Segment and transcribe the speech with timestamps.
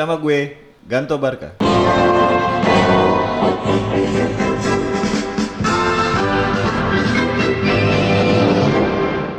[0.00, 0.56] Bersama gue
[0.88, 1.60] Ganto Barca.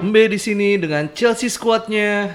[0.05, 2.29] Mbe di sini dengan Chelsea squadnya.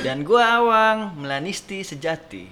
[0.00, 2.48] Dan gua Awang, Melanisti sejati.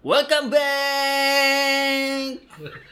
[0.00, 2.40] Welcome back.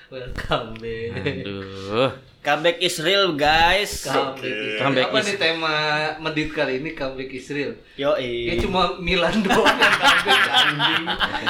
[0.08, 1.12] Welcome back.
[1.16, 2.12] Aduh.
[2.38, 4.04] Comeback is real, guys.
[4.04, 4.76] Comeback Israel.
[4.78, 5.74] Comeback Apa is- nih tema
[6.18, 7.72] medit kali ini comeback Israel?
[7.94, 11.04] Yo, Ya cuma Milan doang yang comeback anjing.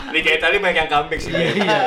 [0.08, 1.32] Ini kayak tadi banyak yang comeback sih.
[1.34, 1.80] Iya.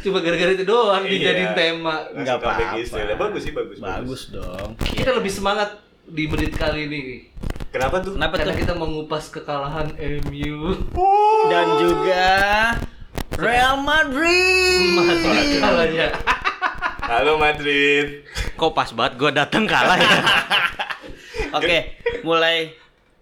[0.00, 1.10] Cuma gara-gara itu doang Iya.
[1.10, 1.94] dijadiin tema.
[2.10, 2.80] Nggak Langsung comeback apa-apa.
[2.80, 3.16] Israel.
[3.18, 3.76] Bagus sih, bagus.
[3.78, 4.68] bagus dong.
[4.80, 7.00] Kita lebih semangat di medit kali ini.
[7.70, 8.16] Kenapa tuh?
[8.16, 8.60] Kenapa Karena tuh?
[8.60, 9.92] kita mengupas kekalahan
[10.24, 10.72] MU.
[11.46, 12.26] Dan juga
[13.38, 15.00] Real Madrid.
[15.00, 16.08] Madrid kalahnya.
[17.06, 18.26] Halo Madrid.
[18.58, 20.20] Kok pas banget gue datang kalah ya?
[21.58, 22.74] Oke, mulai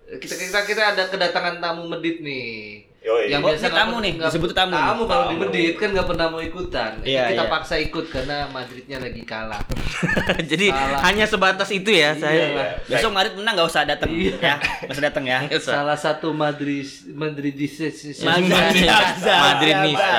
[0.08, 2.87] Kita kita kita ada kedatangan tamu medit nih.
[3.08, 3.32] Yoi.
[3.32, 4.76] Oh, ini tamu nih, nggak- disebut tamu.
[4.76, 7.00] Tamu kalau di medit kan nggak pernah mau ikutan.
[7.00, 7.48] Iya, kita iya.
[7.48, 9.64] paksa ikut karena Madridnya lagi kalah.
[10.50, 11.00] Jadi Salah.
[11.02, 12.44] hanya sebatas itu ya saya.
[12.52, 12.66] Iya.
[12.84, 14.36] besok Madrid menang nggak usah datang Iya.
[14.36, 14.54] ya.
[14.60, 15.38] Nggak usah datang ya.
[15.64, 17.80] Salah satu Madrid Madridis
[18.20, 18.84] Madrid.
[19.24, 20.12] Madridista.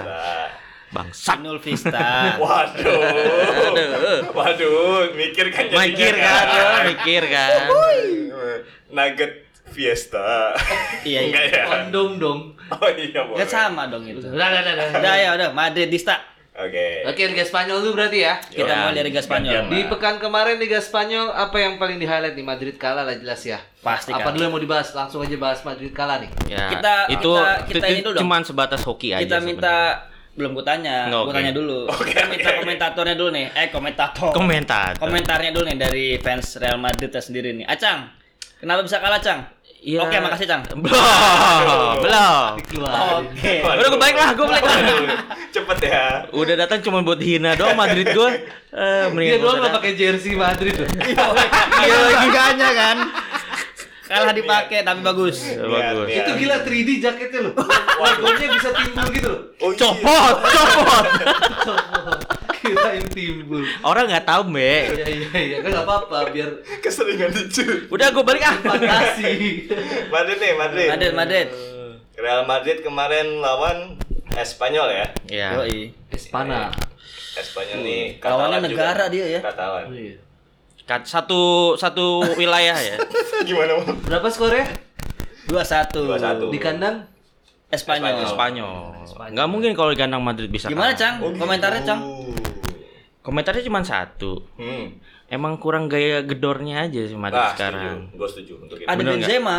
[0.00, 0.48] Nah.
[0.88, 1.42] Bangsat.
[1.42, 2.00] Nul Vista.
[2.40, 4.30] Waduh.
[4.30, 6.46] Waduh, mikir kan jadinya Mikir kan,
[6.88, 7.50] mikir kan.
[8.88, 10.52] Nugget Fiesta.
[11.02, 11.20] Iya, iya.
[11.26, 11.64] Enggak ya?
[11.66, 12.40] Kondom dong.
[12.70, 13.38] Oh iya, boleh.
[13.40, 14.20] Kan sama dong itu.
[14.22, 15.14] Udah, udah, udah, udah.
[15.14, 16.16] Ya, udah Madridista.
[16.54, 17.02] Oke.
[17.04, 18.38] Oke, Liga Spanyol dulu berarti ya.
[18.38, 19.66] Kita Ya, mulai dari Liga Spanyol.
[19.66, 23.42] Di pekan kemarin Liga Spanyol apa yang paling di highlight nih Madrid kalah lah jelas
[23.42, 23.58] ya.
[23.80, 24.32] Pasti Apa kalah.
[24.32, 24.94] dulu yang mau dibahas?
[24.94, 26.30] Langsung aja bahas Madrid kalah nih.
[26.46, 28.22] Ya, Kita- itu kita- kita itu ini dulu dong.
[28.22, 29.20] cuman sebatas hoki aja.
[29.20, 30.12] Kita minta sebenarnya.
[30.34, 31.26] belum gue tanya, Oke.
[31.26, 31.78] gue tanya dulu.
[31.90, 32.58] Oke, kita minta oke.
[32.60, 33.46] komentatornya dulu nih.
[33.50, 34.30] Eh, komentator.
[34.32, 34.90] komentar.
[34.94, 37.66] Komentarnya dulu nih dari fans Real Madrid sendiri nih.
[37.66, 38.14] Acang,
[38.64, 39.40] kenapa bisa kalah, Cang?
[39.84, 40.00] Iya.
[40.00, 40.64] Oke, makasih, Cang.
[40.74, 42.50] Belum, belum.
[43.20, 43.60] Oke.
[43.60, 44.78] Udah gue balik lah, gue balik lah.
[45.52, 46.04] Cepet ya.
[46.32, 48.30] Udah datang cuma buat hina doang Madrid gue.
[48.72, 49.84] Eh, Dia mendingan doang gua nggak datang.
[49.84, 50.88] pakai jersey Madrid tuh.
[50.88, 52.96] Iya, giganya kan.
[54.04, 55.36] Kalah dipakai tapi bagus.
[55.52, 56.08] Bagus.
[56.08, 56.22] Iya.
[56.22, 57.52] Itu gila 3D jaketnya loh.
[57.96, 59.40] Logonya bisa timbul gitu loh.
[59.60, 59.78] Oh, iya.
[59.80, 61.04] Copot, copot.
[62.64, 63.60] Kirain timbul.
[63.84, 64.82] Orang nggak tahu, Mbak.
[64.96, 67.64] Iya iya iya kan nggak apa-apa biar Keseringan lucu.
[67.92, 68.56] Udah gue balik ah.
[68.64, 69.32] fantasi.
[70.08, 70.88] Madrid nih, Madrid.
[70.88, 71.48] Madrid, Madrid.
[72.16, 74.00] Real Madrid kemarin lawan
[74.34, 75.06] Espanyol ya.
[75.28, 75.48] Iya.
[75.60, 75.92] Yoi.
[76.08, 76.72] Espana.
[77.34, 79.12] Espanyol nih Lawannya Katalan negara juga.
[79.12, 79.40] dia ya.
[79.44, 79.84] Katalan.
[79.92, 80.16] Iya.
[80.84, 82.96] Kat- Satu satu wilayah ya.
[83.48, 83.98] Gimana, Bang?
[84.08, 84.68] Berapa skornya?
[85.48, 85.92] 2-1.
[85.92, 86.52] 2-1.
[86.54, 86.96] Di kandang?
[87.72, 88.22] Espanyol.
[88.28, 88.74] Spanyol.
[89.34, 90.70] Nggak mungkin kalau di kandang Madrid bisa.
[90.70, 91.00] Gimana, kalah.
[91.00, 91.14] Cang?
[91.20, 91.40] Oh, gitu.
[91.42, 92.00] Komentarnya, Cang?
[93.24, 94.44] Komentarnya cuma satu.
[94.60, 95.00] Hmm.
[95.32, 98.12] Emang kurang gaya gedornya aja sih Madrid Nah, sekarang.
[98.12, 98.84] Gue setuju untuk itu.
[98.84, 99.16] Ada Bener?
[99.16, 99.58] Benzema.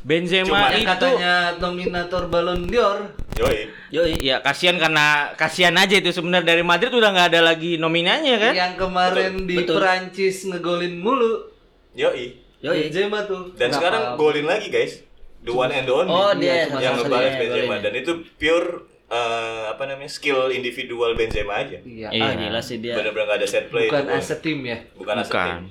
[0.00, 3.12] Benzema Cuma itu katanya nominator Ballon d'Or.
[3.36, 3.68] Yoi.
[3.92, 4.16] Yoi.
[4.16, 8.54] ya kasihan karena kasihan aja itu sebenarnya dari Madrid udah nggak ada lagi nominanya kan.
[8.56, 9.76] Yang kemarin di Betul.
[9.76, 11.52] Perancis ngegolin mulu.
[11.92, 12.32] Yoi.
[12.64, 12.88] Yoi.
[12.88, 13.52] Benzema tuh.
[13.60, 13.76] Dan Kenapa?
[13.76, 15.04] sekarang golin lagi, guys.
[15.44, 16.08] The one and only.
[16.08, 18.68] Oh, Iya, dia cuma yang ngebalas Benzema dan itu pure
[19.08, 20.08] eh, apa namanya?
[20.08, 21.78] skill individual Benzema aja.
[21.78, 22.08] Iya.
[22.10, 22.22] Iya.
[22.22, 22.94] Ah, gila sih dia.
[22.94, 24.14] Bener-bener gak ada set play Bukan itu.
[24.14, 24.78] as a team ya.
[24.92, 25.30] Bukan Bukan.
[25.30, 25.62] team.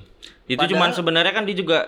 [0.46, 1.78] Itu Padahal- cuman sebenarnya kan dia juga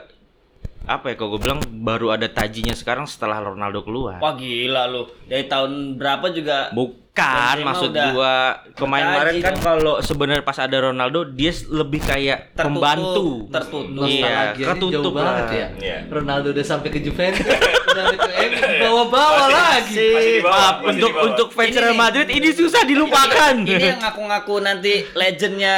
[0.88, 4.16] apa ya kalau gue bilang baru ada tajinya sekarang setelah Ronaldo keluar.
[4.18, 5.04] Wah gila lu.
[5.22, 8.34] Dari tahun berapa juga Bukan, maksud udah gua
[8.72, 9.64] kemarin-kemarin kan dong.
[9.64, 13.26] kalau sebenarnya pas ada Ronaldo dia lebih kayak Tertutup, pembantu.
[13.50, 14.06] tertutup.
[14.06, 15.66] Iya, ketutup jauh banget ya.
[15.76, 15.98] Iya.
[16.08, 17.42] Ronaldo udah sampai ke Juventus,
[17.90, 20.08] sampai ke MU, bawa-bawa lagi.
[20.14, 21.26] masih Maaf, masih untuk di bawah.
[21.26, 21.98] untuk fans Ini Real.
[21.98, 23.54] Madrid ini susah dilupakan.
[23.58, 25.76] Ini yang ngaku-ngaku nanti legendnya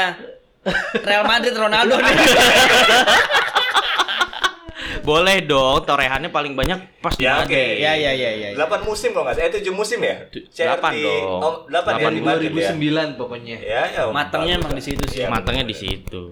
[1.01, 2.15] Real Madrid Ronaldo nih.
[5.11, 7.51] Boleh dong, torehannya paling banyak pas di Ya, Madrid.
[7.51, 7.65] oke.
[7.77, 8.49] Ya ya ya ya.
[8.55, 9.49] 8 musim kalau nggak salah.
[9.49, 10.15] Eh 7 musim ya?
[10.29, 11.27] Tu- CR delapan di- dong.
[11.37, 12.71] Oh, 8 ya Delapan di Dari Madrid ya.
[12.71, 13.57] 2009 pokoknya.
[13.59, 14.03] Ya, ya.
[14.09, 15.19] Matangnya emang di situ sih.
[15.19, 16.23] Iya, Matangnya di situ.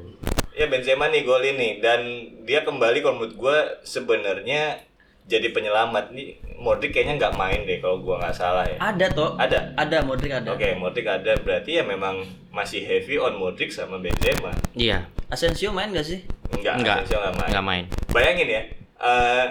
[0.53, 2.01] Ya Benzema nih golin nih dan
[2.43, 4.83] dia kembali kalau menurut gue sebenarnya
[5.29, 8.81] jadi penyelamat nih Modric kayaknya nggak main deh kalau gua nggak salah ya.
[8.81, 9.37] Ada toh.
[9.39, 9.77] Ada.
[9.77, 10.49] Ada Modric ada.
[10.57, 14.51] Oke, Modric ada berarti ya memang masih heavy on Modric sama Benzema.
[14.75, 16.25] Iya, Asensio main gak sih?
[16.51, 17.51] Enggak, enggak, Asensio nggak main.
[17.53, 17.85] enggak main.
[18.11, 18.63] Bayangin ya,
[19.05, 19.47] eh,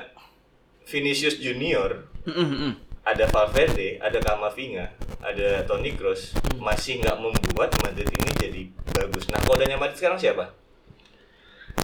[0.90, 2.74] Vinicius Junior Mm, mm, mm.
[3.08, 4.92] ada Valverde, ada Kamavinga,
[5.24, 9.32] ada Toni Kroos masih nggak membuat Madrid ini jadi bagus.
[9.32, 10.52] Nah, kodanya Madrid sekarang siapa?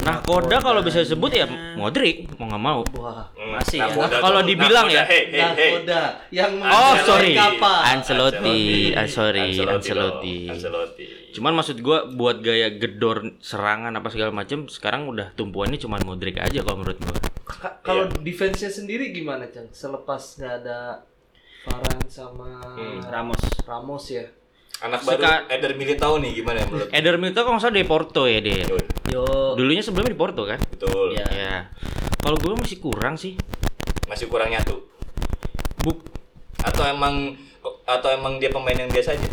[0.02, 1.46] Nah, Koda kalau bisa disebut ya
[1.78, 2.82] Modric, mau nggak mau.
[2.98, 3.30] Wah.
[3.32, 3.88] Hmm, Masih ya.
[4.12, 5.06] Kalau dibilang ya.
[5.06, 5.72] hey, hey, hey.
[5.72, 7.38] Nakoda yang Oh, sorry.
[7.38, 8.60] Ancelotti,
[8.92, 10.50] ah, sorry, Ancelotti.
[10.50, 11.06] Ancelotti.
[11.32, 16.36] Cuman maksud gua buat gaya gedor serangan apa segala macam sekarang udah tumpuannya cuma Modric
[16.36, 17.16] aja kalau menurut gua.
[17.44, 18.20] Ka- Kalau Iya.
[18.20, 19.70] defense-nya sendiri gimana, Cang?
[19.70, 21.00] Selepas nggak ada
[21.64, 23.00] Varane sama Hmm.
[23.04, 23.40] Ramos.
[23.64, 24.26] Ramos ya.
[24.84, 26.92] Anak Suka- baru Eder Militao nih gimana menurut?
[26.92, 28.68] Eder Militao kalau nggak salah di Porto ya dia.
[28.68, 29.24] Yoi, Yo.
[29.56, 30.60] Dulunya sebelumnya di Porto kan?
[30.60, 31.16] Betul.
[31.16, 31.26] Iya.
[31.32, 31.56] Ya.
[32.20, 33.40] Kalau gua masih kurang sih.
[34.06, 34.84] Masih kurang nyatu.
[35.80, 36.04] Buk
[36.60, 37.36] Atau emang
[37.84, 39.28] atau emang dia pemain yang biasa aja?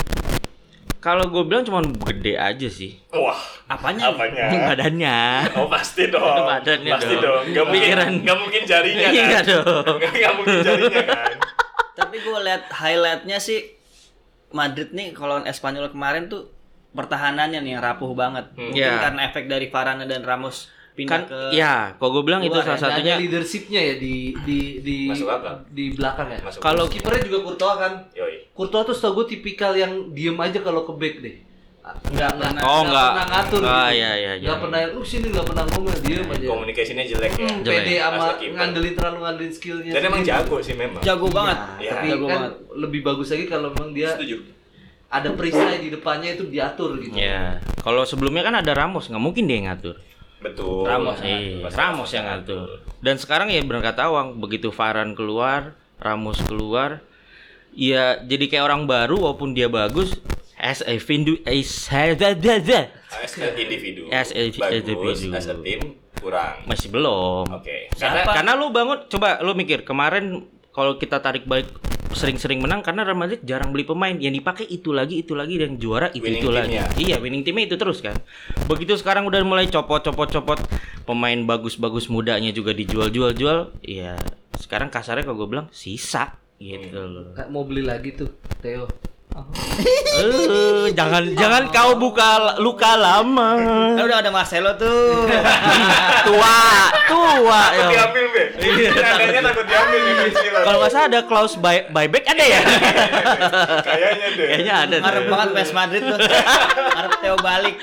[1.00, 3.00] kalau gue bilang cuma gede aja sih.
[3.08, 3.32] Wah,
[3.66, 4.12] Apanya?
[4.12, 4.52] apanya?
[4.68, 5.18] Badannya.
[5.56, 6.20] Oh pasti dong.
[6.44, 7.40] Badannya pasti dong.
[7.40, 7.42] dong.
[7.50, 8.12] Gak mungkin, Pikiran.
[8.20, 9.14] gak mungkin jarinya kan.
[9.16, 9.96] Iya dong.
[10.20, 11.34] Gak mungkin jarinya kan.
[11.96, 13.79] Tapi gue lihat highlightnya sih
[14.50, 16.50] Madrid nih kalau Espanyol kemarin tuh
[16.90, 18.50] pertahanannya nih rapuh banget.
[18.54, 18.70] Hmm.
[18.70, 18.98] Mungkin Ya.
[19.00, 22.74] karena efek dari Varane dan Ramos pindah Kan ke ya, kalau gue bilang itu salah
[22.74, 25.54] ya, satunya ada leadershipnya ya di di di Masuk akal.
[25.70, 26.38] di belakang ya.
[26.42, 27.92] Masuk Kalau kipernya juga Courtois kan.
[28.12, 28.36] Yoi.
[28.50, 31.36] Courtois tuh setahu gue tipikal yang diem aja kalau ke back deh.
[32.06, 33.08] Nggak nggak Oh, nggak.
[33.10, 33.96] pernah ngatur Ah, gitu.
[33.96, 34.46] iya, iya, iya.
[34.46, 36.46] Nggak pernah lu sini nggak pernah ngomong diem aja.
[36.46, 37.46] Komunikasinya jelek ya.
[37.46, 37.76] Hmm, Jelek.
[37.78, 39.92] pede sama ngandelin terlalu ngandelin skillnya.
[39.92, 41.00] Dan emang jago sih memang.
[41.00, 41.58] jago banget.
[41.78, 41.90] Iya.
[41.92, 42.52] Tapi Jago kan banget.
[42.76, 44.36] lebih bagus lagi kalau memang dia Setuju.
[45.08, 47.12] ada perisai di depannya itu diatur gitu.
[47.12, 49.98] Ya, kalau sebelumnya kan ada Ramos, nggak mungkin dia yang ngatur.
[50.38, 50.82] Betul.
[50.82, 52.80] Ramos, Iya, Pas Ramos yang ngatur.
[52.96, 57.04] Dan sekarang ya berangkat awang, begitu Varane keluar, Ramos keluar,
[57.70, 60.16] ya jadi kayak orang baru walaupun dia bagus
[60.60, 64.06] as a vindu as As a individu.
[64.12, 65.32] As a Bagus, individu.
[65.32, 66.62] as a tim kurang.
[66.64, 67.48] masih belum.
[67.50, 67.88] Oke.
[67.90, 68.32] Karena, Siapa?
[68.36, 71.66] karena lu bangun coba lu mikir kemarin kalau kita tarik balik
[72.10, 75.74] sering-sering menang karena Real Madrid jarang beli pemain yang dipakai itu lagi itu lagi dan
[75.74, 76.66] juara itu Winning itu lagi.
[76.68, 76.84] teamnya.
[76.98, 78.18] Iya, winning timnya itu terus kan.
[78.66, 80.58] Begitu sekarang udah mulai copot-copot-copot
[81.04, 84.18] pemain bagus-bagus mudanya juga dijual-jual-jual, ya
[84.54, 87.14] sekarang kasarnya kalau gue bilang sisa gitu Hmm.
[87.14, 87.24] loh.
[87.48, 88.28] Mau beli lagi tuh,
[88.60, 88.90] Theo.
[90.20, 93.56] Eh, jangan jangan kau buka luka lama.
[93.96, 95.24] Kan udah ada Marcelo tuh.
[96.28, 96.58] tua,
[97.06, 97.88] tua Takut ya.
[97.88, 98.42] diambil, Be.
[98.90, 100.00] Nadanya takut diambil.
[100.60, 102.60] Kalau nggak salah ada clause buy, buyback ada ya?
[103.88, 104.46] Kayaknya deh.
[104.50, 104.90] Kayaknya ada.
[104.92, 105.00] deh.
[105.00, 106.18] Ngarep banget PS Madrid tuh.
[106.96, 107.74] Ngarep Theo balik.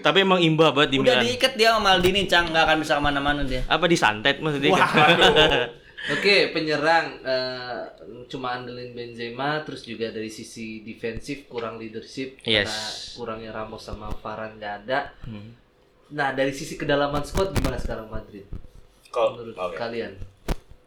[0.00, 1.22] Tapi emang imbah banget di Udah Milan.
[1.22, 3.62] diikat dia sama Maldini, Cang, nggak akan bisa ke mana-mana dia.
[3.68, 4.72] Apa disantet maksudnya?
[6.04, 7.80] Oke, penyerang eh,
[8.28, 12.68] cuma andelin Benzema, terus juga dari sisi defensif kurang leadership Yes.
[12.68, 12.80] karena
[13.16, 15.16] kurangnya Ramos sama Varane nggak ada.
[15.24, 15.56] Hmm.
[16.12, 18.44] Nah, dari sisi kedalaman squad gimana sekarang Madrid?
[19.08, 19.72] Kalau Menurut oke.
[19.74, 20.12] kalian?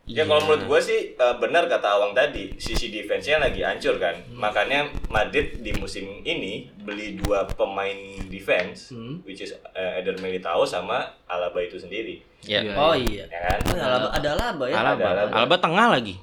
[0.07, 4.15] Ya kalau menurut gue sih eh, benar kata Awang tadi, sisi defense-nya lagi hancur kan.
[4.31, 9.19] Makanya Madrid di musim ini beli dua pemain defense, Hmm.
[9.25, 12.59] which is eh, Eder Militao sama Alaba itu sendiri, Ya.
[12.63, 12.73] Iya.
[12.77, 13.25] Oh iya.
[13.25, 13.59] ya kan?
[13.65, 14.75] Oh, ya, Alaba, ada Alaba ya.
[14.77, 15.01] Alaba.
[15.01, 15.33] Ada Alaba.
[15.35, 16.15] Alaba tengah lagi.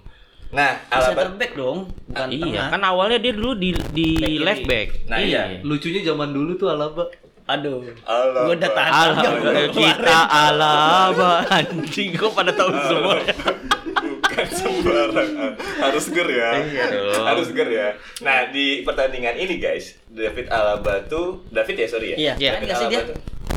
[0.54, 2.66] Nah, Center Alaba back dong, bukan iya, tengah.
[2.70, 4.88] kan awalnya dia dulu di di Back left back.
[5.10, 5.42] Nah, iya.
[5.66, 7.10] Lucunya zaman dulu tuh Alaba
[7.44, 7.84] Aduh.
[8.08, 8.40] Alaba.
[8.48, 8.92] Gua udah tahan.
[8.94, 13.18] Alaba kita Alaba anjing kok pada tahu semua.
[14.04, 15.30] Bukan sembarang.
[15.58, 16.50] Harus ger ya.
[16.56, 16.84] Iya.
[17.20, 17.88] Harus ger ya.
[18.24, 22.16] Nah, di pertandingan ini guys, David Alaba tuh David ya sorry ya.
[22.16, 22.50] Iya, Iya.
[22.56, 23.04] main nggak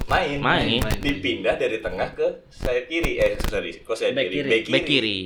[0.08, 0.82] tuh main, Main.
[0.98, 4.48] dipindah dari tengah ke sayap kiri eh sorry kok sayap Back kiri, kiri.
[4.48, 4.74] back kiri.
[4.74, 5.20] Back kiri.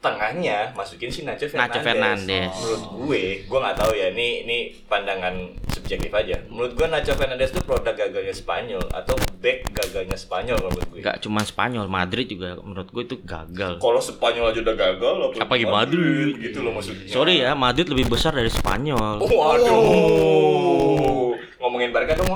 [0.00, 1.68] tengahnya masukin si Nacho Fernandez.
[1.68, 2.50] Nacho Fernandez.
[2.56, 4.08] Menurut gue, gue nggak tahu ya.
[4.08, 4.56] Ini ini
[4.88, 5.34] pandangan
[5.68, 6.40] subjektif aja.
[6.48, 11.00] Menurut gue Nacho Fernandez itu produk gagalnya Spanyol atau back gagalnya Spanyol menurut gue.
[11.00, 13.76] Gak cuma Spanyol, Madrid juga menurut gue itu gagal.
[13.76, 16.32] Kalau Spanyol aja udah gagal, Apalagi Madrid.
[16.40, 17.04] gitu loh maksudnya.
[17.04, 19.20] Sorry ya, Madrid lebih besar dari Spanyol.
[19.20, 21.19] Waduh.
[21.60, 22.32] Ngomongin Barca dong.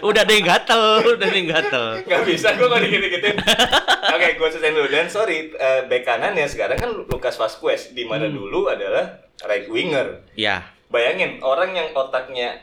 [0.00, 2.06] Udah deh gatel, udah deh gatel.
[2.06, 3.34] Gak bisa, gue gak dikit-dikitin.
[4.14, 4.86] Oke, gue selesaiin dulu.
[4.86, 7.90] Dan sorry, eh, back kanannya sekarang kan Lucas Vazquez.
[7.90, 10.30] Di mana dulu adalah right winger.
[10.32, 12.62] Ya, Bayangin, orang yang otaknya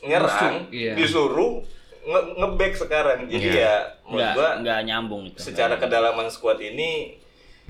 [0.00, 0.94] nyerang, iya.
[0.94, 1.62] disuruh
[2.00, 3.18] nge ngeback sekarang.
[3.26, 3.58] Jadi Iya.
[3.60, 5.38] ya, menurut Nggak, gue nggak nyambung itu.
[5.40, 7.18] secara kedalaman squad ini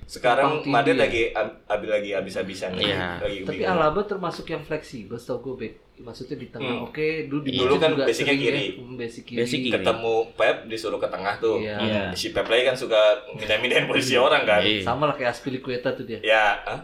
[0.09, 1.05] sekarang Madrid ya.
[1.05, 3.21] lagi ab- abi- lagi habis-habisan lagi, Iya.
[3.21, 3.61] lagi Tapi.
[3.61, 5.75] Alaba termasuk yang fleksibel, setahu gue back.
[5.99, 6.75] Maksudnya di tengah.
[6.79, 6.87] Hmm.
[6.89, 8.65] Oke, dulu di Dulu Madrid kan juga basicnya sering ya, kiri.
[8.73, 9.39] hmm, basic kiri.
[9.39, 9.75] Basic kiri.
[9.75, 11.57] ketemu Pep disuruh ke tengah tuh.
[11.59, 11.77] Iya.
[11.79, 12.03] Iya.
[12.15, 13.01] Si Pep lagi kan suka
[13.35, 14.65] mindah-mindahin posisi orang kan.
[14.65, 14.81] Iya.
[14.81, 16.19] Sama lah kayak Aspilicueta tuh dia.
[16.21, 16.81] Ya, hah?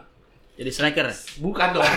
[0.54, 1.08] Jadi striker.
[1.40, 1.82] Bukan dong.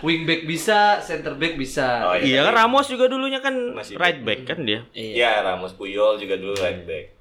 [0.00, 2.06] Wingback bisa, center back bisa.
[2.06, 4.88] Oh, iya kan Ramos juga dulunya kan Masih right back kan dia.
[4.90, 5.12] Iya.
[5.14, 7.19] Ya, Ramos Puyol juga dulu right back.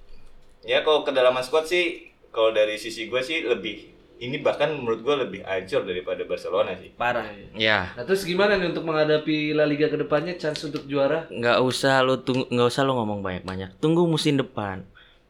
[0.69, 5.15] Ya kalau kedalaman squad sih kalau dari sisi gue sih lebih ini bahkan menurut gue
[5.15, 6.93] lebih hancur daripada Barcelona sih.
[6.93, 7.25] Parah.
[7.57, 11.25] Ya, Nah terus gimana nih untuk menghadapi La Liga ke depannya chance untuk juara?
[11.31, 13.81] nggak usah lo tunggu nggak usah lo ngomong banyak-banyak.
[13.81, 14.85] Tunggu musim depan.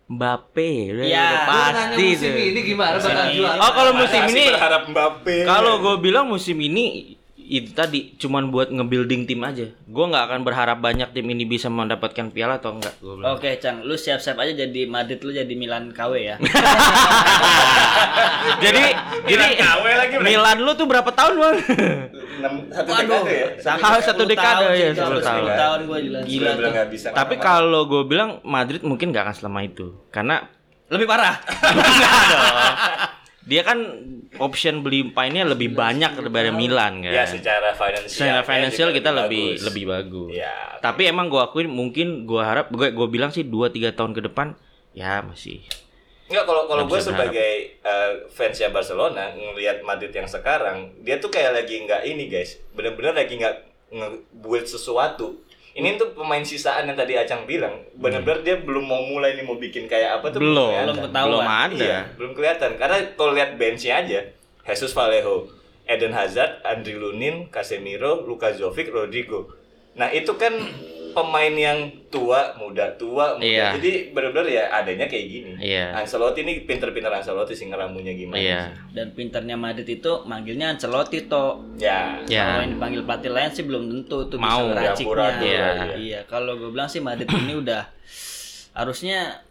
[0.10, 1.46] Mbappe Ya.
[1.46, 2.50] Gua pasti musim tuh.
[2.50, 3.38] ini gimana bakal ini.
[3.38, 3.60] juara?
[3.62, 5.36] Oh, kalau musim ini berharap Mbappe.
[5.46, 7.15] Kalau gue bilang musim ini
[7.50, 9.74] itu tadi cuman buat nge-building tim aja.
[9.89, 12.94] Gue nggak akan berharap banyak tim ini bisa mendapatkan piala atau enggak.
[13.01, 16.38] Oke, Cang, lu siap-siap aja jadi Madrid lu jadi Milan KW ya.
[18.63, 18.84] jadi
[19.25, 20.13] jadi KW lagi.
[20.22, 21.56] Milan lu tuh berapa tahun bang?
[22.38, 23.50] Enam satu dekade ya.
[23.58, 25.50] Satu 10 dekade, tahun ya, sih, 10 sampai tahun.
[25.50, 26.22] 10 tahun gua jelas.
[26.29, 26.86] Gila Gila tuh.
[26.94, 27.08] bisa.
[27.18, 30.46] Tapi kalau gue bilang Madrid mungkin nggak akan selama itu karena
[30.89, 31.38] Lebih parah.
[33.50, 33.82] dia kan
[34.38, 37.10] option beli pemainnya lebih banyak daripada Milan kan.
[37.10, 38.13] ya secara finansial.
[38.13, 39.65] Secara financial kita lebih bagus.
[39.65, 40.32] lebih bagus.
[40.38, 40.77] Ya.
[40.77, 44.22] Tapi emang gue akuin mungkin gue harap gue gue bilang sih 2 3 tahun ke
[44.29, 44.53] depan
[44.94, 45.65] ya masih
[46.29, 51.58] Enggak kalau kalau gue sebagai uh, fansnya Barcelona ngelihat Madrid yang sekarang dia tuh kayak
[51.58, 55.41] lagi nggak ini guys bener-bener lagi nggak ngebuat sesuatu
[55.79, 59.55] ini tuh pemain sisaan yang tadi Acang bilang bener-bener dia belum mau mulai nih mau
[59.55, 60.75] bikin kayak apa tuh belum.
[60.75, 61.27] Belum ketahuan.
[61.31, 61.79] belum ada.
[61.79, 64.19] Iya, belum kelihatan karena kalau lihat benchnya aja
[64.67, 65.50] Jesus Vallejo,
[65.88, 69.55] Eden Hazard, Andri Lunin, Casemiro, Luka Jovic, Rodrigo.
[69.98, 70.53] Nah itu kan
[71.12, 73.46] pemain yang tua, muda, tua, muda.
[73.46, 73.75] Iya.
[73.75, 75.51] Jadi benar-benar ya adanya kayak gini.
[75.58, 75.94] Iya.
[75.94, 78.38] Ancelotti ini pinter-pinter Ancelotti sih ngeramunya gimana.
[78.38, 78.62] Iya.
[78.68, 78.98] sih.
[78.98, 81.62] Dan pinternya Madrid itu manggilnya Ancelotti toh.
[81.75, 82.18] Ya.
[82.25, 82.44] Ya.
[82.48, 84.70] Kalau yang dipanggil pelatih lain sih belum tentu tuh Mau.
[84.70, 84.96] bisa raciknya.
[84.96, 85.68] Campur-aduk Iya.
[85.96, 87.84] Iya, kalau gue bilang sih Madrid ini udah
[88.72, 89.42] harusnya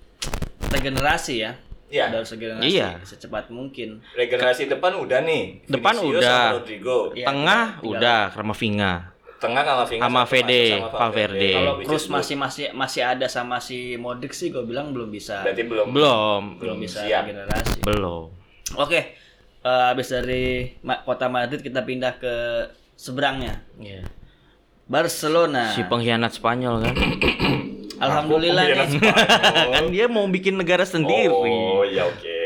[0.69, 1.53] regenerasi ya.
[1.89, 2.13] Iya.
[2.13, 2.89] Udah harus regenerasi Iya.
[3.03, 4.05] secepat mungkin.
[4.13, 5.65] Regenerasi depan udah nih.
[5.65, 6.41] Depan Vinicius udah.
[6.53, 6.99] Rodrigo.
[7.17, 7.27] Iya.
[7.27, 8.93] Tengah tinggal- udah Kramavinga.
[9.39, 11.51] Tengah sama Vinga Sama sama Valverde.
[11.53, 15.63] Kalau Cruz masih masih masih ada sama si Modric sih gue bilang belum bisa berarti
[15.63, 16.43] belum Belum.
[16.59, 17.23] belum bisa siap.
[17.25, 17.79] regenerasi.
[17.81, 18.35] Belum.
[18.75, 19.15] Oke.
[19.59, 22.35] eh, habis dari Ma- kota Madrid kita pindah ke
[22.95, 23.63] seberangnya.
[23.77, 24.07] Iya.
[24.85, 25.71] Barcelona.
[25.71, 26.95] Si pengkhianat Spanyol kan.
[28.01, 29.11] Alhamdulillah Aku nih.
[29.69, 31.27] kan dia mau bikin negara sendiri.
[31.29, 32.39] Oh ya oke.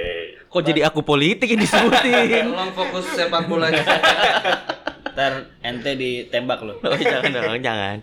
[0.48, 2.48] Kok jadi aku politik yang disebutin?
[2.48, 3.80] Tolong fokus sepak bolanya.
[5.12, 6.76] Ntar ente ditembak loh.
[6.80, 7.98] oh, jangan dong, jangan.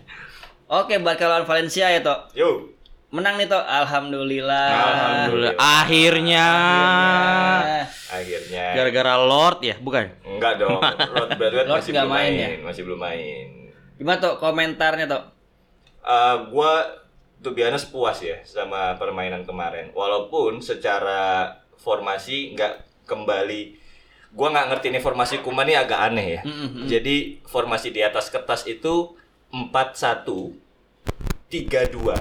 [0.70, 2.30] Oke, Barca lawan Valencia ya, Tok.
[2.38, 2.78] Yuk.
[3.10, 3.66] Menang nih, Tok.
[3.66, 4.68] Alhamdulillah.
[4.70, 5.54] Alhamdulillah.
[5.58, 6.46] Akhirnya.
[6.46, 7.82] Akhirnya.
[8.14, 8.64] Akhirnya.
[8.78, 10.06] Gara-gara Lord ya, bukan?
[10.22, 10.78] Enggak dong.
[11.14, 12.48] Lord masih nggak belum main main, ya?
[12.62, 13.46] masih belum main.
[13.98, 15.24] Gimana, Tok, komentarnya, Tok?
[16.06, 16.72] Eh gua
[17.40, 19.90] tuh biasa puas ya sama permainan kemarin.
[19.90, 23.79] Walaupun secara formasi nggak kembali
[24.30, 26.40] gua nggak ngerti nih formasi Kuman ini agak aneh ya.
[26.46, 26.86] Mm-mm.
[26.86, 29.14] Jadi formasi di atas kertas itu
[29.50, 30.54] 4-1
[31.50, 32.14] 3-2.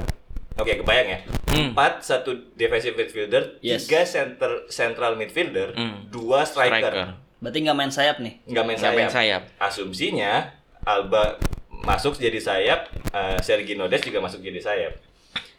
[0.59, 1.19] Oke, kebayang ya?
[1.49, 1.71] Hmm.
[1.71, 3.87] 4 satu defensive midfielder, Yes.
[3.87, 6.09] 3 center central midfielder, Hmm.
[6.11, 6.91] 2 striker.
[6.91, 7.07] Striker.
[7.39, 8.33] Berarti nggak main sayap nih?
[8.43, 8.95] Nggak main sayap.
[8.97, 9.41] main sayap.
[9.55, 10.51] Asumsinya
[10.83, 11.39] Alba
[11.85, 14.93] masuk jadi sayap, eh, Sergi Nodes juga masuk jadi sayap.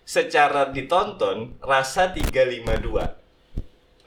[0.05, 3.20] Secara ditonton rasa 352.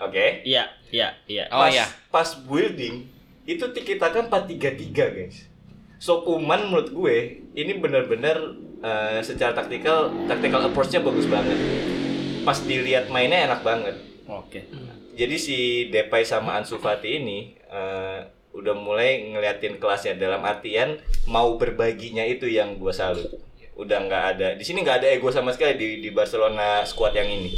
[0.10, 0.44] Oke.
[0.44, 1.46] Iya, iya, iya.
[1.52, 1.86] Oh, pas, iya.
[2.12, 3.08] Pas building
[3.44, 5.48] itu kita kan 433 guys.
[6.00, 7.18] So Kuman menurut gue
[7.56, 11.56] ini benar-benar eh, secara taktikal tactical approach-nya bagus banget.
[12.44, 13.96] Pas dilihat mainnya enak banget.
[14.28, 14.68] Oke.
[15.14, 15.58] Jadi si
[15.94, 18.20] Depay sama Ansu Fati ini eh,
[18.54, 23.32] udah mulai ngeliatin kelasnya dalam artian mau berbaginya itu yang gue salut.
[23.80, 27.32] Udah nggak ada di sini nggak ada ego sama sekali di di Barcelona squad yang
[27.32, 27.56] ini.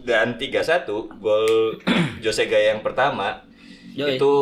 [0.00, 0.88] Dan 3-1
[1.18, 1.76] gol
[2.24, 3.44] Jose Gaya yang pertama
[3.90, 4.16] Yoi.
[4.16, 4.32] itu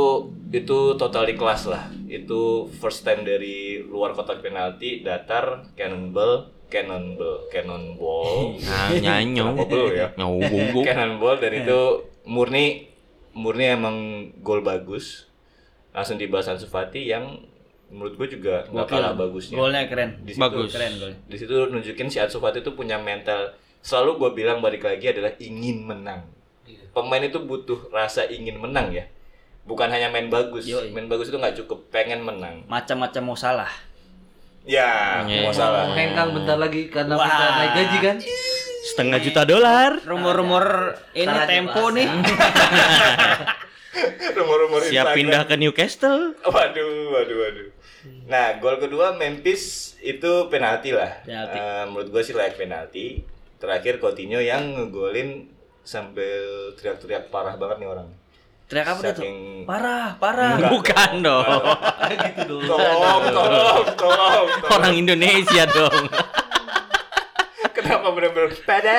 [0.48, 1.86] itu totally kelas lah.
[2.04, 8.92] Itu first time dari luar kotak penalti datar cannonball cannonball cannonball Nah,
[9.64, 10.08] belum ya?
[10.86, 11.80] Cannonball dan itu
[12.24, 12.88] murni
[13.32, 13.96] murni emang
[14.38, 15.28] gol bagus
[15.90, 17.40] langsung dibalas Ansu Fati yang
[17.88, 20.20] menurut gue juga nggak kalah bagusnya Golnya keren.
[20.20, 20.70] Di situ- Bagus.
[20.70, 21.18] Keren golnya.
[21.24, 23.56] di situ nunjukin si Ansu Fati itu punya mental
[23.88, 26.28] selalu gue bilang balik lagi adalah ingin menang
[26.92, 29.08] pemain itu butuh rasa ingin menang ya
[29.64, 30.90] bukan hanya main bagus Yoi.
[30.90, 33.72] main bagus itu nggak cukup pengen menang Macam-macam mau salah.
[34.62, 35.40] ya Iya.
[35.42, 37.24] mau salah Hengkang bentar lagi karena Wah.
[37.24, 38.16] kita naik gaji kan.
[38.84, 39.90] Setengah juta dolar.
[40.02, 40.64] Rumor-rumor
[41.12, 42.08] ini tempo nih.
[44.34, 45.14] rumor-rumor Siap Instagram.
[45.14, 46.20] pindah ke Newcastle.
[46.40, 47.68] Waduh, waduh, waduh.
[48.24, 49.62] Nah, gol kedua Memphis
[49.98, 51.20] itu penalti lah.
[51.22, 51.58] Penalti.
[51.58, 53.24] Eh, menurut gue sih layak penalti.
[53.58, 55.50] Terakhir Coutinho yang ngegolin
[55.82, 58.08] sambil teriak-teriak parah banget nih orang.
[58.68, 59.00] Teriak apa?
[59.00, 60.54] Saking- Parah, parah.
[60.54, 60.70] Enggak.
[60.70, 61.44] Bukan dong.
[62.38, 62.78] gitu dong.
[62.78, 64.72] Tolong, tolong, tolong, tolong.
[64.78, 66.04] Orang Indonesia dong.
[67.74, 68.94] Kenapa bener-bener pada?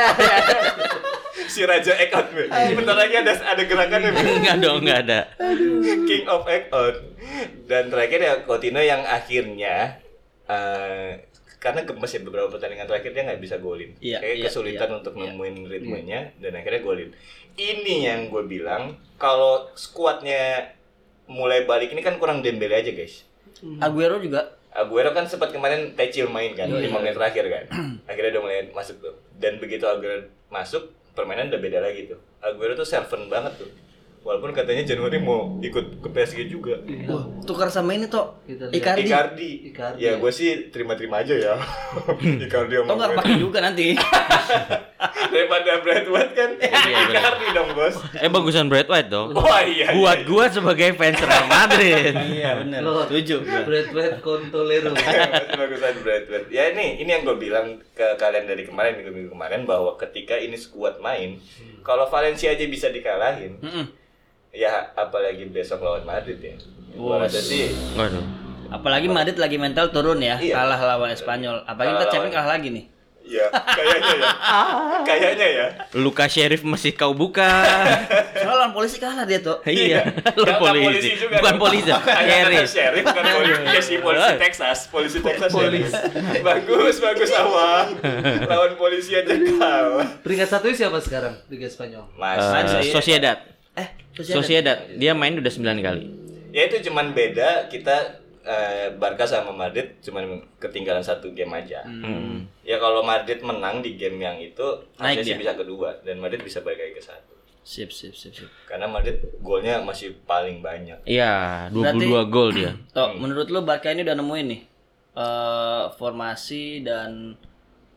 [1.49, 2.45] si Raja Egg Out, Be.
[2.49, 4.21] Bentar lagi ada ada gerakannya, Be.
[4.43, 5.19] Enggak dong, enggak ada.
[6.05, 6.95] King of Egg Out.
[7.65, 10.01] Dan terakhir ya Coutinho yang akhirnya
[10.49, 11.28] eh,
[11.59, 13.91] karena gemes ya beberapa pertandingan terakhir dia nggak bisa golin.
[13.99, 15.21] Iya, Kayak iya, kesulitan iya, untuk iya.
[15.27, 17.09] nemuin ritmenya dan akhirnya golin.
[17.59, 20.71] Ini yang gue bilang kalau skuadnya
[21.27, 23.27] mulai balik ini kan kurang Dembele aja guys.
[23.83, 27.65] Aguero juga Aguero kan sempat kemarin Tecil main kan Iya, 5 menit terakhir kan.
[28.09, 29.15] Akhirnya udah mulai masuk tuh.
[29.35, 32.19] Dan begitu Aguero masuk, permainan udah beda lagi tuh.
[32.39, 33.69] Aguero tuh servant banget tuh.
[34.29, 36.77] Walaupun katanya Januari mau ikut ke PSG juga.
[37.09, 38.37] Wah, tukar sama ini toh.
[38.45, 39.09] Icardi.
[39.09, 39.51] Icardi.
[39.73, 39.97] Icardi.
[39.97, 41.57] Ya gue sih terima-terima aja ya.
[42.45, 43.17] Icardi Toh sama nggak gue.
[43.17, 43.97] pakai juga nanti.
[45.33, 46.49] Daripada Brad White kan.
[46.61, 47.09] Iya, benar.
[47.09, 47.95] Icardi dong bos.
[48.21, 49.33] Eh bagusan Brad White dong.
[49.33, 49.97] Wah iya.
[49.97, 50.29] Buat iya.
[50.29, 52.13] gua sebagai fans Real Madrid.
[52.29, 52.79] Iya benar.
[52.85, 53.35] Lo Setuju.
[53.65, 54.93] Brad Pitt Contolero.
[54.93, 56.53] Masih bagusan Brad White.
[56.53, 60.53] Ya ini ini yang gue bilang ke kalian dari kemarin minggu-minggu kemarin bahwa ketika ini
[60.53, 61.41] skuad main,
[61.81, 63.85] kalau Valencia aja bisa dikalahin, Mm-mm.
[64.51, 66.55] Ya apalagi besok lawan Madrid ya.
[66.91, 68.25] Gua rasa sih Waduh.
[68.69, 70.53] Apalagi Madrid lagi mental turun ya, Iya.
[70.55, 71.63] kalah lawan Espanyol.
[71.63, 72.85] Apalagi Kalah kita Champions lawan- kalah lagi nih.
[73.21, 74.29] ya kayaknya ya.
[75.09, 75.65] kayaknya ya.
[75.95, 77.45] Luka Sheriff masih kau buka.
[78.35, 79.61] Soalnya lawan polisi kalah dia tuh.
[79.63, 80.01] iya.
[80.33, 81.09] Lu Nggak- nggak polisi.
[81.15, 81.61] juga Bukan dong.
[81.61, 81.89] polisi.
[81.93, 82.67] Sheriff.
[82.67, 83.61] Sheriff bukan polisi.
[83.69, 85.49] Iya sih polisi Texas, polisi Texas.
[85.49, 85.93] Polisi.
[86.41, 87.87] bagus, bagus awang.
[88.43, 90.09] Lawan polisi aja kalah.
[90.21, 92.09] Peringkat satu siapa sekarang Liga Spanyol?
[92.15, 93.37] Mas, Eh, Sociedad.
[93.79, 93.87] Eh,
[94.19, 94.77] Sociedad.
[94.93, 96.03] Dia main udah 9 kali.
[96.49, 100.25] ya itu cuman beda kita eh, Barca sama Madrid cuman
[100.57, 101.81] ketinggalan satu game aja.
[101.83, 102.49] Hmm.
[102.61, 104.65] Ya kalau Madrid menang di game yang itu
[104.97, 105.35] Naik dia.
[105.35, 107.33] bisa kedua dan Madrid bisa balik lagi ke satu.
[107.61, 108.49] Sip, sip, sip, sip.
[108.65, 111.05] Karena Madrid golnya masih paling banyak.
[111.05, 112.71] Iya, 22 Berarti- gol dia.
[112.89, 114.61] Toh, menurut lu Barca ini udah nemuin nih
[115.11, 117.35] eh formasi dan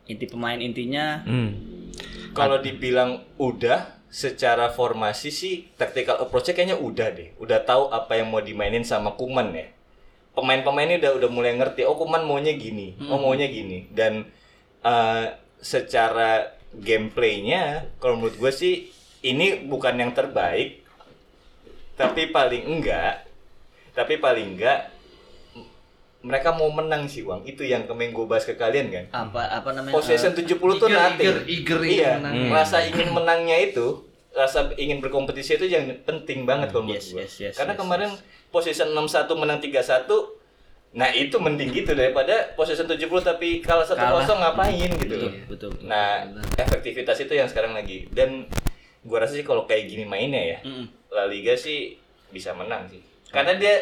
[0.04, 1.22] inti pemain intinya.
[1.22, 1.56] Hmm.
[2.32, 7.32] Kalau dibilang udah secara formasi sih tactical approach-nya kayaknya udah deh.
[7.40, 9.72] Udah tahu apa yang mau dimainin sama Kuman ya.
[10.36, 11.88] Pemain-pemainnya udah udah mulai ngerti.
[11.88, 13.88] Oh Kuman maunya gini, oh maunya gini.
[13.88, 14.28] Dan
[14.84, 15.26] eh,
[15.64, 18.92] secara gameplaynya, kalau menurut gue sih
[19.24, 20.84] ini bukan yang terbaik,
[21.96, 23.24] tapi paling enggak,
[23.96, 24.92] tapi paling enggak
[26.22, 27.42] mereka mau menang sih Wang.
[27.42, 29.94] Itu yang kemarin gue bahas ke kalian kan Apa apa namanya?
[29.94, 31.18] possession 70 tuh Eager, nothing.
[31.18, 32.34] eager, eager ingin iya, menang.
[32.38, 32.50] Hmm.
[32.50, 33.86] rasa ingin menangnya itu,
[34.30, 38.10] rasa ingin berkompetisi itu yang penting banget kalau menurut Yes, yes, yes, Karena yes, kemarin
[38.48, 40.40] possession 61 menang 31
[40.92, 44.28] Nah, itu mending gitu daripada possession 70 tapi kalah 1-0 Kalah.
[44.28, 45.08] ngapain gitu.
[45.08, 45.88] Betul, betul, betul.
[45.88, 48.44] Nah, efektivitas itu yang sekarang lagi dan
[49.00, 50.84] gua rasa sih kalau kayak gini mainnya ya, Mm-mm.
[51.08, 51.96] La Liga sih
[52.28, 53.00] bisa menang sih.
[53.32, 53.72] Karena dia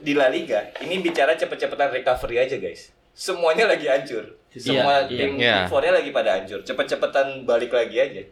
[0.00, 2.90] di La Liga ini bicara cepet-cepetan recovery aja guys.
[3.14, 4.26] Semuanya lagi hancur.
[4.50, 5.66] Semua Iya, tim iya.
[5.66, 6.62] Big Four-nya lagi pada hancur.
[6.62, 8.22] Cepet-cepetan balik lagi aja.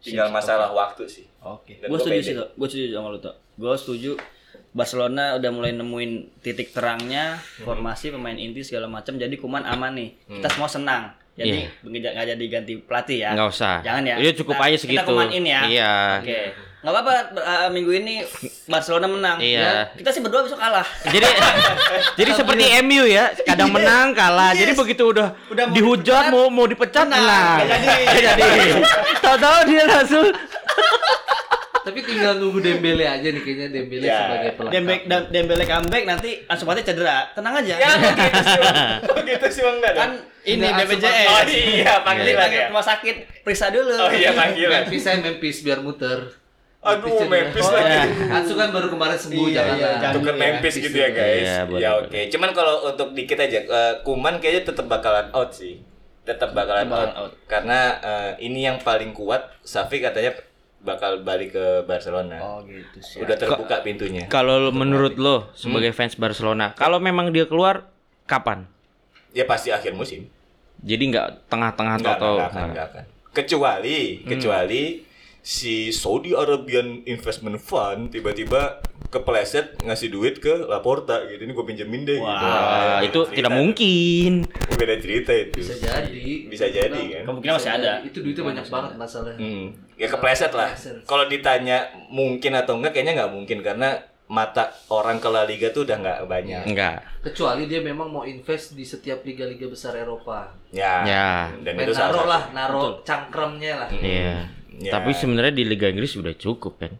[0.00, 1.24] Tinggal masalah waktu sih.
[1.40, 1.80] Oke.
[1.80, 2.34] Dan Gue gua setuju sih.
[2.36, 3.36] Gue setuju sama lu, Tok.
[3.56, 4.12] Gue setuju
[4.72, 9.16] Barcelona udah mulai nemuin titik terangnya, formasi pemain inti segala macam.
[9.16, 10.10] Jadi Kuman aman nih.
[10.26, 11.12] Kita semua senang.
[11.34, 13.30] Jadi nggak nggak jadi ganti pelatih ya.
[13.34, 13.76] Nggak usah.
[13.82, 14.16] Jangan ya.
[14.20, 15.08] Iya, cukup Kita- aja Kita segitu.
[15.08, 15.60] Kuman in ya.
[15.66, 15.92] Iya.
[16.20, 16.40] Oke.
[16.84, 18.14] Nggak apa-apa eh, minggu ini
[18.68, 19.36] Barcelona menang.
[19.40, 19.56] Iya.
[19.56, 20.84] Ya, kita sih berdua besok kalah.
[21.02, 21.24] Jadi
[22.20, 24.52] jadi seperti MU ya, kadang menang kalah.
[24.52, 27.64] Jadi begitu udah, Udah mau dihujat dipecat, mau mau dipecat menang.
[27.64, 27.88] jadi.
[28.12, 28.42] Jadi.
[29.16, 30.28] Tahu-tahu dia langsung
[31.84, 34.72] Tapi tinggal nunggu Dembele aja nih kayaknya Dembele Ya, sebagai pelengkap.
[34.74, 37.28] Dembele, Dem- Dembele comeback nanti langsung Fati cedera.
[37.32, 37.74] Tenang aja.
[37.76, 38.56] Ya begitu sih.
[38.58, 38.76] Bang.
[39.20, 39.92] Begitu sih Dadan.
[39.94, 40.10] kan
[40.44, 41.28] ini BPJS.
[41.28, 42.66] Oh iya, panggilan panggil ya.
[42.68, 43.92] rumah sakit periksa dulu.
[43.98, 44.84] Oh iya, panggilan.
[44.84, 46.43] Memphis saya Memphis biar muter.
[46.84, 47.24] Aduh.
[47.24, 47.88] Memphis Oh, lagi.
[47.88, 48.04] iya.
[48.30, 50.12] Atsu kan baru kemarin sembuh Iya, jangan iya, jangan.
[50.14, 51.40] Tuker Memphis gitu ya guys.
[51.42, 52.20] Iya, boleh, ya oke.
[52.28, 55.80] Cuman kalau untuk dikit aja, eh, Kuman kayaknya tetap bakalan out sih.
[56.22, 57.16] Tetap bakalan Bakalan out.
[57.18, 57.32] out.
[57.44, 59.48] Karena eh, ini yang paling kuat.
[59.60, 60.36] Safi katanya
[60.78, 62.36] bakal balik ke Barcelona.
[62.38, 63.18] Oh gitu sih.
[63.18, 64.28] Udah terbuka pintunya.
[64.28, 67.88] kalau menurut lo sebagai fans Barcelona, kalau memang dia keluar
[68.24, 68.68] kapan?
[69.32, 70.28] Ya pasti akhir musim.
[70.78, 73.04] Jadi nggak tengah-tengah atau enggak akan, enggak akan.
[73.32, 74.82] Kecuali, kecuali
[75.44, 78.80] si Saudi Arabian Investment Fund tiba-tiba
[79.12, 81.44] kepleset ngasih duit ke Laporta gitu.
[81.44, 82.24] Ini gue pinjemin deh gitu.
[82.24, 83.36] Wah, itu cerita.
[83.36, 84.32] tidak mungkin.
[84.74, 85.60] Beda cerita itu.
[85.60, 86.26] Bisa jadi.
[86.48, 87.22] Bisa jadi kan.
[87.28, 87.92] Kemungkinan masih ada.
[88.00, 89.38] Itu duitnya banyak banget masalahnya.
[89.38, 89.66] Hmm.
[90.00, 90.72] Ya kepleset lah.
[91.04, 95.84] Kalau ditanya mungkin atau enggak, kayaknya nggak mungkin karena mata orang ke La Liga tuh
[95.84, 96.64] udah nggak banyak.
[96.64, 97.04] Enggak.
[97.20, 100.48] Kecuali dia memang mau invest di setiap liga-liga besar Eropa.
[100.72, 101.04] Ya.
[101.04, 101.28] Ya.
[101.60, 103.88] Dan Main itu naro lah, naro cangkremnya lah.
[103.92, 104.63] Iya.
[104.76, 104.90] Ya.
[104.92, 106.92] Tapi sebenarnya di Liga Inggris sudah cukup kan.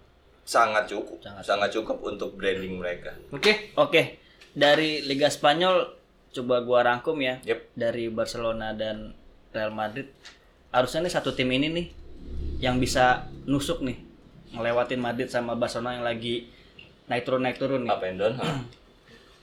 [0.44, 3.16] sangat cukup, sangat, cukup untuk branding mereka.
[3.30, 3.72] Oke.
[3.74, 4.20] Oke.
[4.52, 5.88] Dari Liga Spanyol
[6.30, 7.40] coba gua rangkum ya.
[7.40, 7.72] Yep.
[7.72, 9.16] Dari Barcelona dan
[9.50, 10.12] Real Madrid.
[10.68, 11.86] Harusnya nih satu tim ini nih
[12.60, 13.96] yang bisa nusuk nih
[14.52, 16.44] ngelewatin Madrid sama Barcelona yang lagi
[17.04, 17.90] naik turun naik turun nih.
[17.90, 18.34] Up and down.
[18.36, 18.44] ha.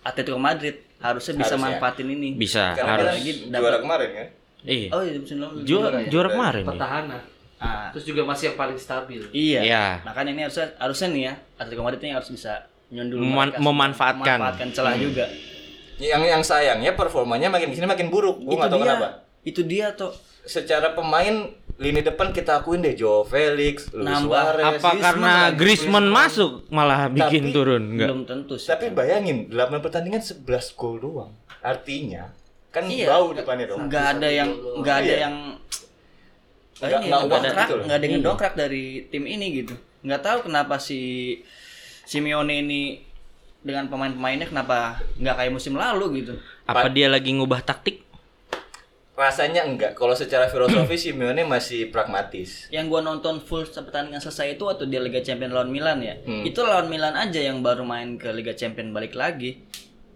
[0.04, 1.66] Atletico Madrid harusnya bisa Harusnya.
[1.74, 2.30] manfaatin ini.
[2.34, 3.06] Bisa, Karena harus.
[3.06, 4.28] kita Lagi juara dapat- kemarin kan.
[4.62, 4.88] Iya.
[4.92, 6.08] Oh iya musim lalu Juara ya?
[6.08, 6.62] juara kemarin.
[6.62, 6.70] nih.
[6.72, 7.18] Petahana.
[7.62, 9.22] Ah, Terus juga masih yang paling stabil.
[9.32, 9.62] iya.
[9.62, 9.86] Iya.
[10.02, 12.54] Makanya ini harusnya harusnya nih ya Atletico Madrid ini harus bisa
[12.90, 14.26] nyundul mereka, memanfaatkan.
[14.36, 15.26] memanfaatkan celah juga.
[15.96, 18.42] Yang yang sayangnya performanya makin ke sini makin buruk.
[18.42, 18.88] Gue itu nggak tahu dia.
[18.90, 19.08] kenapa.
[19.44, 20.10] Itu dia tuh.
[20.42, 24.42] Secara pemain lini depan kita akuin deh Joe Felix, Luis Nambah.
[24.58, 24.66] Suarez.
[24.76, 28.10] Apa karena Griezmann masuk malah bikin Tapi- turun enggak?
[28.10, 28.68] Belum tentu sih.
[28.68, 30.42] Tapi bayangin 8 pertandingan 11
[30.74, 31.32] gol doang.
[31.62, 32.34] Artinya
[32.70, 33.06] kan Iya.
[33.08, 33.86] bau depannya dong.
[33.86, 34.50] nggak ada yang
[34.82, 35.20] nggak ada Iya.
[35.22, 35.36] yang
[36.82, 39.74] Nggak- ini, nggak nggak dongkrak, nggak ada yang dongkrak dari tim ini gitu.
[40.02, 41.00] Nggak tahu kenapa si
[42.04, 42.82] Simeone ini
[43.62, 46.34] dengan pemain-pemainnya kenapa nggak kayak musim lalu gitu.
[46.66, 48.02] Apa dia lagi ngubah taktik?
[49.14, 49.94] Rasanya enggak.
[49.94, 52.66] Kalau secara filosofi Simeone masih pragmatis.
[52.74, 56.18] Yang gua nonton full pertandingan selesai itu waktu dia Liga Champions lawan Milan ya.
[56.26, 56.42] Hmm.
[56.42, 59.62] Itu lawan Milan aja yang baru main ke Liga Champions balik lagi.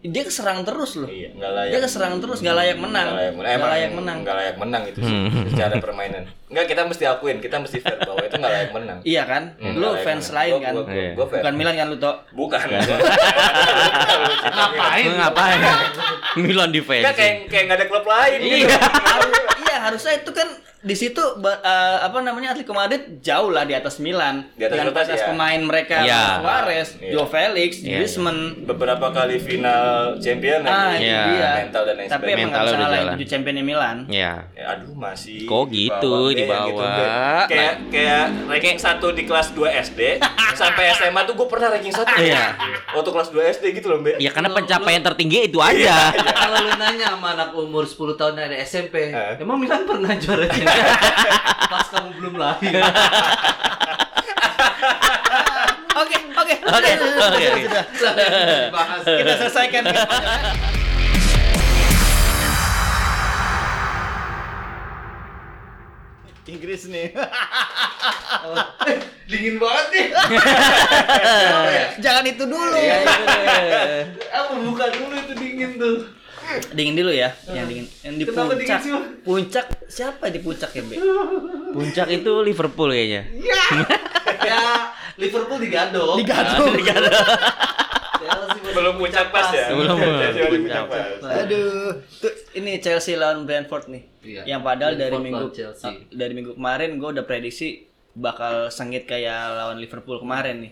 [0.06, 1.10] Dia keserang terus loh.
[1.10, 1.72] Iya, nggak layak.
[1.72, 3.06] Dia keserang terus nggak layak menang.
[3.08, 3.42] Nggak layak menang.
[3.42, 4.18] Nggak Emang layak menang.
[4.22, 5.18] nggak layak menang itu sih
[5.50, 6.24] secara permainan.
[6.46, 8.98] Enggak, kita mesti akuin, kita mesti fair bahwa itu nggak layak menang.
[9.02, 9.44] Iya kan?
[9.58, 10.38] Hmm, lu nggak fans menang.
[10.38, 10.72] lain Gua- kan?
[10.72, 11.12] gua- gua- Iya.
[11.12, 11.42] gua fair.
[11.42, 12.16] Bukan Milan kan lu toh?
[12.32, 12.66] Bukan.
[14.48, 15.06] Ngapain?
[15.12, 15.60] Ngapain?
[16.38, 17.02] Milan defense.
[17.02, 18.76] Enggak kayak kayak nggak ada klub lain gitu.
[18.76, 20.48] Harus- iya harusnya itu kan
[20.86, 24.94] di situ eh, apa namanya Atletico Madrid jauh lah di atas Milan Di atas dengan
[24.94, 25.28] kualitas ya.
[25.28, 26.24] pemain mereka Iya.
[26.38, 27.12] Suarez, Iya.
[27.12, 28.40] Joe Felix, Iya, Griezmann.
[28.62, 31.22] Beberapa kali final champion Ah, itu Iya.
[31.28, 31.50] dia.
[31.60, 33.14] Mental dan lain Tapi emang Mental nggak ngalahin jalan.
[33.16, 33.98] tujuh championnya Milan.
[34.08, 34.34] Ya.
[34.52, 36.48] Ya, aduh masih Kok gitu, di Be.
[36.48, 37.44] bawah.
[37.48, 40.00] kayak kayak ranking 1 di kelas 2 SD
[40.62, 42.54] sampai SMA tuh gue pernah ranking 1 Iya.
[42.92, 46.14] waktu kelas 2 SD gitu loh Be Ya karena pencapaian lu- tertinggi itu aja.
[46.14, 49.42] Kalau lu nanya sama anak umur 10 tahun dari SMP, Eh.
[49.42, 50.46] emang Milan pernah juara?
[51.72, 52.80] Pas kamu belum lahir.
[55.96, 56.56] Oke, oke.
[56.68, 57.48] Oke, Sudah, oke.
[59.06, 59.84] Kita selesaikan.
[66.46, 67.10] Inggris nih.
[69.26, 70.08] Dingin banget nih.
[72.06, 72.78] Jangan itu dulu.
[72.78, 73.02] Iya,
[74.46, 76.15] Aku buka dulu itu dingin tuh.
[76.72, 77.86] Dingin dulu ya, yang dingin.
[78.04, 78.80] Yang di Kenapa puncak.
[79.26, 80.96] Puncak siapa di puncak ya, Be?
[81.74, 83.22] Puncak itu Liverpool kayaknya.
[84.46, 86.22] Ya, Liverpool digadok.
[86.22, 86.70] Digadok.
[88.26, 89.98] Chelsea masih belum puncak pas ya Belum,
[90.66, 91.06] puncak pas
[91.46, 94.04] Aduh, tuh ini Chelsea lawan Brentford nih.
[94.26, 94.42] Iya.
[94.56, 95.94] Yang padahal dari Brentford minggu lawan Chelsea.
[96.10, 97.68] dari minggu kemarin gue udah prediksi
[98.16, 100.72] bakal sengit kayak lawan Liverpool kemarin nih.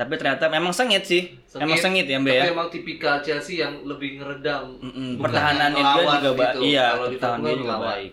[0.00, 1.28] Tapi ternyata memang sengit sih.
[1.52, 2.40] Memang sengit ya, Mbak ya.
[2.40, 4.80] Tapi emang tipikal Chelsea yang lebih ngeredam.
[4.80, 6.40] Mm-mm, Bukan pertahanannya dia juga baik.
[6.40, 6.58] gitu.
[6.64, 8.10] Iya, Kalau pertahanan dia juga baik.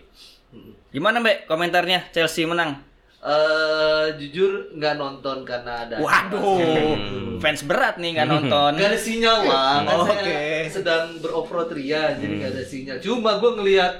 [0.88, 1.36] Gimana, Mbak?
[1.46, 2.84] Komentarnya Chelsea menang.
[3.18, 6.94] Eh, jujur nggak nonton karena ada Waduh,
[7.38, 8.70] fans berat nih nggak nonton.
[8.74, 10.38] Gak ada sinyal bang, Oh, oke.
[10.70, 12.96] sedang beroff-road ria, jadi gak ada sinyal.
[13.00, 13.90] Cuma gue ngelihat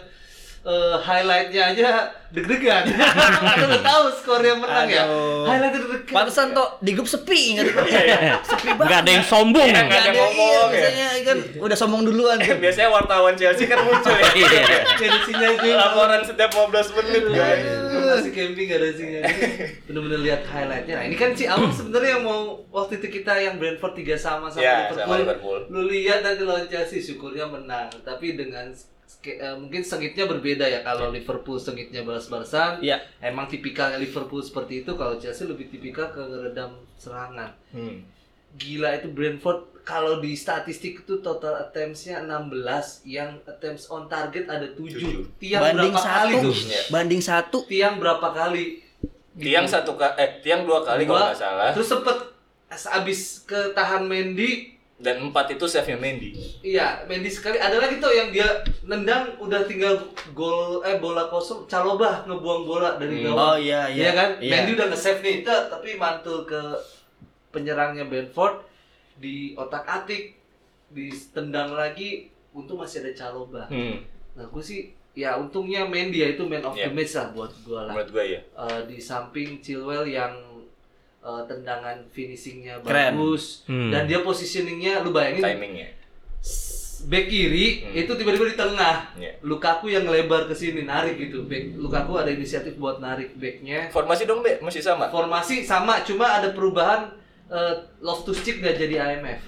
[0.61, 1.89] eh, highlightnya aja
[2.29, 2.85] deg-degan.
[3.49, 5.03] Karena udah tahu skornya menang ya.
[5.03, 5.45] Aduh.
[5.45, 6.13] Highlightnya deg-degan.
[6.13, 7.67] Pantesan toh di grup sepi nggak
[8.43, 8.85] sepi banget.
[8.85, 9.65] Enggak ada yang sombong.
[9.65, 10.69] Iya, nggak ada Nggak ngomong, iya, ya.
[10.75, 12.37] biasanya kan udah sombong duluan.
[12.65, 14.63] biasanya wartawan Chelsea kan muncul ya Iya.
[14.99, 15.75] Gak sinyal juga.
[15.79, 17.63] laporan setiap 15 menit guys
[18.09, 19.23] masih camping gak ada sinyal.
[19.85, 20.95] Bener-bener lihat highlightnya.
[20.97, 22.41] Nah ini kan si Awang sebenarnya yang mau
[22.71, 25.01] waktu itu kita yang Brentford 3 sama sama Ya, Liverpool.
[25.01, 25.61] sama Liverpool.
[25.69, 27.89] Lu lihat nanti lawan Chelsea syukurnya menang.
[28.01, 28.69] Tapi dengan
[29.25, 32.85] eh, mungkin sengitnya berbeda ya kalau Liverpool sengitnya balas-balasan.
[32.85, 33.01] Iya.
[33.25, 34.95] Emang tipikalnya Liverpool seperti itu.
[34.95, 37.57] Kalau Chelsea lebih tipikal ke ngeredam serangan.
[37.73, 38.17] hmm.
[38.59, 44.69] Gila itu Brentford kalau di statistik itu total attempts-nya 16 yang attempts on target ada
[44.73, 44.77] 7.
[44.77, 45.25] Tujuh.
[45.37, 46.55] Tiang banding berapa kali satu, tuh?
[46.57, 46.83] Iya.
[46.89, 47.59] banding satu.
[47.69, 48.67] Tiang berapa kali?
[49.39, 52.19] tiang satu ka eh tiang dua kali kalau Dua, nggak salah Terus sempet
[52.69, 57.55] abis ketahan Mendy, dan empat itu save nya Mendy iya Mendy sekali.
[57.57, 58.51] Ada lagi tuh yang dia
[58.83, 59.95] nendang udah tinggal
[60.33, 63.25] gol eh bola kosong, Caloba ngebuang bola dari Hmm.
[63.25, 63.39] gawang.
[63.39, 64.01] Oh iya iya.
[64.01, 64.31] Iya kan?
[64.39, 64.53] Iya.
[64.53, 66.59] Mendy udah nge-save nih, tet, tapi mantul ke
[67.49, 68.67] penyerangnya Brentford
[69.17, 70.35] di otak-atik,
[70.89, 73.67] ditendang lagi, untung masih ada Caloba.
[73.67, 73.97] hmm.
[74.35, 74.81] Nah, gue sih
[75.13, 76.91] ya untungnya Mendy ya itu man of the Iya.
[76.93, 77.91] match lah buat gue lah.
[77.93, 80.31] menurut gue ya Eh, di samping Chilwell yang
[81.21, 83.15] eh, tendangan finishingnya Keren.
[83.15, 83.91] bagus Hmm.
[83.91, 85.89] dan dia positioningnya lu bayangin timingnya
[87.01, 87.95] back kiri Hmm.
[87.97, 89.33] itu tiba-tiba di tengah Iya.
[89.41, 94.25] Lukaku yang lebar ke sini narik gitu back Lukaku ada inisiatif buat narik backnya formasi
[94.25, 97.15] dong be masih sama formasi sama cuma ada perubahan
[97.47, 99.39] uh, Loftus Cheek gak jadi IMF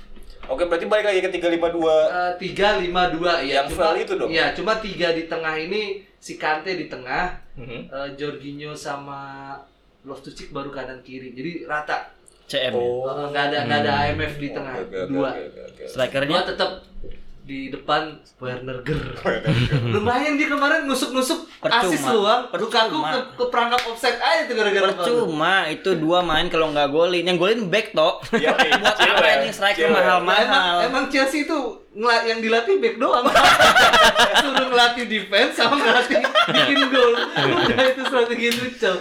[0.46, 4.30] oke berarti balik lagi ke 352 Eh, tiga lima dua ya Yang cuma itu dong?
[4.30, 5.83] ya cuma tiga di tengah ini
[6.16, 7.80] si Kante di tengah Mhm.
[7.88, 9.52] eh, Jorginho sama
[10.04, 11.36] Loftus Cheek baru kanan kiri.
[11.36, 12.16] Jadi rata.
[12.50, 12.82] CM ya.
[12.82, 14.74] Eh, nggak ada nggak ada IMF di tengah.
[14.74, 15.30] Oke, oke, oke, Dua.
[15.30, 15.82] oke, oke, oke.
[15.86, 16.70] Strikernya Dua tetap
[17.50, 19.00] di depan Werner Ger.
[19.90, 22.46] Lumayan dia kemarin nusuk-nusuk asis luang.
[22.54, 27.26] Lukaku ke, ke perangkap offside aja tuh gara-gara percuma itu dua main kalau nggak golin.
[27.26, 28.22] Yang golin back toh.
[28.30, 29.90] Iya, iya, Buat apa cewek, ini striker cewek.
[29.90, 30.76] Nah, emang, mahal-mahal?
[30.86, 31.58] emang Chelsea itu
[31.98, 33.26] yang dilatih back doang.
[34.46, 36.22] Suruh ngelatih defense sama ngelatih
[36.54, 37.12] bikin gol.
[37.66, 38.94] Udah itu strategi Tuchel.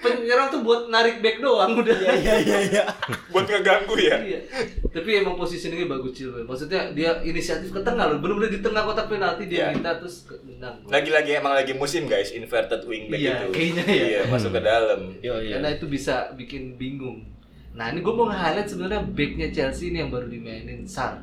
[0.00, 1.92] Penyerang tuh buat narik back doang udah.
[1.92, 2.82] Iya iya iya.
[3.28, 4.16] Buat ngeganggu ya.
[4.86, 6.42] Tapi emang positioningnya bagus Chilwell.
[6.42, 8.18] Maksudnya dia inisiatif ke tengah loh.
[8.18, 9.68] Bener-bener di tengah kotak penalti dia Iya.
[9.72, 10.80] minta terus ke- menang.
[10.84, 13.52] Lagi-lagi emang lagi musim guys, inverted wingback Iya, itu.
[13.52, 14.04] kayaknya ya.
[14.06, 15.00] Iya, masuk ke dalam.
[15.20, 15.54] Yo iya.
[15.56, 17.28] Karena itu bisa bikin bingung.
[17.70, 21.22] Nah ini gue mau nge-highlight sebenarnya backnya Chelsea ini yang baru dimainin Sar.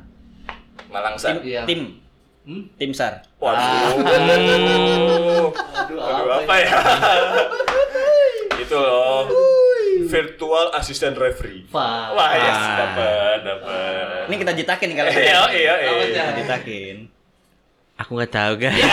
[0.86, 1.36] Malangsar.
[1.36, 1.62] Tim, Iya.
[1.66, 1.80] tim,
[2.44, 2.64] Hmm?
[2.74, 3.20] tim sar.
[3.36, 4.00] Waduh.
[4.00, 5.52] Aduh,
[5.92, 6.72] Aduh, apa ya?
[8.68, 9.24] Itu loh.
[10.04, 11.64] Virtual assistant referee.
[11.66, 12.12] Fa.
[12.12, 12.76] Wah, yes, Ah.
[12.78, 14.24] dapat, dapat.
[14.28, 16.04] Ini kita jitakin kalau Iya, iya, iya.
[16.12, 16.26] Cak?
[16.36, 16.96] Ditakin.
[17.98, 18.78] Aku nggak tahu guys.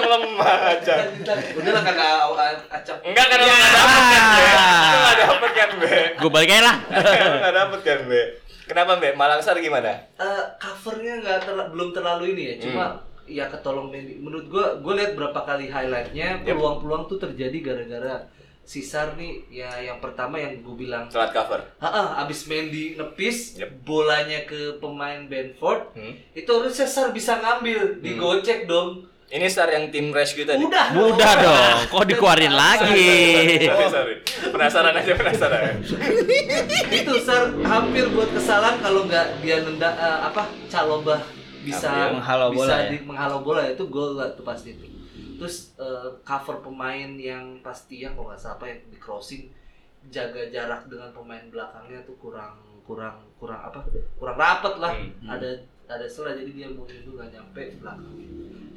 [0.00, 0.94] Lemah aja.
[1.54, 2.14] Udah lah kakak
[2.68, 2.96] acap.
[3.00, 4.42] Enggak kan lu enggak dapet kan, Be?
[4.42, 5.94] Lu enggak dapet kan, Be?
[6.18, 6.76] Gue balik aja lah.
[7.22, 8.22] Lu enggak dapet kan, Be?
[8.66, 9.08] Kenapa, Be?
[9.14, 9.92] Malangsar gimana?
[10.16, 12.84] Eh, covernya nggak terla- belum terlalu ini ya, cuma
[13.24, 14.18] ya ketolong Mendy.
[14.18, 18.26] Menurut gua, gua lihat berapa kali highlightnya peluang-peluang tuh terjadi gara-gara
[18.62, 21.58] Sisar nih ya yang pertama yang gue bilang Telat cover.
[21.76, 23.82] Ah, abis Mendy nepis Yep.
[23.82, 26.14] bolanya ke pemain Benford Hmm.
[26.30, 30.58] itu harusnya Sar bisa ngambil digocek dong Ini star yang tim rescue tadi.
[30.60, 33.06] udah Udah dong, kok dikeluarin lagi?
[33.64, 34.14] Sorry, sorry.
[34.44, 35.74] Penasaran aja penasaran.
[36.92, 41.22] itu Sar hampir buat kesalahan kalau nggak dia nenda eh, apa Calobah
[41.60, 42.88] bisa menghalau bisa bola ya?
[42.88, 44.82] di- menghalau bola itu gol lah tuh pasti itu
[45.40, 49.48] terus eh, cover pemain yang pasti yang kalau nggak salah apa yang di crossing
[50.12, 53.80] jaga jarak dengan pemain belakangnya tuh kurang kurang kurang apa
[54.20, 54.92] kurang rapat lah.
[54.92, 55.32] Hmm.
[55.32, 55.48] ada
[55.88, 58.28] ada celah jadi dia mau itu nggak nyampe belakangnya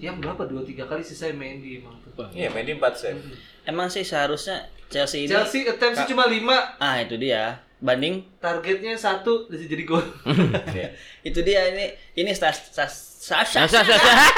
[0.04, 0.44] tiang berapa?
[0.52, 2.28] Dua tiga kali sih saya main di emang tuh.
[2.36, 3.24] Iya, Mendy 4 save.
[3.64, 6.76] Emang sih seharusnya Chelsea ini Chelsea attempts cuma lima.
[6.76, 7.64] Ah itu dia.
[7.80, 8.24] Banding?
[8.44, 10.04] Targetnya satu jadi gol.
[10.76, 10.92] Iya.
[11.24, 14.32] itu dia ini ini stas stas stas Nah, sa- sa- sa-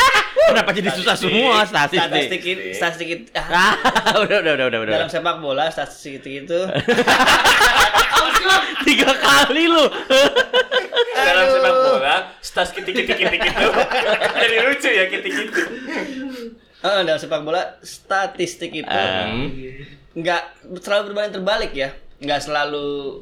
[0.45, 2.41] Kenapa jadi susah semua statistik statistik?
[2.71, 3.74] statistik it- ah, Ah,
[4.24, 4.93] udah, udah, udah, udah, udah.
[4.95, 6.60] dalam sepak bola statistik itu
[8.86, 9.82] Tiga kali lu.
[11.17, 13.67] Dalam sepak bola, stas kitik-kitik kitik itu.
[14.36, 15.65] Jadi lucu ya kitik-kitik.
[16.78, 19.50] eh, dalam sepak bola statistik itu Hmm.
[20.13, 20.41] nggak
[20.78, 23.19] selalu berbanding terbalik ya nggak selalu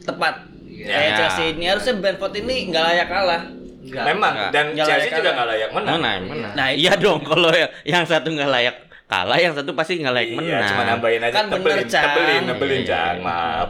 [0.00, 0.86] tepat Iya.
[0.86, 1.16] kayak Ya.
[1.18, 3.42] Chelsea ini harusnya Brentford ini nggak layak kalah
[3.86, 4.04] Enggak.
[4.04, 4.50] Memang Enggak.
[4.50, 5.32] dan Chelsea juga kalah.
[5.32, 5.94] nggak layak menang.
[5.94, 6.48] Mana, mana?
[6.52, 10.28] Nah, iya dong kalau yang, yang satu nggak layak kalah, yang satu pasti nggak layak
[10.28, 10.68] Iya, menang.
[10.68, 12.04] cuma nambahin aja Kan bener, tebelin, Cang.
[12.04, 13.22] tebelin, tebelin, Iya, iya.
[13.22, 13.68] Maaf.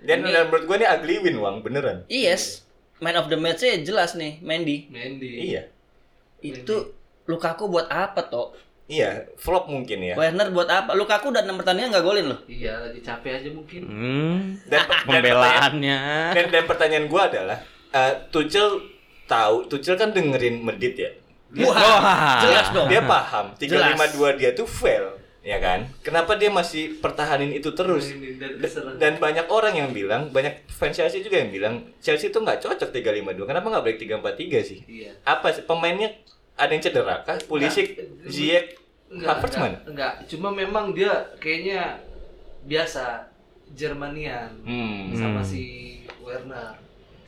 [0.00, 1.98] Dan, Ini- dan menurut gue ini ugly win, Wang, beneran.
[2.06, 2.64] yes
[2.96, 5.68] man of the match-nya jelas nih Mendy Mendy Iya.
[6.40, 6.92] itu
[7.24, 8.52] Lukaku buat apa toh
[8.84, 10.12] Iya, flop mungkin ya.
[10.12, 13.80] Werner buat apa Lukaku udah enam pertandingan nggak golin loh Iya, lagi capek aja mungkin.
[13.82, 14.36] Hmm,
[14.68, 15.98] Dan, dan pertanyaan, pembelaannya.
[16.30, 17.58] dan, dan pertanyaan gue adalah,
[17.90, 18.68] eh, Tuchel
[19.24, 21.10] tahu, Tuchel kan dengerin medit ya.
[21.54, 23.94] Wah, jelas dong Dia paham, Jelas.
[23.94, 25.06] 352 dia tuh fail,
[25.40, 25.86] ya kan?
[26.02, 28.10] Kenapa dia masih pertahanin itu terus?
[28.96, 32.90] Dan banyak orang yang bilang, banyak fans Chelsea juga yang bilang, Chelsea itu nggak cocok
[32.90, 33.46] 352.
[33.46, 34.78] Kenapa nggak balik 343 sih?
[34.84, 35.14] Iya.
[35.22, 36.10] Apa sih pemainnya
[36.54, 37.38] ada yang cedera kah?
[37.40, 38.02] Pulisic.
[38.26, 38.74] Ziyech,
[39.06, 39.78] Enggak, Havertz enggak, mana?
[39.86, 40.12] enggak.
[40.26, 42.02] Cuma memang dia kayaknya
[42.64, 43.30] biasa
[43.70, 45.14] Jermanian Hmm.
[45.14, 45.46] sama Hmm.
[45.46, 45.62] si
[46.18, 46.82] Werner.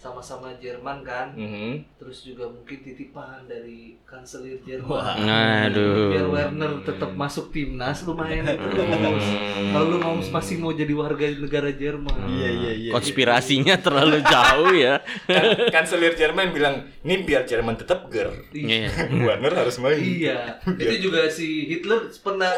[0.07, 1.35] Sama-sama Jerman kan.
[1.35, 1.99] Mhm.
[1.99, 5.19] Terus juga mungkin titipan dari kanselir Jerman.
[5.67, 6.15] Aduh.
[6.15, 9.27] Biar Werner tetap masuk timnas lumayan terus.
[9.57, 9.73] Hmm.
[9.73, 12.13] Kalau lu mau masih mau jadi warga negara Jerman.
[12.29, 12.91] Iya iya iya.
[12.93, 15.01] Konspirasinya terlalu jauh ya.
[15.27, 18.31] Kan- Kanselir Jerman bilang, ini biar Jerman tetap ger.
[18.53, 18.93] Iya.
[19.11, 19.97] Warner harus main.
[19.97, 20.61] Iya.
[20.69, 22.53] Itu juga si Hitler pernah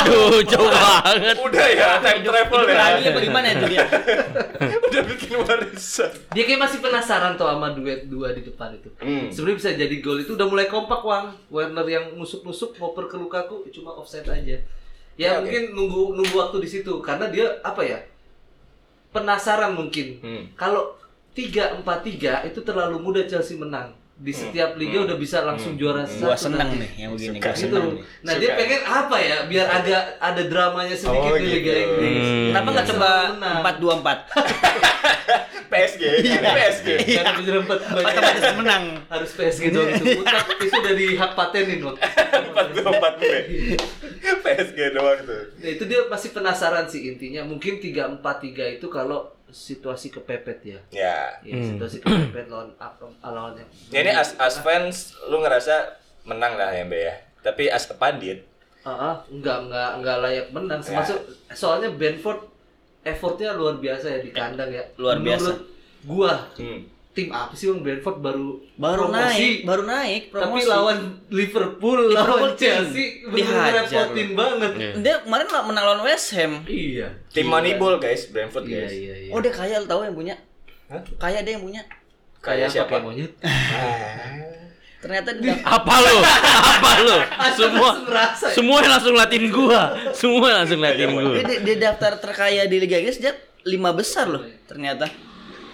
[0.00, 1.36] Aduh, jauh banget.
[1.38, 2.74] Udah ya, time travel ya.
[2.74, 3.84] lagi apa gimana itu dia
[4.88, 6.10] Udah bikin warisan.
[6.32, 8.88] Dia kayak masih penasaran tuh sama duet dua di depan itu.
[8.98, 9.28] Hmm.
[9.28, 11.36] Sebenarnya bisa jadi gol itu udah mulai kompak Wang.
[11.52, 14.56] Werner yang nusuk-nusuk ngoper ke Lukaku cuma offside aja.
[15.14, 18.02] Ya Ya, mungkin nunggu nunggu waktu di situ karena dia apa ya?
[19.14, 20.18] Penasaran mungkin.
[20.24, 20.44] Hmm.
[20.58, 20.98] Kalau
[21.38, 23.94] 3-4-3 itu terlalu mudah Chelsea menang.
[24.14, 26.22] Di setiap liga udah bisa langsung juara satu.
[26.24, 26.80] gua seneng nanti.
[26.80, 27.42] nih yang begini Suka.
[27.42, 27.62] gua Gitu.
[27.66, 28.40] seneng nih Nah, Suka.
[28.40, 29.36] dia pengen apa ya?
[29.44, 31.82] Biar agak ada dramanya sedikit Oh, di Liga gitu.
[31.84, 32.22] Inggris.
[32.24, 32.46] Hmm.
[32.48, 33.08] kenapa nggak coba
[33.58, 34.18] empat dua empat
[35.66, 36.88] PSG, PSG.
[37.10, 38.84] Karena menyerempet Otomatis menang.
[39.04, 40.04] harus PSG doang itu.
[40.16, 41.94] Utak itu udah di hak patenin loh.
[41.98, 43.24] 44 B.
[44.38, 45.42] PSG doang tuh.
[45.56, 47.42] Nah, itu dia pasti penasaran sih intinya.
[47.42, 48.22] Mungkin 3-4-3
[48.72, 50.78] itu kalau situasi kepepet ya.
[50.90, 51.18] Ya.
[51.46, 56.58] Ya, situasi kepepet lawan apa lawan yang Ya, ini as as fans lu ngerasa menang
[56.58, 57.14] lah ya, Mbak ya.
[57.46, 58.42] Tapi as a pandit,
[58.84, 60.80] Ah, ah, enggak enggak enggak layak menang.
[60.82, 60.86] Ya.
[60.92, 61.18] Termasuk
[61.56, 62.44] soalnya Benford
[63.00, 64.84] effortnya luar biasa ya di kandang ya.
[65.00, 65.56] Luar biasa.
[65.56, 65.60] Menurut
[66.04, 66.80] gua hmm.
[67.14, 70.66] Tim apa sih Bang Benford baru Baru promosi, naik, baru naik tapi promosi.
[70.66, 70.98] lawan
[71.28, 74.70] Liverpool, Liverpool lawan Chelsea bener dihajar repotin banget.
[74.98, 76.52] Dia kemarin lah menang lawan West Ham.
[76.64, 77.08] Iya.
[77.30, 78.92] tim Moneyball guys, Brentford Iya guys.
[78.92, 79.30] iya iya.
[79.30, 80.34] Oh dia kaya lu tahu yang punya?
[80.86, 81.00] Hah?
[81.16, 81.82] Kaya dia yang punya.
[82.36, 82.90] Kayak siapa?
[82.90, 83.32] pakai monyet.
[85.00, 86.16] Ternyata dia Apa lu?
[86.64, 87.16] Apa lu?
[87.60, 87.90] Semua
[88.50, 89.80] semua langsung latin gua.
[90.12, 91.36] Semua langsung latin gua.
[91.36, 95.06] dia, dia- dia daftar terkaya di Liga Inggris dia lima besar loh ternyata.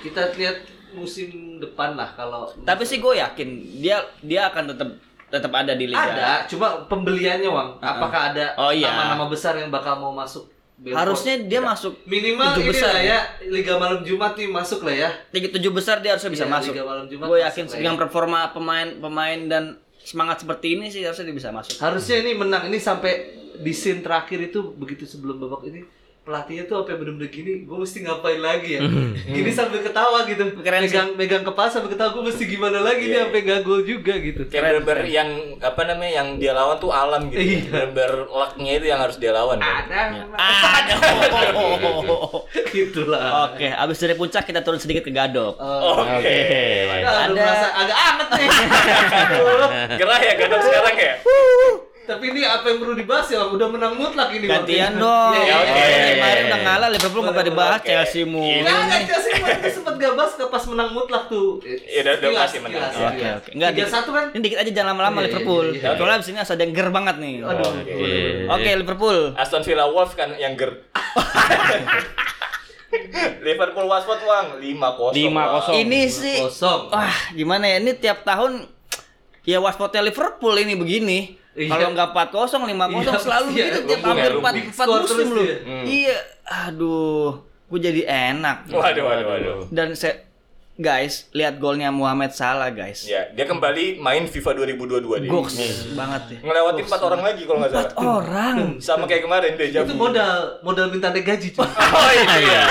[0.00, 3.48] Kita lihat musim depan lah kalau Tapi sih gue yakin
[3.78, 4.88] dia dia akan tetap
[5.26, 6.02] tetap ada di Liga.
[6.02, 7.78] ada, cuma pembeliannya Wang.
[7.78, 8.90] Apakah ada Oh, iya.
[8.90, 10.50] nama-nama besar yang bakal mau masuk?
[10.74, 10.96] Benford?
[10.96, 14.96] Harusnya dia masuk minimal tujuh ini besar lah ya Liga Malam Jumat nih masuk lah
[14.96, 15.10] ya.
[15.28, 16.72] tiga tujuh besar dia harusnya bisa Iya, masuk.
[16.72, 17.76] Liga Malam Jumat Gue yakin lah ya.
[17.76, 19.64] dengan performa pemain-pemain dan
[20.00, 21.76] semangat seperti ini sih harusnya dia bisa masuk.
[21.76, 23.12] Harusnya ini menang ini sampai
[23.54, 25.84] di scene terakhir itu begitu sebelum babak ini
[26.20, 28.80] pelatihnya tuh apa bener-bener gini gue mesti ngapain lagi ya
[29.24, 30.92] gini sambil ketawa gitu Keren sih.
[30.92, 34.44] megang megang kepala sambil ketawa gue mesti gimana lagi nih sampai gak gol juga gitu
[34.44, 35.28] Kayak bener-bener yang
[35.58, 37.40] apa namanya yang dia lawan tuh alam gitu.
[37.40, 37.60] Iya.
[37.66, 39.84] Bener-bener lucknya itu yang harus dia lawan kan.
[39.88, 42.44] ada Aduh.
[42.70, 45.56] gitulah Oke, abis dari puncak kita turun sedikit ke Gadok.
[45.56, 46.36] Oh, Oke.
[47.00, 48.48] Aduh, Ada- merasa agak anget nih
[49.98, 51.14] Gerah ya gadok sekarang ya?
[52.00, 54.44] Tapi ini apa yang perlu dibahas ya udah menang mutlak ini.
[54.44, 55.30] Gantian dong.
[55.32, 55.84] Iya, Ya, oke.
[56.10, 57.80] Kemarin udah ngalah Liverpool nggak pernah dibahas.
[57.80, 58.60] Chelsea mulu.
[58.60, 61.48] Nah, kan Chelsea kemarin tuh sempat gak bahas ke pas menang mutlak tuh.
[61.62, 62.82] Iya, udah- udah pasti menang.
[62.82, 63.50] Oke, oke.
[63.52, 64.26] Enggak, Tiga dikit- satu kan?
[64.28, 65.66] Ini dikit aja jangan lama-lama Iya, iya, Liverpool.
[65.68, 65.90] iya, iya.
[65.94, 67.34] Soalnya abis ini harus ada yang ger banget nih.
[67.42, 67.70] Aduh.
[67.70, 67.94] Oke.
[68.50, 69.18] Oke, Liverpool.
[69.34, 70.70] Aston Villa Wolves kan yang ger.
[73.40, 75.14] Liverpool Watford Wang 5-0.
[75.14, 75.78] 5-0.
[75.78, 76.90] Ini sih Kosong.
[76.90, 78.66] wah gimana ya ini tiap tahun
[79.42, 81.18] ya Watfordnya Liverpool ini begini.
[81.50, 81.70] Iya.
[81.74, 83.64] Kalau nggak 4-0, 5-0 Iya, selalu iya.
[83.66, 85.56] gitu tiap Lu hampir big 4, big 4 score musim dia.
[85.66, 85.84] Hmm.
[85.84, 87.30] Iya, aduh,
[87.66, 88.56] gue jadi enak.
[88.70, 89.58] Waduh, waduh, waduh.
[89.74, 90.30] Dan saya
[90.80, 93.04] guys, lihat golnya Muhammad Salah, guys.
[93.04, 95.30] Ya, dia kembali main FIFA 2022 dia.
[95.30, 95.54] Goks
[95.92, 96.38] banget ya.
[96.46, 97.92] Ngelewatin 4 orang lagi kalau nggak salah.
[97.98, 98.56] Orang.
[98.78, 101.66] Sama kayak kemarin deh, Itu modal modal minta naik gaji cuy.
[101.98, 102.62] Oh iya.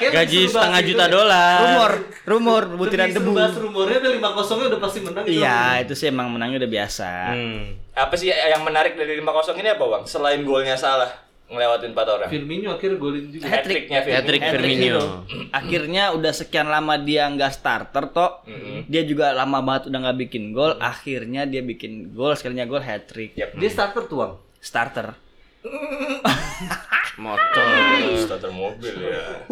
[0.00, 1.60] Kayak Gaji setengah juta dolar.
[1.60, 1.92] Rumor,
[2.24, 3.36] rumor butiran debu.
[3.36, 5.44] bahas rumornya udah 5 kosongnya udah pasti menang itu.
[5.44, 7.10] Iya, itu sih emang menangnya udah biasa.
[7.36, 7.64] Hmm.
[7.92, 10.02] Apa sih yang menarik dari 5-0 ini apa, Bang?
[10.08, 11.12] Selain golnya salah
[11.52, 12.28] ngelewatin 4 orang.
[12.32, 13.44] Firmino akhirnya golin juga.
[13.44, 14.16] Hat-tricknya Firmino.
[14.16, 15.04] Hat-trick Hat-trick Firmino.
[15.60, 18.30] Akhirnya udah sekian lama dia nggak starter toh.
[18.88, 20.80] Dia juga lama banget udah nggak bikin gol.
[20.80, 23.36] Akhirnya dia bikin gol sekalinya gol hat trick.
[23.36, 23.52] Yap.
[23.58, 24.40] Dia starter tuang.
[24.62, 25.12] Starter.
[27.20, 27.64] Motor.
[28.16, 29.44] Starter mobil ya.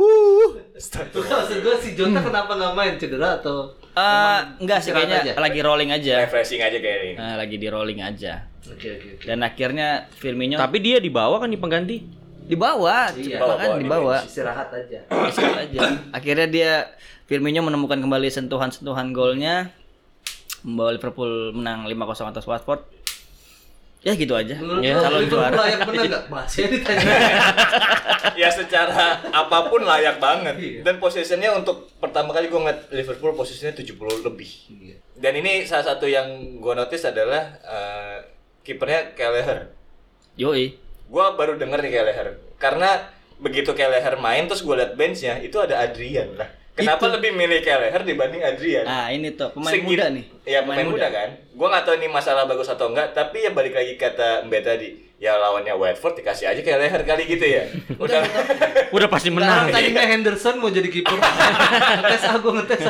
[1.12, 5.33] Tuh maksud gue si Jota kenapa nggak main cedera atau Eh, enggak sih kayaknya aja?
[5.37, 6.22] lagi rolling aja.
[6.22, 7.12] Refreshing aja kayak ini.
[7.14, 8.46] Eh, lagi di rolling aja.
[8.64, 9.24] Oke oke oke.
[9.26, 11.96] Dan akhirnya Firmino Tapi dia dibawa kan di pengganti.
[12.48, 13.37] dibawa, Iya.
[13.37, 14.16] bahkan Bawa-bawa dibawa.
[14.22, 14.98] Istirahat aja.
[15.28, 15.78] Istirahat aja.
[16.11, 16.72] Akhirnya dia
[17.26, 19.68] Firmino menemukan kembali sentuhan-sentuhan golnya
[20.62, 22.87] membawa Liverpool menang 5-0 atas Watford.
[23.98, 24.54] Ya gitu aja.
[24.54, 25.56] Menurut Ya, calon Liverpool juara.
[25.58, 26.24] layak menang nggak?
[26.34, 27.14] Masih ditanya.
[28.40, 30.54] ya secara apa pun layak banget.
[30.54, 30.80] Iya.
[30.87, 34.50] Dan posisinya untuk pertama kali gue ngeliat Liverpool posisinya 70 lebih.
[34.70, 34.96] Iya.
[35.18, 36.30] Dan ini salah satu yang
[36.62, 38.16] gue notice adalah eh,
[38.62, 39.74] kipernya Kelleher.
[40.38, 40.78] Yoi.
[41.11, 42.28] Gue baru denger nih Kelleher.
[42.54, 43.02] Karena
[43.42, 46.46] begitu Kelleher main terus gue liat benchnya itu ada Adrian lah.
[46.78, 47.14] Kenapa Itu.
[47.18, 48.86] lebih milih Kelleher dibanding Adrian?
[48.86, 50.24] Ah, ini tuh pemain Segit- muda nih.
[50.46, 51.08] Iya pemain, muda.
[51.10, 51.28] kan.
[51.50, 53.10] Gue nggak tahu ini masalah bagus atau enggak.
[53.10, 54.88] Tapi ya balik lagi kata Mbak tadi.
[55.18, 57.66] Ya lawannya Watford dikasih aja kayak leher kali gitu ya.
[57.98, 58.22] Udah.
[58.88, 59.66] Udah pasti Nah, menang.
[59.68, 61.18] tadinya Henderson mau jadi kiper.
[61.99, 62.82] ngetes ah gue ngetes.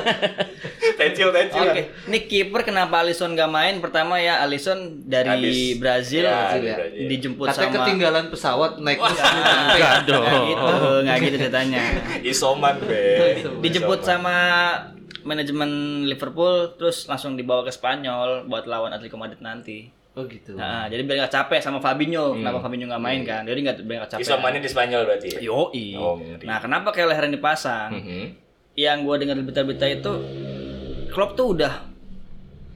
[0.95, 1.65] tencil tencil.
[1.65, 3.81] Oke, ini kiper kenapa Alisson gak main?
[3.81, 5.81] Pertama ya Alisson dari Habis.
[5.81, 7.07] Brazil Ya, dari Brazil.
[7.09, 9.17] dijemput Katanya sama ketinggalan pesawat naik bus.
[9.17, 10.21] Enggak dong.
[10.21, 10.69] Nggak gitu,
[11.01, 11.81] nggak gitu ceritanya.
[12.21, 13.05] Isoman be.
[13.65, 14.09] Dijemput Isoman.
[14.21, 14.37] sama
[15.23, 15.71] manajemen
[16.05, 19.97] Liverpool terus langsung dibawa ke Spanyol buat lawan Atletico Madrid nanti.
[20.19, 20.59] Oh gitu.
[20.59, 22.35] Nah, jadi biar nggak capek sama Fabinho.
[22.35, 23.47] Kenapa Fabinho nggak main kan?
[23.47, 24.23] Jadi nggak biar nggak capek.
[24.27, 25.29] Isomannya di Spanyol berarti.
[25.31, 25.39] ya?
[25.47, 25.87] Yoi.
[25.95, 26.43] Oh, ngeri.
[26.43, 27.95] nah, kenapa kayak leher dipasang?
[27.95, 28.23] Mhm.
[28.75, 30.13] Yang gue dengar berita-berita itu
[31.15, 31.87] Klopp tuh udah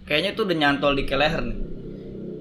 [0.07, 1.59] kayaknya tuh udah nyantol di Keleher nih.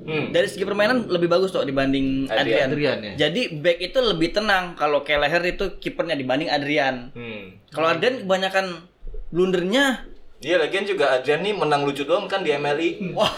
[0.01, 0.25] Hmm.
[0.33, 2.41] Dari segi permainan lebih bagus tuh dibanding Adrian.
[2.41, 2.67] Adrian.
[2.73, 3.13] Adrian, ya.
[3.25, 7.09] Jadi back itu lebih tenang kalau Kelleher itu kipernya dibanding Adrian.
[7.13, 7.57] Hmm.
[7.69, 8.85] Kalau Adrian kebanyakan
[9.29, 10.09] blundernya
[10.41, 13.13] Dia lagian juga Adrian nih menang lucu doang kan di MLI.
[13.13, 13.29] wah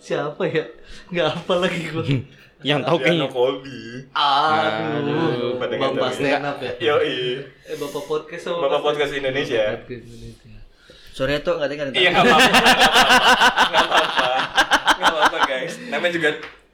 [0.00, 0.64] Siapa ya?
[1.08, 2.04] Nggak apa lagi gua.
[2.60, 3.80] Yang tahu kayaknya Colby.
[4.12, 6.12] Aduh, Bapak tahu.
[6.14, 6.72] stand up ya.
[6.82, 7.40] Yoi.
[7.62, 9.76] Eh Bapak podcast sama Bapak podcast Indonesia.
[9.78, 10.48] Podcast Indonesia.
[11.10, 11.86] sorry tuh nggak dengar.
[11.90, 12.50] Iya nggak apa-apa.
[13.62, 14.28] Nggak apa-apa.
[14.90, 15.72] Nggak apa-apa guys.
[15.86, 16.30] Namanya juga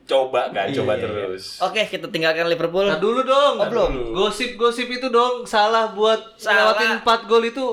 [0.06, 1.44] coba kan, coba terus.
[1.58, 2.86] Oke, kita tinggalkan Liverpool.
[2.86, 3.54] Nah dulu dong.
[3.58, 3.90] Oh, belum.
[4.12, 6.74] Gosip-gosip itu dong salah buat Salah.
[6.74, 7.64] lewatin 4 gol itu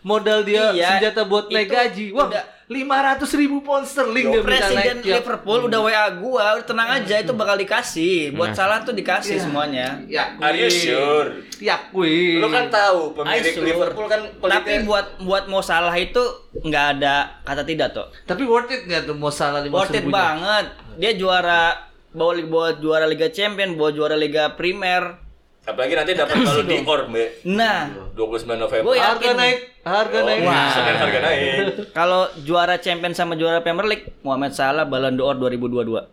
[0.00, 2.12] modal dia Iya, senjata buat naik gaji.
[2.12, 2.44] Wah, udah.
[2.68, 6.88] 500 ribu pound sterling dia minta Presiden naik tiap- Liverpool udah WA gua, udah tenang
[6.92, 8.30] aja itu bakal dikasih.
[8.30, 9.42] Buat salah tuh dikasih Iya.
[9.42, 9.86] semuanya.
[10.04, 11.32] Ya, Are you sure?
[11.58, 12.36] Yakui.
[12.36, 13.64] Lu kan tahu pemilik sure.
[13.64, 16.20] Liverpool kan Tapi pelitnya- buat buat mau salah itu
[16.54, 18.04] nggak ada kata tidak tuh.
[18.22, 20.68] Tapi worth it nggak tuh mau salah Worth it banget.
[20.96, 21.72] Dia juara
[22.10, 25.27] bawa bawa juara Liga Champion, bawa juara Liga Primer.
[25.68, 27.28] Apalagi nanti dapat kalau di OR, Mbak.
[27.46, 27.78] Nah,
[28.10, 28.82] 29 November.
[28.82, 29.36] Gua ya- Harga Yakin.
[29.36, 30.40] naik, harga naik.
[30.40, 31.52] Oh, Senin harga naik.
[31.92, 36.08] kalau juara Champion sama juara Premier League, Mohamed Salah Ballon d'Or 2022.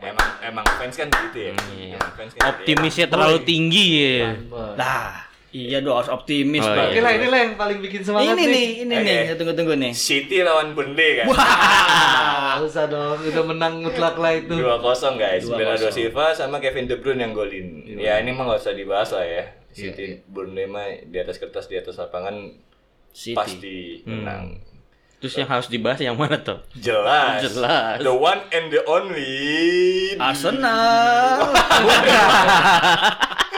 [0.00, 1.52] Emang emang fans kan gitu ya.
[1.92, 2.50] Emang fans kan gitu ya.
[2.50, 3.84] optimisnya terlalu tinggi
[4.16, 4.34] ya.
[4.74, 6.94] Lah, iya dong harus optimis, Oh, Bang.
[6.94, 9.04] Oke lah, inilah yang paling bikin semangat Ini nih, ini Oke.
[9.04, 9.92] nih, tunggu-tunggu nih.
[9.92, 11.26] City lawan Burnley kan.
[11.34, 14.54] Ah, usah dong, udah menang mutlak lah itu.
[14.54, 15.42] 2-0 guys.
[15.42, 15.54] 2-0.
[15.54, 17.82] Bernardo Silva sama Kevin De Bruyne yang golin.
[17.86, 19.42] Ya ini mah nggak usah dibahas lah ya.
[19.70, 22.54] Iya, City Burnley mah di atas kertas di atas lapangan
[23.10, 23.34] City.
[23.34, 24.58] pasti menang.
[25.20, 26.64] Terus yang harus dibahas yang mana tuh?
[26.74, 27.44] Jelas.
[27.44, 28.00] Jelas.
[28.00, 30.16] The one and the only.
[30.16, 31.44] Arsenal.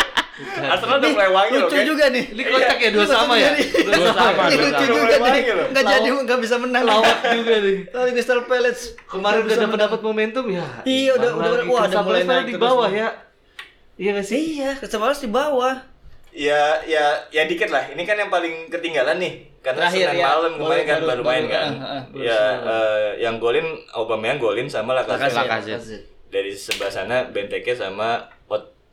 [0.42, 1.66] Arsenal udah mulai wangi loh.
[1.66, 1.86] lucu guys.
[1.86, 2.24] juga nih.
[2.28, 3.50] Ini kocak ya dua sama ya?
[3.56, 5.42] Dua sama, Ini lucu juga nih.
[5.70, 6.82] Enggak jadi enggak bisa menang.
[6.82, 7.76] Lawak juga nih.
[7.88, 8.82] Lawan Crystal Palace.
[9.04, 10.64] Kemarin udah dapat dapat momentum ya.
[10.82, 13.08] Iya, udah- udah- wah, udah mulai naik di bawah ya.
[13.94, 14.40] Iya gak sih?
[14.58, 15.74] Iya, Crystal Palace di bawah.
[16.32, 17.92] Ya, ya, ya dikit lah.
[17.92, 19.52] Ini kan yang paling ketinggalan nih.
[19.60, 20.26] Karena Terakhir, Senin ya.
[20.26, 21.68] malam kemarin kan baru- baru, main kan.
[22.18, 23.62] ya, eh, yang golin
[23.92, 26.10] Aubameyang golin sama Lacazette.
[26.26, 28.24] Dari sebelah sana Benteke sama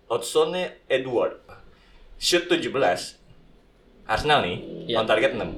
[0.10, 1.38] Odsone Edward.
[2.18, 3.16] Shoot 17.
[4.10, 4.58] Arsenal nih,
[4.90, 4.98] Iya.
[5.00, 5.54] on target 6.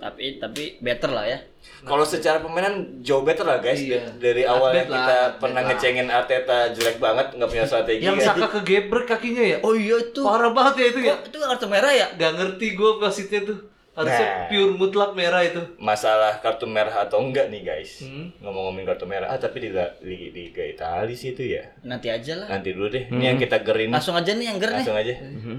[0.00, 1.38] Tapi tapi better lah ya.
[1.84, 3.76] Kalau secara permainan jauh better lah guys.
[3.76, 4.16] Iya.
[4.16, 5.68] Dari awal yang lah, kita update pernah lah.
[5.68, 8.00] ngecengin Arteta jelek banget, nggak punya strategi.
[8.08, 8.24] Yang.
[8.24, 9.58] Saka kegebrek kakinya ya?
[9.60, 10.24] Oh iya itu.
[10.24, 11.14] Parah banget ya itu ya.
[11.20, 12.06] Kok itu kartu merah ya?
[12.16, 13.58] Gak ngerti gue wasitnya tuh.
[13.90, 14.46] Harusnya Nah.
[14.46, 15.60] pure mutlak merah itu.
[15.76, 18.30] masalah kartu merah atau enggak nih guys Hmm.
[18.38, 22.32] ngomong-ngomongin kartu merah ah tapi di La- Liga, Liga Italia sih itu ya Nanti aja
[22.36, 22.46] lah.
[22.48, 24.78] nanti dulu deh ini yang kita gerin Langsung aja nih yang ger nih.
[24.80, 25.14] langsung aja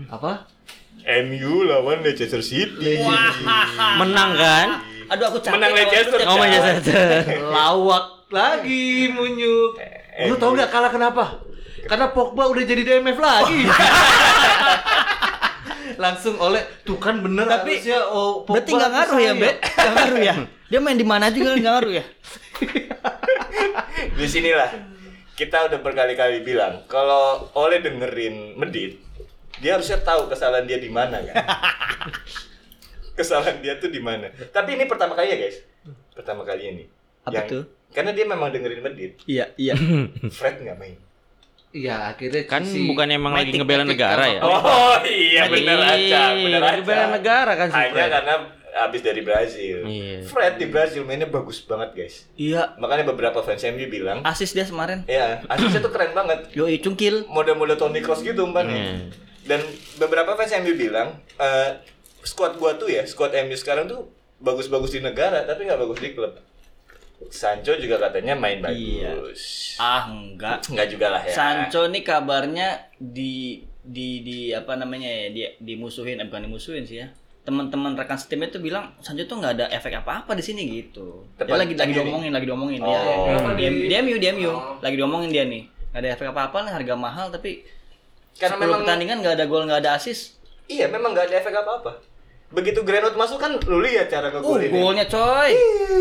[0.08, 0.32] Apa?
[1.02, 3.04] MU lawan Leicester City
[3.98, 4.68] Menang kan?
[5.08, 5.54] Aduh aku capek.
[5.54, 6.20] Menang Leicester.
[6.24, 6.38] Oh.
[6.38, 7.08] Manchester.
[7.52, 9.76] Lawak lagi munyuk.
[10.24, 11.36] Lu tau gak kalah kenapa?
[11.84, 13.66] Karena Pogba udah jadi DMF lagi.
[16.02, 19.34] Langsung oleh tuh kan bener Tapi harusnya oh, Pogba Berarti nggak ngaruh ya.
[19.38, 19.50] Be?
[19.62, 20.34] Nggak ngaruh ya?
[20.68, 22.06] Dia main di mana juga nggak ngaruh ya?
[24.18, 24.70] di sinilah
[25.34, 29.02] kita udah berkali-kali bilang kalau oleh dengerin Medit
[29.58, 31.36] dia harusnya tahu kesalahan dia di mana kan
[33.18, 35.58] kesalahan dia tuh di mana tapi ini pertama kali ya guys
[36.14, 36.84] pertama kali ini
[37.26, 37.64] Apa tuh?
[37.94, 39.74] karena dia memang dengerin Medit Iya, iya.
[40.30, 40.98] Fred nggak main
[41.72, 44.42] Iya, akhirnya Kan si- bukan emang lagi Matic- ngebela Matic negara sama- ya?
[44.44, 46.86] Oh iya benar aja, Iya, benar lagi aja.
[46.86, 48.10] bela negara kan si Hanya Fred.
[48.12, 48.34] karena
[48.74, 49.78] habis dari Brazil.
[49.82, 50.18] Iya.
[50.24, 52.16] Fred di Brazil mainnya bagus banget guys.
[52.34, 52.76] Iya.
[52.76, 55.04] Makanya beberapa fans MU bilang, Asis dia kemarin.
[55.06, 56.52] ya asisnya tuh keren banget.
[56.52, 57.24] Yoi, cungkil.
[57.26, 58.76] Model-model Toni Kroos gitu umpannya.
[58.76, 59.08] Hmm.
[59.42, 59.60] Dan
[59.98, 61.08] beberapa fans MU bilang,
[61.38, 61.70] eh
[62.22, 66.12] squad gua tuh ya, squad MU sekarang tuh bagus-bagus di negara, tapi nggak bagus di
[66.12, 66.36] klub.
[67.28, 69.14] Sancho juga katanya main Iya.
[69.14, 69.76] bagus.
[69.76, 70.66] Ah, enggak.
[70.66, 71.32] Enggak juga lah ya.
[71.32, 76.98] Sancho nih kabarnya di di di apa namanya ya dia dimusuhin eh, bukan dimusuhin sih
[76.98, 77.10] ya
[77.42, 81.42] teman-teman rekan setimnya tuh bilang Sancho tuh nggak ada efek apa-apa di sini gitu dia
[81.42, 81.98] Tepat lagi lagi nih?
[81.98, 82.88] diomongin lagi diomongin Oh.
[82.88, 84.78] ya Kenapa dia di- dia MU dia MU Oh.
[84.78, 87.66] lagi diomongin dia nih nggak ada efek apa-apa nih harga mahal tapi
[88.32, 91.52] Karena 10 memang pertandingan nggak ada gol nggak ada asis Iya, memang nggak ada efek
[91.54, 91.92] apa-apa.
[92.52, 94.68] Begitu Greenwood masuk kan lu lihat cara uh ngegolin.
[94.70, 95.52] golnya coy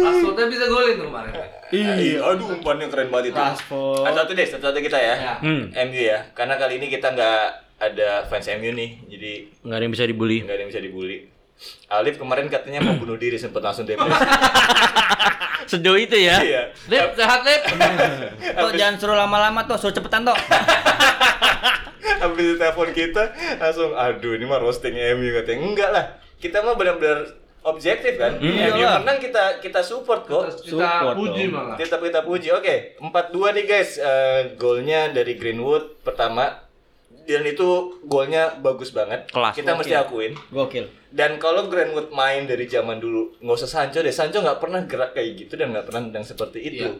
[0.03, 1.33] Rashfordnya bisa golin tuh kemarin.
[1.71, 3.39] Iya, aduh umpannya keren banget itu.
[3.39, 4.11] Rashford.
[4.11, 5.15] Satu deh, satu-satu kita ya.
[5.15, 5.35] Ya.
[5.39, 5.71] Hmm.
[5.71, 7.41] MU ya, karena kali ini kita nggak
[7.79, 9.33] ada fans MU nih, jadi
[9.63, 10.39] Nggak ada yang bisa dibully.
[10.43, 11.19] nggak ada yang bisa dibully.
[11.87, 14.11] Alif kemarin katanya mau bunuh diri sempat langsung depresi.
[15.71, 16.41] Sejauh itu ya.
[16.41, 16.63] Iya.
[16.89, 17.63] Lip, sehat Lip.
[18.59, 20.35] Tuh jangan suruh lama-lama tuh suruh cepetan tuh
[22.25, 23.23] Habis telepon kita
[23.57, 25.61] langsung aduh ini mah roasting MU katanya.
[25.63, 26.05] Enggak lah.
[26.41, 28.41] Kita mah benar-benar objektif kan.
[28.41, 28.99] Iya MU lah.
[29.05, 30.49] menang kita kita support kok.
[30.59, 31.53] Kita Support puji dong.
[31.55, 31.77] malah.
[31.77, 32.49] Tetap kita puji.
[32.51, 33.91] Oke, 4-2 nih guys.
[33.97, 36.65] Eh, golnya dari Greenwood pertama
[37.23, 37.69] dan itu
[38.03, 39.29] golnya bagus banget.
[39.29, 39.55] Kelas.
[39.55, 40.03] Kita mesti Oke.
[40.03, 40.33] akuin.
[40.51, 40.87] Gokil.
[41.11, 44.11] Dan kalau Greenwood main dari zaman dulu, nggak usah Sancho deh.
[44.11, 46.87] Sancho nggak pernah gerak kayak gitu dan nggak pernah nendang seperti itu.
[46.89, 46.97] Iya.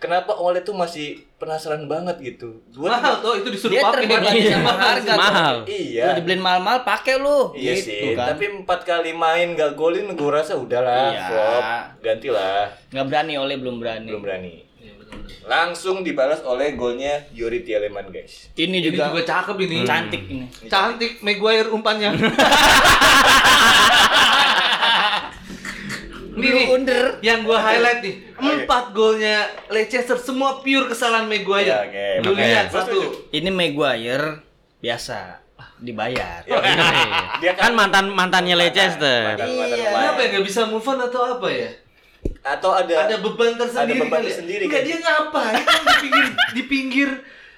[0.00, 2.64] Kenapa Ole tuh masih penasaran banget gitu?
[2.72, 3.94] Gua Mahal tuh itu disuruh Dia pakai.
[4.00, 5.04] terbebani sama harga.
[5.06, 5.20] tuh.
[5.20, 5.54] Mahal.
[5.66, 6.02] Iya.
[6.02, 7.52] Lu dibeliin mahal-mahal pakai lu.
[7.52, 8.32] Iya Gitu sih, kan.
[8.32, 11.20] tapi empat kali main gak golin gue rasa udahlah Iya.
[11.22, 11.64] flop,
[12.00, 14.08] gantilah, nggak berani oleh belum berani.
[14.08, 14.54] belum berani.
[14.74, 15.36] Iya, betul, betul.
[15.44, 18.48] Langsung dibalas oleh golnya Yuri Tieleman guys.
[18.54, 19.76] Ini Ini juga, juga cakep ini.
[19.84, 20.48] cantik ini.
[20.64, 22.08] Cantik Maguire umpannya.
[26.32, 27.04] Nih, nih, Under.
[27.20, 31.66] yang gua highlight nih, empat golnya Leicester semua pure kesalahan Maguire.
[31.66, 32.06] Iya, oke.
[32.20, 33.00] Lu Oke, lihat satu.
[33.28, 34.40] Ini Maguire
[34.78, 35.18] biasa
[35.54, 36.40] Ah, dibayar.
[36.42, 36.56] Ya,
[37.42, 39.36] dia Kan mantan mantannya Leicester.
[39.36, 39.90] mantan- mantan Iya.
[39.90, 41.70] Kenapa ya nggak bisa move on atau apa ya?
[42.42, 44.26] Atau ada Ada beban tersendiri ada beban ya?
[44.26, 44.86] tersendiri Enggak kan?
[44.86, 47.10] dia ngapain kan di pinggir di pinggir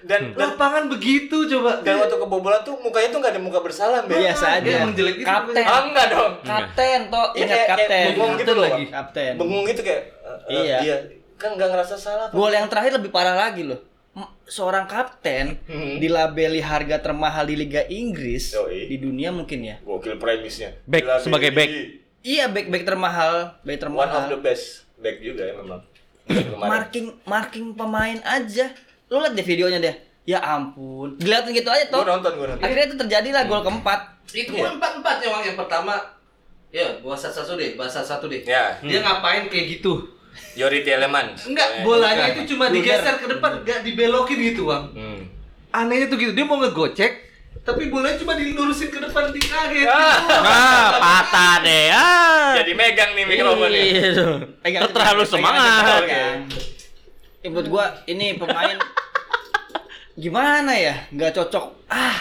[0.03, 1.79] dan dan, lapangan begitu coba.
[1.81, 4.19] dan waktu kebobolan tuh mukanya tuh nggak ada muka bersalah, Ben.
[4.19, 4.71] Biasa Dia aja.
[4.81, 5.63] emang jelek gitu Kapten.
[5.63, 6.33] Ah, enggak dong.
[6.43, 8.05] Kapten toh, Iya, ingat kapten.
[8.09, 8.85] bengong gitu lagi.
[8.89, 9.33] Kapten.
[9.37, 10.03] Bengung gitu kayak
[10.47, 10.97] eh, eh, Iya.
[11.35, 12.27] Kan nggak ngerasa salah.
[12.27, 12.35] Pak.
[12.35, 13.81] Gol yang terakhir lebih parah lagi loh.
[14.45, 15.97] Seorang kapten Hmm.
[15.97, 18.85] dilabeli harga termahal di Liga Inggris Yoi.
[18.87, 19.77] di dunia mungkin ya.
[19.81, 20.77] Gokil premisnya.
[20.85, 21.71] Back, Gila, sebagai back.
[22.21, 24.29] Iya back back termahal, back One of termahal.
[24.29, 25.81] the best back juga ya memang.
[26.55, 28.71] Marking marking pemain aja.
[29.13, 29.95] Lu lihat deh videonya deh.
[30.25, 31.21] Ya ampun.
[31.21, 32.09] Dilihatin gitu aja Gue toh.
[32.09, 32.65] nonton, gue nonton.
[32.65, 34.01] Akhirnya itu terjadilah gol keempat.
[34.33, 34.65] Itu Iya.
[34.65, 35.43] kan empat empat ya Wang.
[35.45, 35.95] yang pertama.
[36.73, 38.41] Ya, gua satu satu deh, bahasa satu deh.
[38.43, 40.09] Ya, Dia ngapain kayak gitu?
[40.57, 41.37] Yori Tieleman.
[41.37, 44.89] Enggak, bolanya itu cuma digeser ke depan, enggak dibelokin gitu, Bang.
[44.97, 45.21] Hmm.
[45.69, 47.13] Anehnya tuh gitu, dia mau ngegocek,
[47.61, 49.85] tapi bolanya cuma dilurusin ke depan dikaget.
[49.85, 50.17] Ah.
[50.17, 50.33] gitu.
[50.41, 51.93] Ah, patah deh.
[51.93, 52.57] Ah.
[52.57, 53.83] Jadi megang nih mikrofonnya.
[54.65, 56.01] Iya Terlalu semangat.
[57.43, 58.79] Eh, menurut gua ini pemain
[60.15, 60.95] gimana ya?
[61.11, 61.65] Nggak cocok.
[61.89, 62.19] Ah,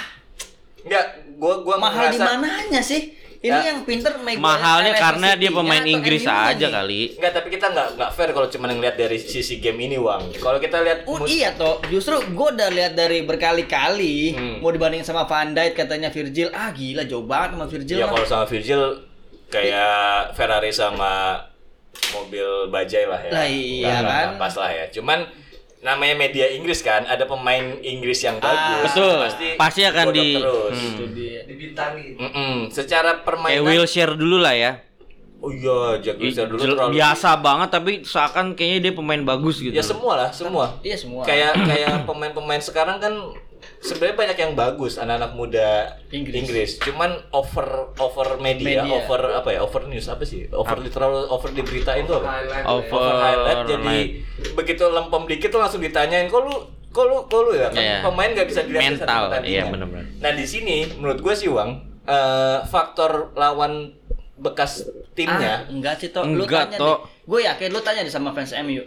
[0.82, 1.06] Enggak,
[1.38, 3.14] gua gua mahal di mananya sih?
[3.38, 3.74] Ini Ya.
[3.74, 6.70] yang pinter Maguire, Mahalnya karena dia pemain Inggris aja nih?
[6.72, 7.02] kali.
[7.18, 10.30] Enggak, tapi kita nggak nggak fair kalau cuma ngeliat dari sisi game ini, Wang.
[10.36, 14.56] Kalau kita lihat Oh mu- iya toh, justru gue udah lihat dari berkali-kali Hmm.
[14.58, 18.26] mau dibandingin sama Van Dijk katanya Virgil, ah gila jauh banget sama Virgil ya kalau
[18.28, 18.82] sama Virgil
[19.48, 19.98] kayak
[20.32, 21.42] Ferrari sama
[22.12, 23.32] mobil bajai lah ya.
[23.32, 24.28] Lah, iya Nggak- kan?
[24.38, 24.86] pas lah ya.
[24.90, 25.20] Cuman
[25.82, 28.92] namanya media Inggris kan, ada pemain Inggris yang bagus.
[28.92, 29.18] Betul.
[29.20, 30.72] Pasti, Pasti akan di- terus.
[30.72, 30.94] Hmm.
[30.94, 31.40] Itu dia.
[31.44, 32.08] Dibintangi.
[32.16, 32.54] Mm-mm.
[32.68, 34.72] Secara Kayak permainan Wilshere dulu lah ya.
[35.42, 39.58] Oh iya, Jack Wilshere dulu Jel- terlalu biasa banget tapi seakan kayaknya dia pemain bagus
[39.58, 39.74] gitu.
[39.74, 40.78] Ya semua lah, semua.
[40.86, 41.26] Iya semua.
[41.26, 43.14] Kayak kayak pemain-pemain sekarang kan
[43.82, 45.70] sebenarnya banyak yang bagus anak-anak muda
[46.08, 46.38] Inggris.
[46.38, 46.72] Inggris.
[46.80, 47.66] Cuman over
[47.98, 48.94] over media, Media.
[48.96, 49.60] over apa ya?
[49.60, 50.46] Over news apa sih?
[50.48, 52.30] Over literal over diberitain tuh apa?
[52.32, 52.64] Highlight.
[52.64, 54.54] Over- Over highlight jadi highlight.
[54.54, 56.56] begitu lempem dikit tuh langsung ditanyain kok lu
[56.88, 57.98] kok lu kok lu ya kan Iya.
[58.04, 60.06] pemain nggak bisa dilihat Mental, iya, benar-benar.
[60.18, 61.72] Nah di sini menurut gue sih Wang
[62.04, 63.96] eh, faktor lawan
[64.36, 66.22] bekas timnya Ah, enggak sih toh.
[66.24, 66.98] Lu Enggak, tanya Toh.
[67.24, 68.82] Gue yakin lu tanya deh sama fans MU.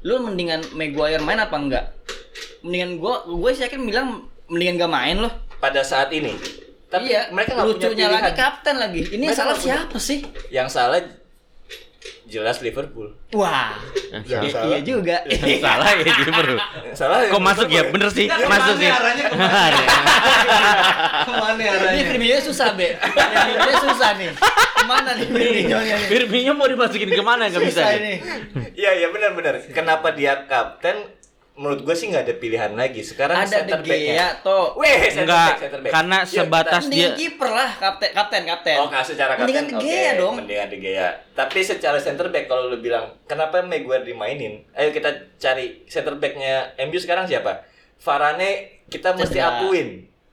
[0.00, 1.84] Lu mendingan Maguire main apa enggak?
[2.60, 5.32] Mendingan gua gue sih yakin bilang mendingan gak main loh.
[5.58, 6.32] pada saat ini.
[6.86, 8.22] Tapi iya, mereka nggak punya lucunya pilihan.
[8.22, 9.00] lagi kapten lagi.
[9.10, 10.18] Ini Mereka salah nggak punya- siapa sih?
[10.48, 10.98] Yang salah
[12.24, 13.08] jelas Liverpool.
[13.30, 13.74] Wah.
[14.22, 14.66] Yang i- salah.
[14.66, 15.16] iya juga.
[15.58, 16.04] Salah ya.
[16.06, 17.82] Yang salah Kok masuk ya?
[17.88, 18.88] Bener sih, Nggak, masuk ke mana sih.
[18.90, 19.24] arahnya
[21.18, 22.02] Ke mana Ini arahnya?
[22.06, 22.88] Firmino susah, Be.
[22.94, 24.30] Firmino susah nih.
[24.30, 26.06] Ke mana nih Firmino-nya nih?
[26.06, 28.14] Firmino mau dimasukin ke mana nggak bisa ini.
[28.72, 29.54] Iya iya benar benar.
[29.66, 31.17] Kenapa dia kapten?
[31.58, 33.02] Menurut gue sih nggak ada pilihan lagi.
[33.02, 34.14] Sekarang Ada center back-nya.
[34.14, 34.78] Gea toh.
[34.78, 35.90] Weh, center Enggak, back, center back.
[35.90, 38.76] karena Yuk, sebatas dia- kiper lah, kapten, kapten, kapten.
[38.78, 39.42] Oh, nggak secara kapten.
[39.44, 40.34] Mendingan De Gea oke, dong.
[40.38, 41.08] Mendingan De Gea.
[41.34, 44.62] Tapi secara center back kalau lu bilang, kenapa Maguire dimainin?
[44.72, 47.66] Ayo kita cari center back-nya MU sekarang siapa?
[47.98, 48.50] Varane
[48.86, 49.58] kita mesti Cedera.
[49.60, 49.88] akuin.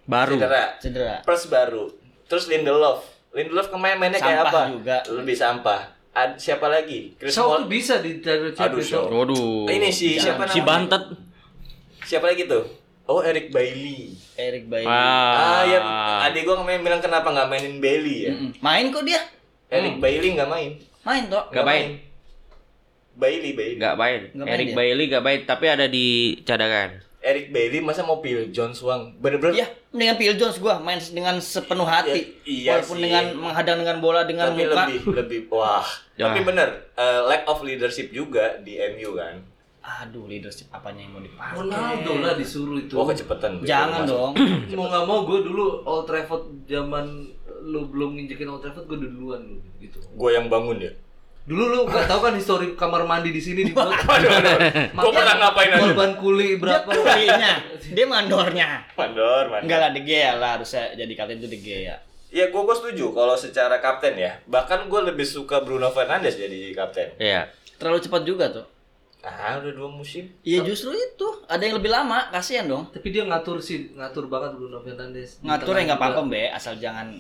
[0.06, 0.38] Baru.
[0.38, 0.64] Cedera.
[0.78, 1.16] Cedera.
[1.22, 1.90] Plus baru.
[2.26, 3.02] Terus Lindelof.
[3.32, 4.72] Lindelof kemarin mainnya kayak Sampah apa?
[4.72, 4.98] juga.
[5.10, 5.82] Lebih sampah.
[6.16, 7.12] Ad, siapa lagi?
[7.20, 9.04] Chris Shaw Small- tuh bisa ditaruh Aduh, Shaw.
[9.06, 9.68] Waduh.
[9.68, 10.88] Ini si siapa Si namanya?
[10.88, 11.04] Bantet.
[12.02, 12.64] Siapa lagi tuh?
[13.06, 14.16] Oh, Eric Bailey.
[14.34, 14.88] Eric Bailly.
[14.88, 15.80] Ah, Ah, ya
[16.26, 18.32] adik gua kemarin bilang kenapa nggak mainin Bailey ya?
[18.32, 18.50] Mm-mm.
[18.58, 19.22] Main kok dia.
[19.68, 20.72] Eric Bailey nggak main.
[21.04, 21.46] Main toh.
[21.52, 21.88] Nggak main.
[23.16, 23.78] Bailey, Bailey.
[23.78, 24.22] Nggak main.
[24.30, 24.76] Nggak main Eric dia.
[24.76, 26.08] Bailey nggak main, tapi ada di
[26.42, 26.90] cadangan.
[27.26, 29.18] Eric Bailey masa mau pilih Jones Wang?
[29.18, 29.58] Bener-bener.
[29.58, 32.22] Iya, mendingan Phil Jones gua main dengan sepenuh hati.
[32.46, 33.04] Ya, iya Walaupun sih.
[33.10, 34.86] dengan menghadang dengan bola dengan tapi muka.
[34.86, 35.82] lebih lebih wah.
[36.14, 36.30] Ya.
[36.30, 39.42] Tapi bener, eh, lack of leadership juga di MU kan.
[39.86, 41.62] Aduh, leadership apanya yang mau dipakai?
[41.62, 42.94] Ronaldo lah disuruh itu.
[42.94, 43.62] Wah kecepatan.
[43.66, 44.34] Jangan dong.
[44.78, 47.06] mau nggak mau gue dulu Old Trafford zaman
[47.66, 49.98] lu belum nginjekin Old Trafford gue duluan lu gitu.
[50.14, 50.94] Gue yang bangun ya.
[51.46, 53.94] Dulu lu gak tahu kan histori kamar mandi di sini dibuat.
[54.98, 55.94] Gue pernah ngapain aja?
[55.94, 56.90] Korban kuli berapa?
[56.90, 58.82] Kulinya, dia mandornya.
[58.98, 59.62] Mandor, mandor.
[59.62, 62.02] Enggak lah De Gea lah harusnya jadi kapten itu De Gea.
[62.34, 64.42] Ya gue gue setuju kalau secara kapten ya.
[64.50, 67.14] Bahkan gue lebih suka Bruno Fernandes jadi kapten.
[67.22, 67.54] Iya.
[67.78, 68.66] Terlalu cepat juga tuh.
[69.22, 70.26] Ah udah dua musim.
[70.42, 71.28] Iya justru itu.
[71.46, 72.90] Ada yang lebih lama, kasihan dong.
[72.90, 75.42] Tapi dia ngatur sih, ngatur banget Bruno Fernandes.
[75.46, 77.14] Ngatur ya nggak apa-apa, Be, asal jangan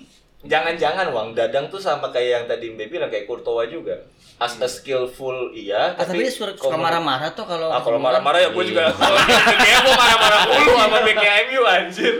[0.46, 3.98] Jangan-jangan Wang Dadang tuh sama kayak yang tadi Mbe bilang kayak Courtois juga.
[4.36, 8.50] As a skillful iya, Ah, tapi dia suka, marah-marah tuh kalau Ah kalau marah-marah ya
[8.52, 12.14] gue juga kalau kayak gue marah-marah mulu sama BKMU anjir.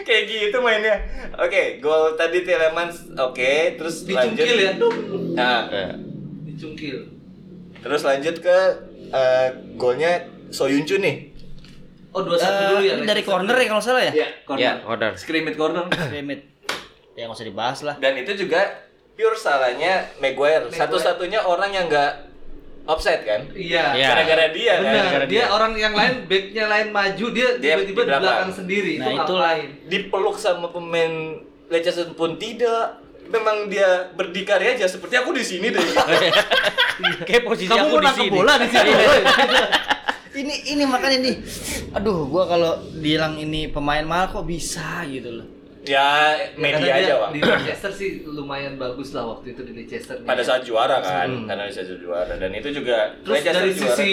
[0.00, 0.94] Kayak gitu mainnya.
[1.36, 4.78] Oke, gol tadi Telemans oke, terus Dicungkil ya, lanjut.
[4.78, 5.22] dum.
[5.34, 5.90] Nah, Iya.
[6.46, 6.98] Dicungkil.
[7.82, 8.58] terus lanjut ke
[9.08, 11.34] eh, golnya Soyuncu nih.
[12.10, 12.94] Oh, 2-1 Eh, dulu ya.
[12.94, 14.12] ini dari corner ya kalau salah ya?
[14.14, 14.62] Iya, corner.
[14.62, 15.12] Iya, corner.
[15.18, 15.84] Scrimmage corner.
[16.14, 16.55] Remit.
[17.16, 17.96] Ya nggak usah dibahas lah.
[17.96, 18.86] Dan itu juga
[19.16, 20.68] pure salahnya Maguire.
[20.68, 22.12] Satu-satunya orang yang nggak
[22.84, 23.40] offside kan?
[23.56, 23.96] Iya.
[23.96, 24.06] Iya.
[24.12, 24.92] Gara-gara dia kan.
[24.92, 25.44] Gara-gara dia dia.
[25.48, 28.22] orang yang lain backnya lain maju, dia tiba-tiba di belakang.
[28.22, 28.92] belakang sendiri.
[29.00, 29.52] Nah, itu itulah.
[29.56, 29.68] ngapain?
[29.88, 31.12] Dipeluk sama pemain
[31.72, 33.02] Leicester pun tidak.
[33.26, 35.82] Memang dia berdikari aja seperti aku di sini deh.
[37.26, 38.30] Kayak posisi Kamu aku di sini.
[38.30, 38.92] bola di sini.
[40.36, 41.36] Ini ini makanya nih.
[41.96, 45.55] Aduh, gua kalau bilang ini pemain mahal kok bisa gitu loh.
[45.86, 47.32] Ya Ya, media karena aja Bang.
[47.32, 50.18] Di Leicester sih lumayan bagus lah waktu itu di Leicester.
[50.20, 53.94] Pada saat juara kan, karena bisa juara dan itu juga Terus Leicester dari juara.
[53.94, 54.12] sisi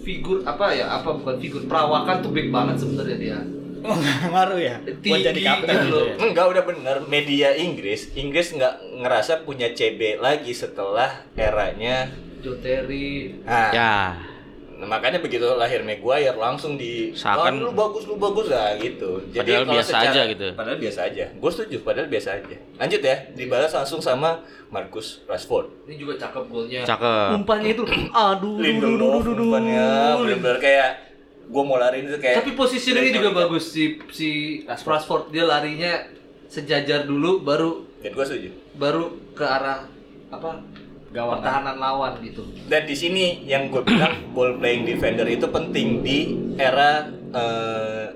[0.00, 0.86] figur apa ya?
[0.94, 3.38] Apa bukan figur perawakan tuh baik banget sebenarnya dia.
[3.82, 3.98] Oh,
[4.30, 4.78] ngaruh ya.
[4.78, 6.14] Buat jadi Tinggi kapten gitu gitu ya.
[6.22, 12.06] Enggak udah bener media Inggris Inggris nggak ngerasa punya CB lagi setelah eranya
[12.38, 13.42] Joe Terry.
[13.42, 13.94] nah, Ya.
[14.82, 19.22] Nah, makanya begitu lahir Maguire langsung di Seakan- "Ah, lu bagus lu bagus lah gitu.
[19.30, 20.46] Padahal kalau biasa aja gitu.
[20.52, 21.24] Padahal biasa aja.
[21.32, 22.56] Gue setuju padahal biasa aja.
[22.74, 25.86] Lanjut ya, dibalas langsung sama Marcus Rashford.
[25.86, 26.82] Ini juga cakep golnya.
[26.82, 27.30] Cakep.
[27.38, 27.82] Umpannya itu
[28.26, 29.86] aduh Lindelof umpannya
[30.18, 30.90] bener-bener kayak
[31.44, 34.28] gue mau lari itu kayak Tapi positioningnya juga bagus si si
[34.66, 36.10] Rashford dia larinya
[36.48, 38.50] sejajar dulu baru dan gue setuju.
[38.74, 39.86] baru ke arah
[40.28, 40.58] apa
[41.12, 41.44] Gawang.
[41.44, 42.42] pertahanan lawan gitu.
[42.72, 46.18] Dan di sini yang gue bilang ball playing defender itu penting di
[46.56, 48.06] era eh,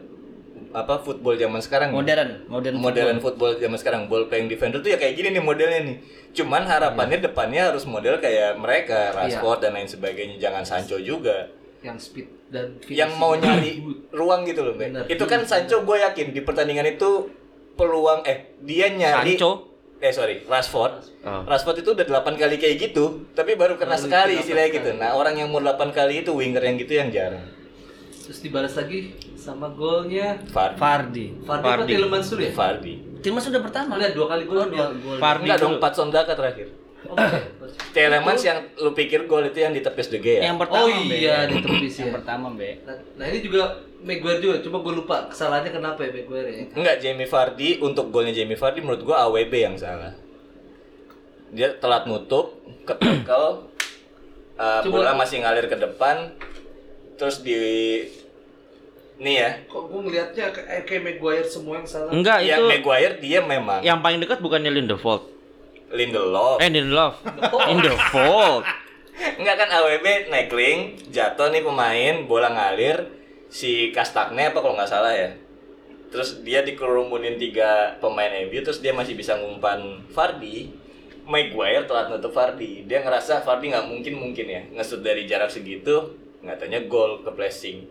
[0.73, 1.93] apa football zaman sekarang.
[1.93, 2.77] Modern, modern.
[2.81, 5.97] modern football zaman sekarang ball playing defender tuh ya kayak gini nih modelnya nih.
[6.37, 10.37] Cuman harapannya depannya harus model kayak mereka, Rashford dan lain sebagainya.
[10.41, 11.53] Jangan Sancho juga.
[11.81, 13.81] Yang speed dan Yang mau nyari
[14.13, 14.77] ruang gitu loh.
[14.77, 15.09] Bener.
[15.09, 17.29] Itu kan Sancho gue yakin di pertandingan itu
[17.77, 19.66] peluang eh dia nyari Sancho?
[19.99, 21.43] Eh sorry Rashford Oh.
[21.43, 25.11] Rashford itu udah 8 kali kayak gitu tapi baru kena Baru sekali istilahnya gitu nah
[25.13, 27.43] orang yang mau 8 kali itu winger yang gitu yang jarang
[28.23, 31.27] terus dibalas lagi sama golnya Vardy Fardi.
[31.41, 31.89] Fardi apa Vardy.
[31.89, 32.53] Tielemans dulu ya?
[32.53, 33.97] Vardy Timnas sudah pertama.
[33.97, 35.03] Lihat dua kali gol Oh, dua dia.
[35.03, 35.17] gol.
[35.19, 35.83] Fardi enggak dong dulu.
[35.83, 36.69] Patson Daka terakhir
[37.07, 37.15] Oh.
[37.91, 41.59] Telemans yang lu pikir gol itu yang ditepis De Gea Yang pertama, Oh iya, di
[41.59, 42.15] tepis Yang ya.
[42.19, 42.83] pertama, Be.
[42.83, 46.65] Nah, nah ini juga Maguire juga, cuma gue lupa kesalahannya kenapa ya Maguire ya.
[46.77, 50.13] Enggak, Jamie Vardy untuk golnya Jamie Vardy menurut gua AWB yang salah.
[51.51, 53.45] Dia telat nutup, ketekel,
[54.61, 56.35] uh, Coba- bola masih ngalir ke depan,
[57.17, 57.57] terus di
[59.17, 62.13] nih ya, Kok gue ngelihatnya kayak, kayak Maguire semua yang salah.
[62.13, 65.25] Enggak yang itu Maguire dia memang yang paling dekat bukannya Lindelof.
[65.89, 66.61] Lindelof.
[66.61, 67.25] Eh Lindelof.
[67.65, 68.61] Lindelof.
[69.41, 70.79] Enggak kan AWB neckling,
[71.09, 73.09] jatuh nih pemain, bola ngalir,
[73.51, 75.31] si Kastakne apa kalau nggak salah ya.
[76.11, 80.71] Terus dia dikerumunin tiga pemain MU, terus dia masih bisa ngumpan Vardy.
[81.27, 82.87] Maguire telat nutup Vardy.
[82.87, 86.15] Dia ngerasa Vardy nggak mungkin mungkin ya ngesut dari jarak segitu,
[86.47, 87.83] ngatanya gol ke placing.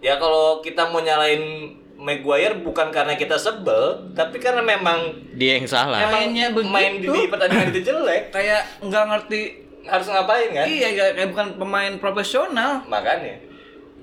[0.00, 5.68] Ya kalau kita mau nyalain Maguire bukan karena kita sebel, tapi karena memang Dia yang
[5.68, 6.00] salah.
[6.08, 7.12] Mainnya main di, begitu.
[7.12, 8.32] di pertandingan itu jelek.
[8.32, 9.40] Kayak nggak ngerti.
[9.84, 10.64] Harus ngapain kan?
[10.64, 12.80] Iya, kayak bukan pemain profesional.
[12.88, 13.49] Makanya.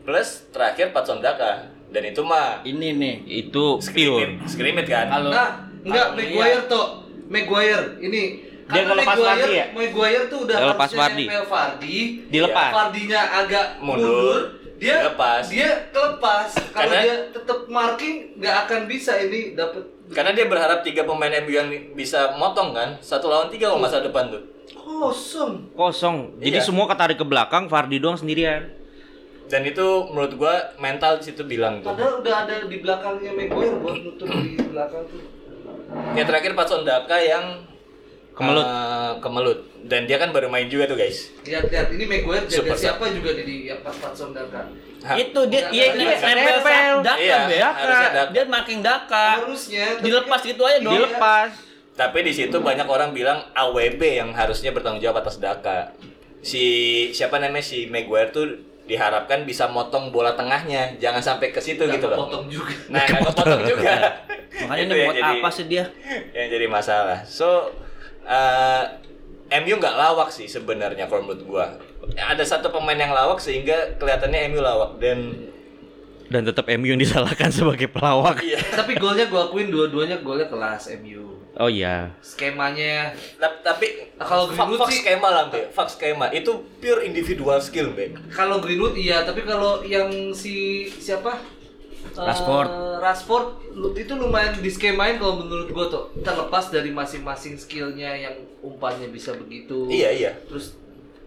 [0.08, 3.84] Plus terakhir Patson Daka dan itu mah Ini nih itu pure.
[3.84, 5.12] scrimmage, scrimmage kan.
[5.12, 5.50] Kalau Nah,
[5.84, 6.88] enggak Maguire tuh.
[7.28, 8.24] Maguire ini
[8.66, 9.66] Dia karena ngelepas Maguire, Vardy ya?
[9.70, 10.56] Maguire tuh udah
[10.88, 11.26] Vardy.
[11.28, 12.00] nempel Vardy.
[12.28, 12.72] Dilepas.
[12.72, 14.08] Vardinya agak Mundur.
[14.08, 14.40] mundur.
[14.78, 15.44] Dia Dilepas.
[15.48, 16.48] Dia kelepas.
[16.56, 21.36] Kalau Karena- dia tetap marking nggak akan bisa ini dapat Karena dia berharap tiga pemain
[21.38, 24.40] MU yang bisa motong kan, satu lawan tiga kalau masa depan tuh.
[24.78, 25.68] kosong.
[25.76, 26.40] Kosong.
[26.40, 26.64] Jadi Iya.
[26.64, 28.72] semua ketarik ke belakang, Fardi doang sendirian.
[29.48, 31.96] Dan itu menurut gua mental di situ bilang tuh.
[31.96, 35.24] Padahal udah ada di belakangnya Maguire buat nutup di belakang tuh.
[36.14, 37.46] Yang terakhir Patson Daka yang
[38.38, 38.66] Kemelut.
[38.70, 39.60] Eh, kemelut.
[39.90, 41.34] Dan dia kan baru main juga tuh guys.
[41.42, 44.62] Lihat lihat ini Maguire jaga Super siapa juga di, di yang pas Patson Daka.
[45.02, 45.16] Hah?
[45.18, 46.94] Itu dia iya nggak, dia nggak, nempel.
[47.02, 48.22] Daka, Iya, Daka.
[48.30, 49.28] Dia makin Daka.
[49.42, 50.94] Harusnya Dilepas kan- gitu aja dong.
[50.94, 51.00] Iya.
[51.02, 51.50] Dilepas.
[51.98, 55.98] Tapi di situ banyak orang bilang AWB yang harusnya bertanggung jawab atas Daka.
[56.46, 56.62] Si
[57.10, 58.46] siapa namanya si Maguire tuh
[58.88, 62.24] diharapkan bisa motong bola tengahnya, jangan sampai ke situ gitu loh.
[62.24, 62.72] kepotong juga.
[62.88, 63.94] Nah, nggak kepotong juga.
[64.64, 65.86] Makanya Itu ini buat jadi- apa sih dia?
[66.32, 67.20] Yang jadi masalah.
[67.24, 67.76] So,
[68.24, 68.84] eh,
[69.60, 71.66] MU nggak lawak sih sebenarnya kalau menurut gua.
[72.16, 75.52] Ada satu pemain yang lawak sehingga kelihatannya MU lawak dan
[76.28, 78.40] Dan tetap MU yang disalahkan sebagai pelawak.
[78.42, 78.60] iya.
[78.60, 81.37] Tapi golnya gua akuin dua-duanya golnya kelas MU.
[81.58, 82.14] Oh iya.
[82.22, 85.70] Skemanya Tap- Tapi Nah, kalau Greenwood fuck sih- skema lah, Be.
[85.70, 86.30] Fuck skema.
[86.32, 88.14] Itu pure individual skill, Be.
[88.30, 90.54] kalau Greenwood iya, tapi kalau yang si
[90.88, 91.38] siapa?
[92.08, 92.70] Eh, Rashford.
[92.98, 98.34] Rashford lu- itu lumayan di skemain kalau menurut gua tuh terlepas dari masing-masing skillnya yang
[98.60, 99.86] umpannya bisa begitu.
[99.86, 100.32] Iya, iya.
[100.44, 100.74] Terus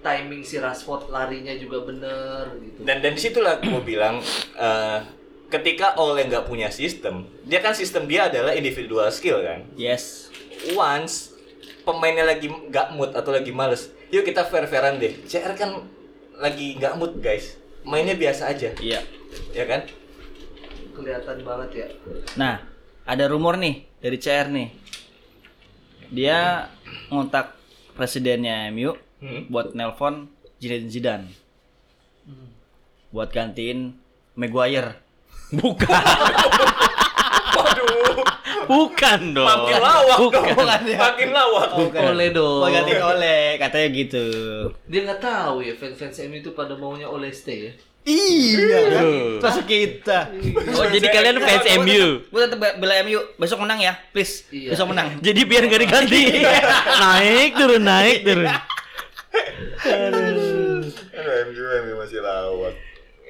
[0.01, 2.83] timing si Rashford larinya juga bener gitu.
[2.83, 4.19] Dan dan di situlah gue bilang
[4.57, 4.99] eh,
[5.51, 9.67] ketika Ole nggak punya sistem, dia kan sistem dia adalah individual skill kan.
[9.75, 10.31] Yes.
[10.73, 11.35] Once
[11.83, 15.19] pemainnya lagi nggak mood atau lagi males, yuk kita fair-fairan deh.
[15.27, 15.83] CR kan
[16.39, 19.03] lagi nggak mood guys, mainnya biasa aja, Iya.
[19.51, 19.85] ya kan?
[20.95, 21.87] Kelihatan banget ya.
[22.37, 22.61] Nah,
[23.03, 24.69] ada rumor nih dari CR nih.
[26.11, 26.67] Dia
[27.09, 27.55] ngontak
[27.95, 29.53] presidennya MU Hmm.
[29.53, 31.29] buat nelpon Zinedine Zidane.
[33.11, 33.97] Buat gantiin
[34.33, 34.97] Maguire.
[35.51, 35.91] Bukan.
[37.51, 38.23] Waduh,
[38.71, 39.47] Bukan dong.
[39.47, 40.99] makin lawak dong, Bukan ya.
[41.01, 41.69] makin lawak.
[41.91, 42.71] Oleh dong.
[42.71, 44.25] Gantiin oleh, katanya gitu.
[44.87, 47.73] Dia nggak tahu ya fans-fans MU itu pada maunya Oleste ya.
[48.01, 49.03] Iya.
[49.43, 50.31] Masuk kita.
[50.73, 52.25] Oh, jadi kalian fans MU.
[52.25, 53.21] Gue tetap bela MU.
[53.37, 54.47] Besok menang ya, please.
[54.49, 54.73] Iya.
[54.73, 55.19] Besok menang.
[55.27, 56.23] Jadi biar gak diganti.
[56.97, 58.49] naik turun, naik turun.
[59.81, 60.87] Aduh,
[61.51, 62.75] MU MU masih lawak.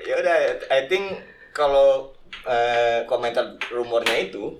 [0.00, 0.36] Ya udah,
[0.70, 1.18] I think
[1.50, 4.56] kalau eh, komentar rumornya itu,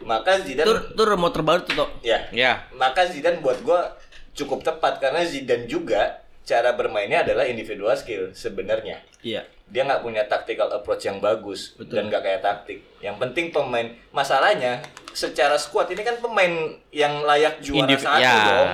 [0.00, 1.90] maka Zidane Itu itu rumor terbaru tuh, Tok.
[2.00, 2.66] ya, Ya.
[2.72, 3.94] maka Zidane buat gua
[4.32, 9.00] cukup tepat karena Zidane juga cara bermainnya adalah individual skill sebenarnya.
[9.22, 9.46] Iya.
[9.64, 12.82] Dia nggak punya tactical approach yang bagus dan nggak kayak taktik.
[12.98, 13.88] Yang penting pemain.
[14.10, 16.52] Masalahnya secara squad ini kan pemain
[16.90, 18.36] yang layak juara Indiv- satu ya.
[18.44, 18.70] dong.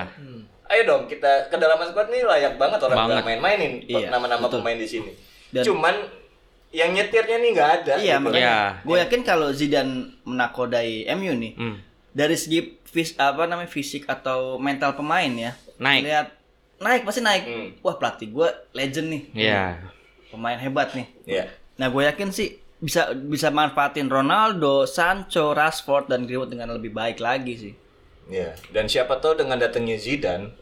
[0.67, 4.59] Ayo dong kita kedalaman squad nih layak banget orang nggak main-mainin Iya, nama-nama betul.
[4.59, 5.13] pemain di sini.
[5.49, 5.95] Dan- Cuman
[6.71, 7.93] yang nyetirnya nih nggak ada.
[7.97, 8.25] Iya, gitu.
[8.25, 8.59] makanya Iya.
[8.85, 11.77] gue yakin kalau Zidane menakodai MU nih, Hmm.
[12.13, 16.03] dari segi fis apa namanya fisik atau mental pemain ya, Naik.
[16.05, 16.27] lihat
[16.79, 17.45] naik pasti naik.
[17.45, 17.69] Hmm.
[17.81, 19.65] Wah pelatih gue legend nih, Iya.
[20.29, 21.09] pemain hebat nih.
[21.25, 21.45] Iya.
[21.77, 22.49] Nah gue yakin sih
[22.79, 27.75] bisa bisa manfaatin Ronaldo, Sancho, Rashford dan Greenwood dengan lebih baik lagi sih.
[28.29, 28.53] Iya.
[28.69, 30.53] Dan siapa tahu dengan datangnya Zidane,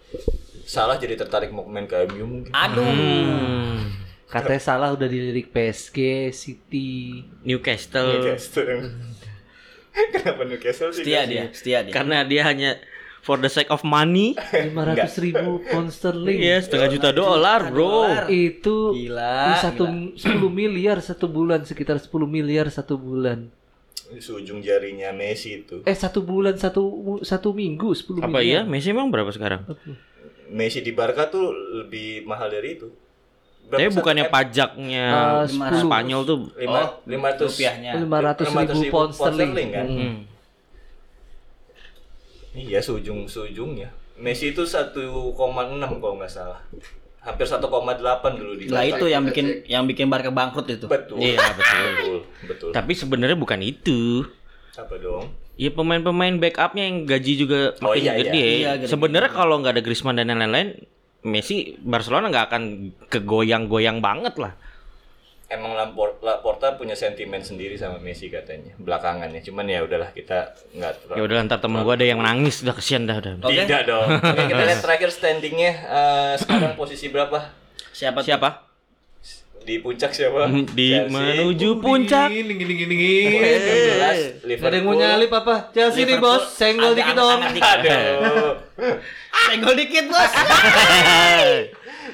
[0.63, 2.53] salah jadi tertarik mau main ke MU mungkin.
[2.55, 2.87] Aduh.
[2.87, 4.06] Hmm.
[4.27, 7.23] Katanya salah udah dilirik PSG, City.
[7.47, 8.11] Newcastle.
[8.27, 8.91] Newcastle.
[10.13, 11.07] Kenapa Newcastle sih?
[11.07, 11.95] Setia dia, setia dia.
[11.95, 12.77] Karena dia hanya
[13.23, 14.35] for the sake of money.
[14.39, 16.39] 500 ribu pound sterling.
[16.43, 18.27] Iya, setengah juta dolar, bro.
[18.27, 20.19] Itu Gila, satu 10
[20.51, 23.47] miliar satu bulan sekitar 10 miliar satu bulan.
[24.23, 25.83] Sujung jarinya Messi itu.
[25.83, 28.63] Eh satu bulan satu satu minggu 10 Apa iya?
[28.63, 28.65] miliar.
[28.71, 29.67] Messi emang berapa sekarang?
[30.51, 31.51] Messi di Barca tuh
[31.83, 33.06] lebih mahal dari itu.
[33.67, 34.31] Tapi bukannya M?
[34.31, 35.43] pajaknya Ah,
[35.73, 37.93] Spanyol tuh lima Oh, lima ratus rupiahnya.
[37.99, 38.47] 500
[38.79, 39.71] ribu pound sterling.
[39.71, 39.87] kan?
[39.87, 40.17] Hmm.
[42.53, 43.93] Iya, sujung sujungnya.
[44.17, 44.97] Messi itu 1,6
[46.01, 46.57] kalau nggak salah.
[47.21, 47.61] Hampir 1,8
[48.33, 50.87] dulu di Lah itu yang bikin yang bikin Barca bangkrut itu.
[50.87, 51.19] betul.
[51.19, 51.83] Iya, betul.
[51.91, 52.17] betul.
[52.47, 52.71] Betul.
[52.71, 54.25] Tapi sebenarnya bukan itu.
[54.73, 55.35] Apa dong?
[55.57, 58.21] Ya pemain-pemain backupnya yang gaji juga Oh, makin iya, iya.
[58.23, 58.47] gede.
[58.57, 58.89] Iya, gede.
[58.89, 60.81] Sebenarnya kalau nggak ada Griezmann dan lain-lain,
[61.25, 62.63] Messi Barcelona nggak akan
[63.09, 64.53] kegoyang-goyang banget lah.
[65.47, 69.41] Emang Laporta punya sentimen sendiri sama Messi katanya belakangan ya.
[69.47, 73.07] Cuman ya udahlah kita nggak Ya udah ntar temen gua ada yang nangis, udah kesian
[73.07, 73.47] dah udah.
[73.47, 74.11] Tidak dong.
[74.11, 77.55] Oke, kita lihat terakhir standingnya eh, sekarang posisi berapa?
[77.95, 78.21] Siapa?
[78.21, 78.27] tuh?
[78.27, 78.66] Siapa?
[79.67, 80.47] Di puncak siapa?
[80.71, 81.11] Di Chelsea.
[81.11, 82.31] menuju puncak.
[82.31, 83.31] Dingin, dingin, dingin, dingin.
[84.47, 85.75] 16, Gak ada yang mau nyalip apa?
[85.75, 87.41] Chelsea nih bos, senggol Agak- dikit dong.
[87.43, 88.53] Aduh.
[89.47, 90.31] Senggol dikit bos.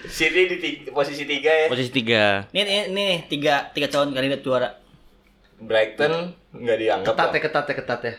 [0.09, 1.67] City di ti- posisi tiga ya.
[1.69, 2.49] Posisi tiga.
[2.51, 4.69] Nih, nih, nih, tiga, tiga calon kandidat juara.
[5.59, 7.07] Brighton nggak dianggap.
[7.07, 8.15] Ketat ya, ketat ya, ketat ya.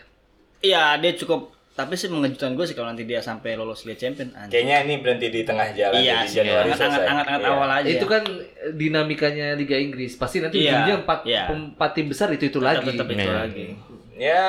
[0.64, 1.53] Iya, dia cukup.
[1.74, 4.30] Tapi sih mengejutkan gue sih kalau nanti dia sampai lolos Liga Champion.
[4.32, 4.54] anjing.
[4.54, 7.02] Kayaknya ini berhenti di tengah jalan Iya, sih, Januari anget, selesai.
[7.04, 7.50] anget, anget Iya.
[7.50, 7.90] awal aja.
[7.90, 8.24] Itu kan
[8.72, 10.14] dinamikanya Liga Inggris.
[10.14, 11.44] Pasti nanti Iya, ujungnya empat, iya.
[11.50, 12.88] empat tim besar itu itu Tetap- lagi.
[12.88, 13.34] tetap itu Iya.
[13.36, 13.66] lagi.
[14.14, 14.46] Ya,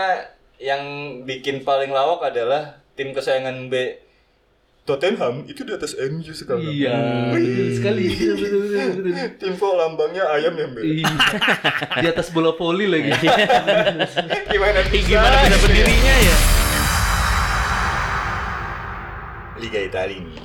[0.58, 0.82] yang
[1.22, 2.62] bikin paling lawak adalah
[2.92, 4.04] tim kesayangan B
[4.82, 6.60] Tottenham itu di atas MU sekarang.
[6.60, 6.92] Iya,
[7.32, 8.04] betul sekali.
[8.12, 9.48] Betul, betul, betul, betul.
[9.48, 10.82] Info lambangnya ayam ya, Mbak.
[10.84, 11.08] Iya.
[11.96, 13.08] Di atas bola voli lagi.
[14.52, 15.08] Gimana bisa?
[15.08, 16.36] Gimana bisa berdirinya ya?
[19.64, 20.36] Liga Italia nih.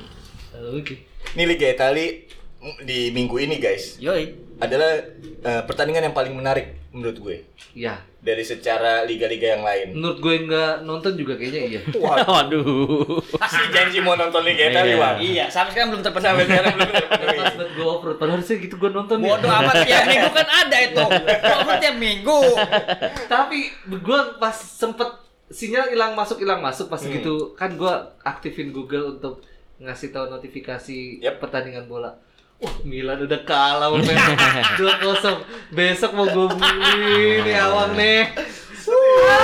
[0.72, 0.95] Oke.
[1.30, 2.07] Ini Liga Italia
[2.82, 3.95] di minggu ini, guys.
[3.97, 4.47] Yoi.
[4.57, 4.91] Adalah
[5.39, 7.38] eh, pertandingan yang paling menarik menurut gue
[7.72, 9.93] Ya, dari secara liga-liga yang lain.
[9.93, 11.82] menurut gue nggak nonton juga kayaknya iya.
[12.01, 13.22] Waduh.
[13.45, 14.97] Si janji mau nonton Liga Italia, Iya.
[14.97, 15.15] Bang.
[15.22, 16.26] Iya, sampai sekarang belum terpenuhi.
[16.26, 17.39] Sampai sekarang belum terpenuhi.
[17.72, 19.28] Gue off road, padahal harusnya gitu gue nonton ya.
[19.30, 21.03] Bodoh amat tiap minggu kan ada itu.
[21.39, 22.39] Bodoh tiap minggu.
[23.30, 23.57] Tapi
[23.88, 25.07] gue pas sempet
[25.50, 27.12] sinyal hilang masuk hilang masuk pas Hmm.
[27.12, 29.41] gitu kan gue aktifin Google untuk
[29.78, 31.39] ngasih tahu notifikasi Yep.
[31.39, 32.12] pertandingan bola.
[32.60, 33.88] Wah Milan udah kalah
[34.80, 35.39] dua kosong.
[35.70, 37.10] Besok mau gue beli
[37.41, 38.30] nih awang nih.
[38.84, 38.97] Wah,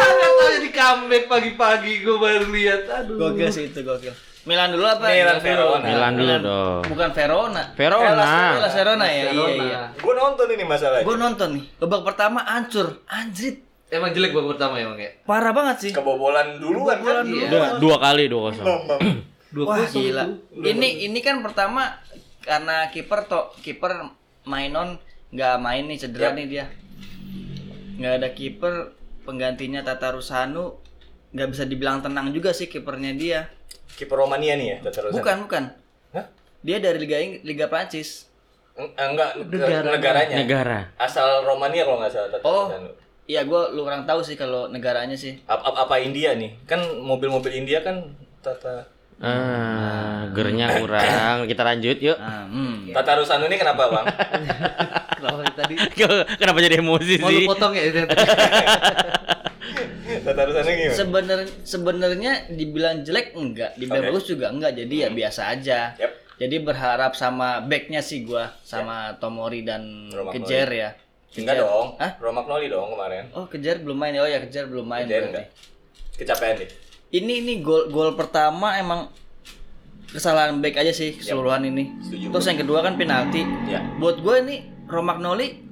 [0.09, 2.81] nggak tahu jadi comeback pagi-pagi gue baru lihat.
[2.87, 3.15] Aduh.
[3.17, 4.11] Gokil sih itu gokil.
[4.45, 5.09] Milan dulu apa?
[5.09, 5.81] Milan Verona.
[5.81, 6.81] Milan dulu dong.
[6.85, 7.63] Bukan Verona.
[7.73, 8.29] Verona.
[8.53, 9.23] Hellas Verona ya.
[9.25, 9.49] Verona.
[9.49, 9.81] Iya iya.
[9.97, 11.01] Gue nonton ini masalahnya.
[11.01, 11.63] Gue nonton nih.
[11.81, 13.01] Babak pertama hancur.
[13.07, 13.64] Anjrit.
[13.87, 15.11] Emang jelek babak pertama emang ya.
[15.23, 15.91] Parah banget sih.
[15.91, 17.21] Kebobolan duluan kan.
[17.23, 17.47] Iya.
[17.47, 18.65] Dua, dua kali dua kosong.
[19.55, 20.25] Dua Wah gila.
[20.51, 21.95] Ini ini kan pertama
[22.41, 24.11] karena kiper to kiper
[24.43, 24.99] mainon
[25.31, 26.35] nggak main nih cedera Yap.
[26.35, 26.65] nih dia.
[27.95, 28.73] Nggak ada kiper
[29.23, 30.75] penggantinya Tata Rusanu
[31.31, 33.47] nggak bisa dibilang tenang juga sih kipernya dia.
[33.93, 35.15] Kiper Romania nih ya, Tata Rosano?
[35.15, 35.63] Bukan bukan.
[36.11, 36.25] Hah?
[36.59, 38.27] Dia dari Liga Ing- Liga Prancis.
[38.73, 39.87] Eng- Enggak, Negara.
[39.89, 40.35] negaranya.
[40.35, 40.79] Negara.
[40.97, 42.67] Asal Romania kalau nggak salah Tata Oh.
[43.25, 45.41] Iya gue lu kurang tahu sih kalau negaranya sih.
[45.49, 46.61] Apa, apa, apa India nih?
[46.69, 48.13] Kan mobil-mobil India kan
[48.45, 51.47] Tata Ah, gernya kurang.
[51.47, 52.17] Kita lanjut yuk.
[52.19, 52.91] Ah, hmm.
[52.91, 54.05] Tata Rusano ini kenapa, Bang?
[55.15, 55.73] Kenapa tadi?
[56.43, 57.47] Kenapa jadi emosi Mau sih?
[57.47, 57.83] lu potong ya?
[60.25, 60.93] Tata Rusano gimana?
[60.93, 64.09] Sebenarnya sebenarnya dibilang jelek enggak, dibilang Oke.
[64.11, 64.75] bagus juga enggak.
[64.75, 65.79] Jadi ya biasa aja.
[65.95, 66.11] Yap.
[66.35, 70.43] Jadi berharap sama backnya sih gua sama Tomori dan Romagnoli.
[70.43, 70.89] Kejer ya.
[71.35, 71.87] Enggak dong.
[71.95, 72.11] Hah?
[72.17, 73.27] Romagnoli dong kemarin.
[73.31, 74.21] Oh Kejer belum main ya?
[74.23, 75.03] Oh ya Kejer belum main.
[75.03, 75.31] Kejar berarti.
[75.31, 75.47] enggak?
[76.15, 76.69] Kecapean deh.
[77.11, 79.11] Ini ini gol gol pertama emang
[80.07, 81.91] kesalahan back aja sih keseluruhan ini.
[82.01, 82.31] Setuju.
[82.31, 83.43] Terus yang kedua kan penalti.
[83.65, 83.83] Ya.
[83.95, 84.55] Buat gue ini
[84.85, 85.65] Romagnoli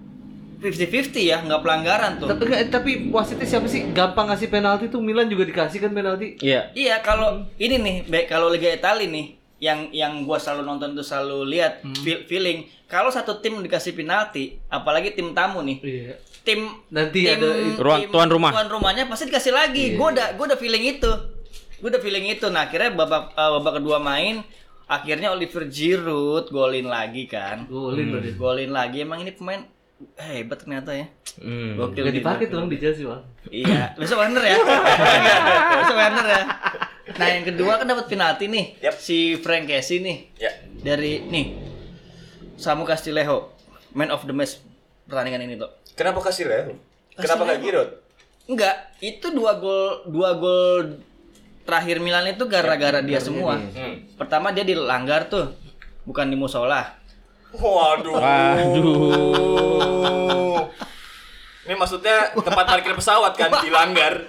[0.59, 2.27] 50-50 ya, nggak pelanggaran tuh.
[2.29, 3.83] tapi tapi wasitnya siapa sih?
[3.91, 6.39] Gampang ngasih penalti tuh Milan juga dikasih kan penalti.
[6.39, 6.71] Iya.
[6.71, 11.03] Iya kalau ini nih baik kalau Liga Italia nih yang yang gua selalu nonton tuh
[11.03, 16.13] selalu lihat feel- feeling kalau satu tim dikasih penalti apalagi tim tamu nih Iya.
[16.43, 18.51] tim Nanti tim, ada Ruang- tuan rumah.
[18.51, 21.09] tuan rumahnya pasti dikasih lagi gua udah gua udah feeling itu
[21.79, 24.45] gua udah feeling itu nah akhirnya babak eh, babak kedua main
[24.85, 28.35] akhirnya Oliver Giroud golin lagi kan golin dia.
[28.35, 29.65] golin lagi emang ini pemain
[30.15, 31.73] hebat ternyata ya Hmm.
[31.75, 32.17] gokil Gak nih.
[32.19, 33.25] dipakai tuh di Chelsea, Bang.
[33.49, 34.53] Iya, besok Werner ya.
[35.79, 36.41] besok Werner ya.
[37.09, 38.77] Nah, yang kedua kan dapat penalti nih.
[38.79, 38.93] Yap.
[38.95, 40.53] Si Frank Casey nih Ya.
[40.77, 41.45] dari nih
[42.63, 43.51] Samu Castillejo,
[43.91, 44.63] man of the match
[45.03, 45.67] pertandingan ini tuh.
[45.93, 46.79] Kenapa kasih Leo?
[47.13, 47.89] Kenapa nggak Giroud?
[48.43, 51.03] Enggak, itu dua gol dua gol
[51.63, 53.55] terakhir Milan itu gara-gara dia semua.
[53.55, 54.03] Hmm.
[54.15, 55.51] Pertama dia dilanggar tuh,
[56.03, 56.95] bukan di musola.
[57.53, 58.17] Waduh.
[59.23, 60.65] Waduh.
[61.63, 64.27] Ini maksudnya tempat parkir pesawat kan dilanggar.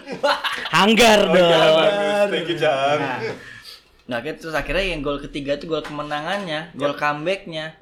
[0.70, 2.30] Hanggar Oh, iya, dong.
[2.30, 2.98] Thank you, Jang.
[4.04, 7.74] Nah, akhirnya- terus akhirnya yang gol ketiga itu gol kemenangannya, gol comebacknya.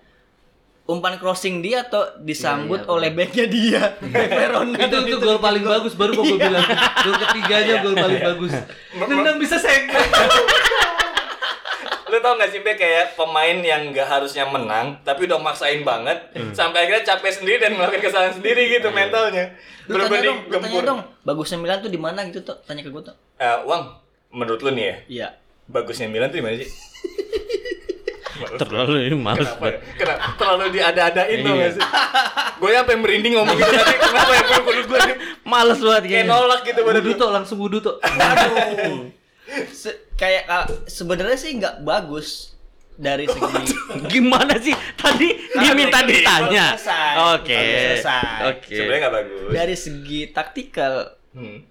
[0.83, 3.83] Umpan crossing dia atau disambut oleh backnya dia.
[4.03, 6.67] Back Verona itu tuh, itu gol paling bagus baru kok gue bilang
[6.99, 8.53] gol ketiganya gol paling bagus
[8.99, 10.03] nendang bisa segmen
[12.05, 16.19] Lu tau gak sih Be kayak pemain yang nggak harusnya menang tapi udah maksain banget
[16.53, 19.55] sampai akhirnya capek sendiri dan melakukan kesalahan sendiri gitu mentalnya.
[19.87, 21.01] Lu tanya dong, lu tanya dong.
[21.23, 22.61] Bagusnya Milan tuh di mana gitu tuh?
[22.63, 23.17] Tanya ke gue tuh.
[23.35, 23.97] Eh, Wang,
[24.29, 25.29] menurut lu nih ya, Iya.
[25.67, 26.69] bagusnya Milan tuh di mana sih?
[28.53, 29.71] Terlalu ini males Kenapa ya?
[29.73, 29.81] banget.
[29.95, 30.25] Kenapa?
[30.35, 31.61] Terlalu diada-adain tau Iya.
[31.61, 31.83] gak sih?
[32.55, 33.97] Gue sampai merinding ngomong gitu tadi.
[33.97, 34.43] Kenapa ya?
[34.43, 35.01] Gue gue
[35.43, 37.97] Males banget kayak nolak gitu badan wudhu tuh langsung wudhu tuh
[39.69, 42.57] Se- kayak ah, sebenarnya sih nggak bagus
[42.95, 43.75] dari segi
[44.13, 44.73] Gimana sih?
[44.95, 46.73] Tadi dia minta ditanya.
[47.35, 48.01] Oke.
[48.47, 48.71] Oke.
[48.71, 49.51] Sebenarnya nggak bagus.
[49.51, 51.65] dari segi taktikal Hmm.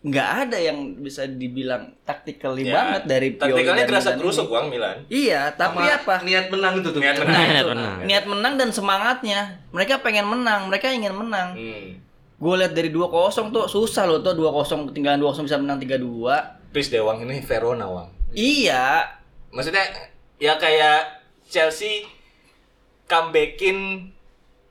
[0.00, 3.84] Nggak ada yang bisa dibilang taktikal Ya, banget dari Pioli Taktikalnya
[4.16, 4.54] kerusuk ini.
[4.56, 4.96] Wang Milan.
[5.12, 6.14] Iya, tapi Sama apa?
[6.24, 7.28] niat menang itu tuh Niat menang.
[7.28, 7.70] Nah, Niat itu.
[7.70, 7.96] menang.
[8.08, 9.40] Niat menang dan semangatnya.
[9.70, 11.52] Mereka pengen menang, mereka ingin menang.
[11.52, 12.00] Hmm.
[12.40, 13.12] Gue lihat dari 2-0
[13.52, 16.72] tuh susah loh tuh 2-0 ketinggalan 2-0 bisa menang 3-2.
[16.72, 18.08] Please deh Wang ini Verona Wang.
[18.32, 19.04] Iya,
[19.50, 19.82] Maksudnya
[20.38, 22.06] ya kayak Chelsea
[23.04, 24.08] comebackin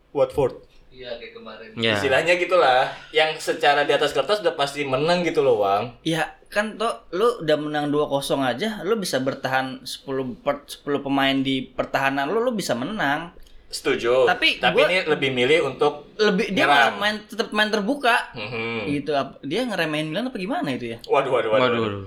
[0.10, 0.64] Watford.
[1.00, 1.70] Iya kayak kemarin.
[1.80, 1.96] Ya.
[1.96, 5.96] Istilahnya gitulah, yang secara di atas kertas udah pasti menang gitu loh, Wang.
[6.04, 10.04] Ya kan toh lu udah menang 2-0 aja, lu bisa bertahan 10
[10.36, 13.32] per, 10 pemain di pertahanan lu lu bisa menang.
[13.72, 14.28] Setuju.
[14.28, 18.36] Tapi Tapi gua- ini lebih milih untuk Lebih dia malah main tetap main terbuka.
[18.36, 18.92] Mhm.
[18.92, 19.12] Gitu
[19.46, 21.00] dia ngeremehin Milan apa gimana itu ya?
[21.08, 21.64] Waduh, waduh, waduh.
[21.64, 21.82] Waduh.
[21.82, 22.04] waduh.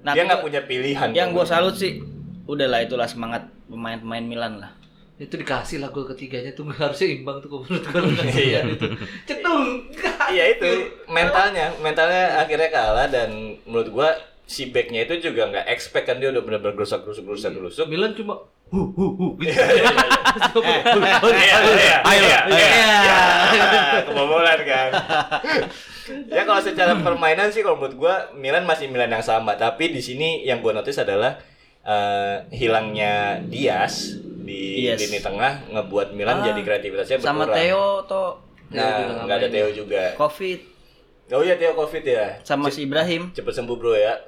[0.00, 1.12] Nah, Dia nggak punya pilihan.
[1.12, 2.00] yang gue salut sih
[2.48, 4.79] udahlah itulah semangat pemain-pemain Milan lah.
[5.20, 8.00] Itu dikasih lah gol ketiganya tuh harusnya imbang tuh menurut gue.
[8.48, 8.64] Iya.
[9.28, 9.84] Cetung.
[10.30, 10.70] Iya itu
[11.10, 14.08] mentalnya, mentalnya akhirnya kalah dan menurut gua
[14.46, 17.86] si backnya itu juga nggak expect kan dia udah benar-benar gerusak gerusuk gerusak gerusuk.
[17.90, 18.38] Milan cuma
[18.70, 19.50] hu hu hu gitu.
[19.58, 19.74] Iya,
[21.34, 22.68] iya, Ayo, iya, iya,
[23.50, 24.90] iya, kebobolan kan.
[26.30, 29.98] ya kalau secara permainan sih kalau menurut gua Milan masih Milan yang sama, tapi di
[29.98, 31.42] sini yang gua notice adalah
[31.82, 34.98] eh, hilangnya Dias di Yes.
[35.00, 37.56] lini tengah ngebuat Milan Ah, jadi kreativitasnya Sama berkurang.
[37.56, 38.30] Theo toh
[38.70, 40.14] Nah, nggak ada Theo juga.
[40.14, 40.62] Covid
[41.28, 42.38] Oh iya Theo Covid ya.
[42.42, 43.30] sama si Ibrahim.
[43.30, 44.18] Cepet sembuh bro ya.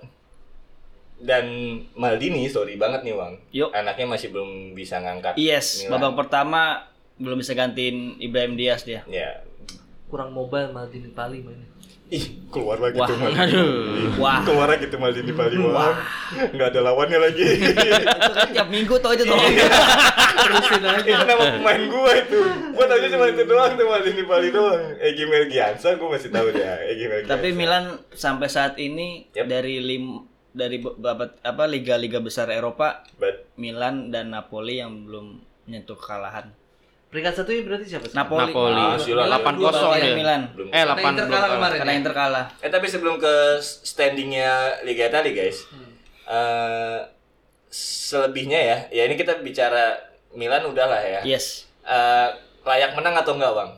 [1.16, 1.46] Dan
[1.94, 3.38] Maldini, sorry banget nih Wang.
[3.50, 3.70] Yuk.
[3.70, 5.34] Anaknya masih belum bisa ngangkat.
[5.34, 5.98] Yes, Milan.
[6.00, 9.07] babak pertama belum bisa gantiin Ibrahim Diaz dia.
[9.07, 9.42] Ya.
[10.07, 11.70] Kurang mobile Maldini Pali mainnya.
[12.12, 13.40] Ih, keluar lagi Wah, tuh Maldini.
[13.40, 14.20] Aduh.
[14.20, 15.96] Wah, Keluar lagi tuh Maldini Pali Wang.
[16.52, 17.44] Nggak ada lawannya lagi.
[17.64, 19.32] itu kan tiap minggu tuh itu tuh.
[19.32, 21.00] Terusin aja.
[21.00, 22.40] itu nama pemain gua itu.
[22.76, 24.92] Gua taunya cuma itu doang tuh Maldini Pali doang.
[25.00, 26.84] Egi Melgiansa gua masih tahu dia.
[26.84, 27.32] Egi Melgiansa.
[27.32, 29.46] Tapi Milan sampai saat ini Yep.
[29.48, 35.96] dari lim dari beberapa apa liga-liga besar Eropa But, Milan dan Napoli yang belum menyentuh
[35.96, 36.52] kekalahan.
[37.12, 38.16] Peringkat satu ini berarti siapa sih?
[38.16, 38.40] Napoli.
[38.40, 38.72] Napoli.
[38.80, 39.28] Ah, silah.
[39.28, 40.16] 8-0 Dua kali dia.
[40.16, 40.40] Milan.
[40.56, 40.68] belum.
[40.72, 41.78] Eh, Karena 8 Inter belum kalah kemarin.
[41.84, 41.98] Karena ya?
[42.00, 42.46] Inter kalah.
[42.64, 44.50] Eh tapi sebelum ke standingnya
[44.88, 45.68] Liga Italia guys,
[46.24, 46.98] eh
[47.72, 49.92] selebihnya ya, ya ini kita bicara
[50.32, 51.20] Milan udahlah ya.
[51.20, 51.68] Yes.
[51.84, 52.28] Eh,
[52.64, 53.70] layak menang atau enggak bang?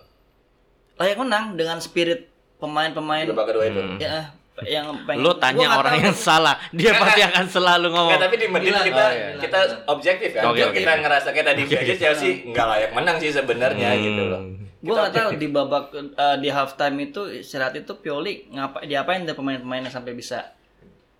[1.03, 2.30] Layak menang dengan spirit
[2.62, 3.82] pemain-pemain Babak kedua itu.
[3.82, 3.99] Hmm.
[3.99, 4.30] ya
[4.63, 8.15] yang pengen Lu Gua tanya orang yang salah, dia pasti akan selalu ngomong.
[8.15, 9.29] Nggak, tapi di Madrid kita Oh, iya.
[9.43, 9.59] kita
[9.91, 10.43] objektif kan.
[10.47, 10.79] Oke, oke.
[10.79, 14.01] Kita ngerasa kayak tadi aja Chelsea nggak layak menang sih sebenarnya Hmm.
[14.01, 14.43] gitu loh.
[14.79, 19.33] Gue nggak tahu di babak eh, di halftime itu istirahat itu Pioli ngapa diapain deh
[19.33, 20.55] pemain-pemainnya sampai bisa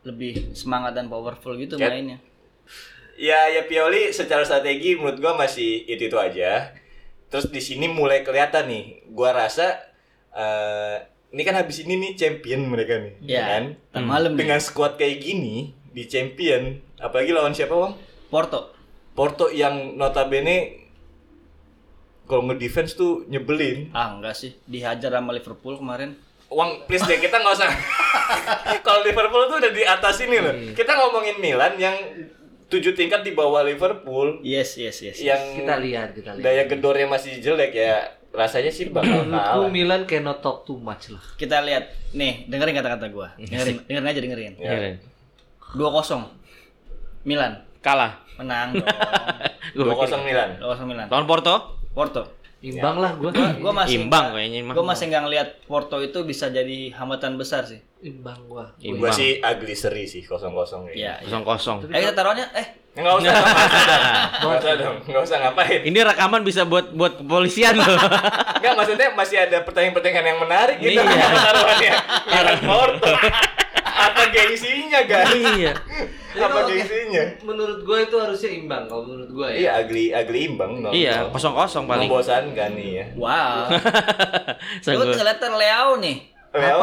[0.05, 1.91] lebih semangat dan powerful gitu Cat.
[1.91, 2.21] mainnya.
[3.15, 6.71] Ya ya Pioli secara strategi menurut gua masih itu itu aja.
[7.27, 8.85] Terus di sini mulai kelihatan nih.
[9.09, 9.81] Gua rasa
[10.31, 13.65] eh ini kan habis ini nih champion mereka nih, Ya, kan?
[13.91, 14.47] ntar malam nih.
[14.47, 15.55] Dengan squad kayak gini
[15.91, 16.63] di champion,
[16.97, 17.95] apalagi lawan siapa bang?
[18.29, 18.71] Porto.
[19.13, 20.87] Porto yang notabene
[22.25, 23.91] kalau nge-defense tuh nyebelin.
[23.91, 26.15] Ah enggak sih, dihajar sama Liverpool kemarin.
[26.49, 27.71] Uang please deh kita nggak usah.
[28.87, 30.51] kalau Liverpool tuh udah di atas ini loh.
[30.51, 30.73] Iya.
[30.73, 31.97] Kita ngomongin Milan yang
[32.65, 35.19] tujuh tingkat di bawah Liverpool Yes, yes, yes.
[35.21, 36.43] yang Kita lihat, kita lihat.
[36.43, 39.71] daya gedornya masih jelek ya rasanya sih bakal kalah.
[39.71, 41.23] Milan cannot talk too much lah.
[41.35, 43.31] Kita lihat nih, dengerin kata-kata gua.
[43.41, 44.53] Dengerin, dengerin aja dengerin.
[44.59, 44.99] Ya.
[45.73, 45.79] 2-0.
[47.25, 48.21] Milan Kalah.
[48.35, 48.87] menang dong.
[49.79, 50.59] Gua Dua kosong Milan.
[50.59, 51.07] 2-0 Milan.
[51.07, 51.55] Lawan Porto?
[51.95, 52.23] Porto.
[52.59, 53.31] Imbang lah gua.
[53.61, 54.61] Gua masih Imbang kayaknya.
[54.73, 57.79] Gue masih nggak ngeliat Porto itu bisa jadi hambatan besar sih.
[58.01, 58.73] Imbang gua.
[58.81, 61.21] Gua sih ugly seri sih kosong kosong Iya.
[61.21, 61.29] iya.
[61.29, 61.77] Kosong kosong.
[61.93, 64.15] Eh kita taruhannya eh Nggak usah, nggak usah dong.
[64.39, 65.81] Nggak usah dong, nggak usah ngapain.
[65.83, 67.99] Ini rekaman bisa buat buat kepolisian loh.
[68.63, 71.03] Nggak maksudnya masih ada pertandingan-pertandingan yang menarik gitu.
[71.03, 71.27] Iya.
[71.51, 71.93] Taruhannya
[72.31, 73.13] Milan Porto.
[73.95, 75.35] Apa gengsinya guys?
[75.59, 75.73] iya.
[76.47, 77.25] Apa gengsinya?
[77.43, 79.59] Menurut gua itu harusnya imbang kalau menurut gua ya.
[79.59, 80.71] Iya ugly ugly imbang.
[80.79, 81.35] no, Iya, no.
[81.35, 82.07] kosong kosong paling.
[82.07, 83.05] Membosankan nih ya.
[83.19, 83.71] wow.
[84.87, 85.15] Sanggup.
[85.15, 86.34] ngeliat Leo nih.
[86.55, 86.79] Leo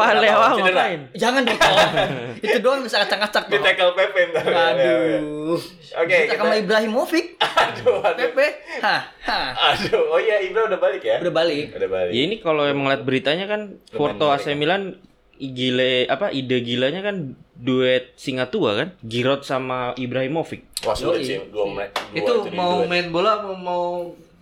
[0.60, 0.84] Cedera?
[0.84, 1.00] ngapain?
[1.16, 1.60] Jangan dong.
[2.44, 4.44] itu doang bisa acak-acak Di tackle Pepe ntar.
[4.44, 5.18] Leo, ya.
[5.24, 5.60] Aduh.
[5.96, 7.26] Oke, Kita sama Ibrahimovic.
[7.64, 8.20] Aduh, aduh.
[8.20, 8.46] Pepe.
[8.84, 9.72] Hah, hah.
[9.72, 11.24] Aduh, oh iya Ibra udah balik ya?
[11.24, 11.72] Udah balik.
[11.72, 12.12] Udah balik.
[12.12, 15.00] Ya ini kalau emang lihat beritanya kan Porto AC Milan
[15.42, 20.84] gile apa ide gilanya kan duet Singatua kan Giroud sama Ibrahimovic.
[20.86, 21.90] Wah sulit sih dua menit.
[22.14, 23.84] dua itu mau main bola mau, mau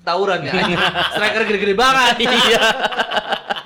[0.05, 0.53] tawuran ya.
[1.17, 2.29] Striker gede-gede banget.
[2.29, 2.61] Iya.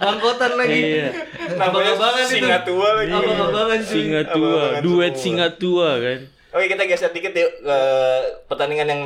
[0.07, 0.81] Bangkotan lagi.
[0.95, 1.09] Iya.
[1.55, 2.29] namanya itu.
[2.31, 3.13] singa tua lagi.
[3.13, 3.91] Abang-abangan cuy.
[3.91, 5.23] Singatua, Abang-abangan duet semua.
[5.23, 6.21] Singatua kan.
[6.55, 7.79] Oke kita geser dikit yuk ke
[8.47, 9.03] pertandingan yang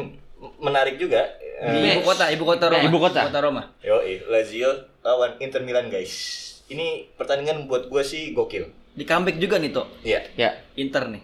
[0.58, 1.24] menarik juga.
[1.58, 2.84] Di Eh, ibu kota, ibu kota Roma.
[2.84, 3.20] Ibu kota.
[3.34, 3.62] Roma.
[3.80, 4.70] Yoi, Lazio
[5.00, 6.12] lawan Inter Milan guys.
[6.68, 8.68] Ini pertandingan buat gue sih gokil.
[8.92, 9.86] Di comeback juga nih, Tok.
[10.04, 10.20] Iya.
[10.36, 10.50] Ya.
[10.74, 11.22] Inter nih.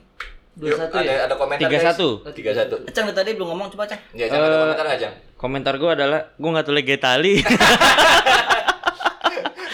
[0.54, 1.26] Dua satu ada, ya.
[1.26, 1.86] ada komentar Tiga guys.
[1.92, 2.08] satu.
[2.30, 2.76] Tiga satu.
[2.88, 3.98] Cang tadi belum ngomong coba, Cang.
[4.14, 5.14] Ya, Cang, ada Eh, komentar nggak Cang?
[5.34, 7.34] Komentar gue adalah gue nggak tahu Liga Itali.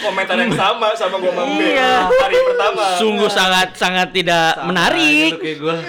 [0.01, 2.09] Komentar yang sama sama gue sama Iya.
[2.09, 2.85] hari pertama.
[2.97, 5.29] Sungguh sangat sangat tidak menarik.
[5.29, 5.75] Aja lu kayak gua.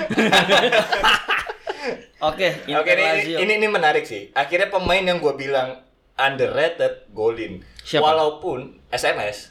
[2.22, 4.30] Oke, Oke ini, ini ini menarik sih.
[4.30, 5.82] Akhirnya pemain yang gue bilang
[6.14, 7.66] underrated golin.
[7.82, 8.04] Siapa?
[8.06, 9.50] Walaupun SMS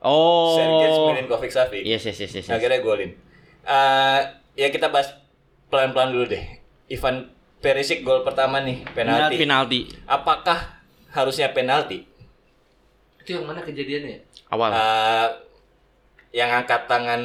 [0.00, 0.54] Oh.
[0.54, 1.82] Sergej Milinkovic Savic.
[1.82, 2.46] Yes, yes, yes, yes.
[2.46, 2.52] yes.
[2.52, 3.10] Akhirnya golin.
[3.66, 4.20] Eh,
[4.54, 5.12] ya kita bahas
[5.66, 6.44] pelan-pelan dulu deh.
[6.86, 9.34] Ivan Perisic gol pertama nih penalti.
[9.40, 10.78] Penalti Apakah
[11.10, 12.06] harusnya penalti?
[13.26, 14.22] Itu yang mana kejadiannya?
[14.46, 14.70] awal.
[14.70, 15.28] Eh,
[16.32, 17.18] yang angkat tangan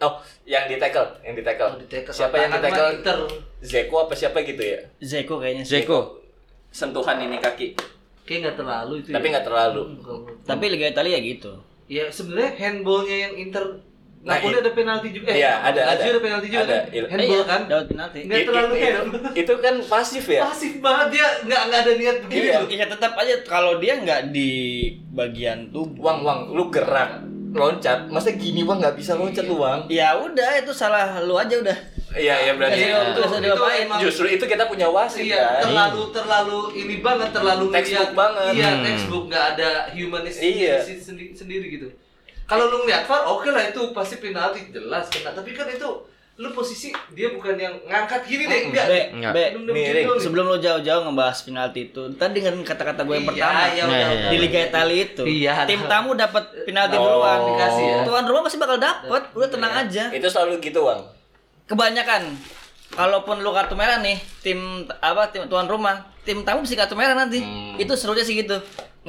[0.00, 0.16] Oh,
[0.48, 1.66] yang di tackle, yang di tackle.
[1.66, 2.08] Oh, di tackle.
[2.08, 2.88] Siapa yang di tackle?
[2.96, 3.18] Inter.
[3.60, 4.80] Zeko apa siapa gitu ya?
[4.96, 5.60] Zeko kayaknya.
[5.60, 6.24] Zeko.
[6.72, 7.76] Sentuhan ini kaki,
[8.24, 9.12] Kayak nggak terlalu itu.
[9.12, 9.32] tapi ya.
[9.36, 9.82] nggak terlalu.
[10.00, 11.52] Hmm, Tapi Liga Italia ya gitu.
[11.84, 13.64] Ya sebenarnya handballnya yang Inter
[14.20, 15.32] Nah, Napoli i- ada penalti juga.
[15.32, 16.02] Eh, Iya, ada, ada.
[16.04, 16.76] ada penalti juga Ada.
[16.76, 17.08] kan?
[17.08, 17.60] Handball Iya, kan?
[17.64, 18.18] Dapat penalti.
[18.20, 18.96] Nggak I- terlalu i- hand.
[19.00, 20.40] itu, itu kan pasif ya?
[20.44, 22.58] Pasif banget dia nggak nggak ada niat begini Iya.
[22.58, 22.68] loh.
[22.70, 24.50] Ya tetap aja kalau dia nggak di
[25.10, 25.96] bagian tubuh.
[26.02, 29.88] Wang, wang, lu gerak, loncat, masa gini bang nggak bisa loncat lu bang?
[29.88, 31.78] Ya udah itu salah lu aja udah.
[32.10, 32.76] Iya, iya berarti.
[32.82, 33.86] Iya, itu, itu diapain.
[33.86, 35.62] emang Justru itu kita punya wasit Iya, kan?
[35.64, 38.52] terlalu terlalu ini banget, terlalu Textbook ngeliat- banget.
[38.52, 38.82] Iya, Hmm.
[38.82, 40.76] textbook nggak ada humanis Iya.
[40.98, 41.88] sendiri, sendiri gitu.
[42.50, 45.30] Kalau lu ngeliat VAR, oke lah itu pasti penalti jelas kena.
[45.30, 45.86] Tapi kan itu
[46.34, 48.86] lu posisi dia bukan yang ngangkat gini deh, enggak.
[48.88, 49.32] Be, Enggak.
[49.32, 50.06] be, Miring.
[50.08, 50.18] nih.
[50.18, 53.86] sebelum lo jauh-jauh ngebahas penalti itu, tadi dengan kata-kata gue yang Iya, pertama iya, Nah,
[53.86, 54.30] udah, iya, udah.
[54.32, 57.04] di Liga Italia itu, Iya, tim tamu dapat penalti Oh.
[57.04, 57.96] duluan, Dikasih ya.
[58.02, 60.02] Tuan rumah pasti bakal dapat, udah tenang aja.
[60.10, 61.00] Itu selalu gitu bang.
[61.68, 62.22] Kebanyakan,
[62.90, 64.58] kalaupun lu kartu merah nih, tim
[64.96, 67.38] apa tim tuan rumah, tim tamu bisa kartu merah nanti.
[67.38, 67.76] Hmm.
[67.76, 68.56] Itu serunya sih gitu.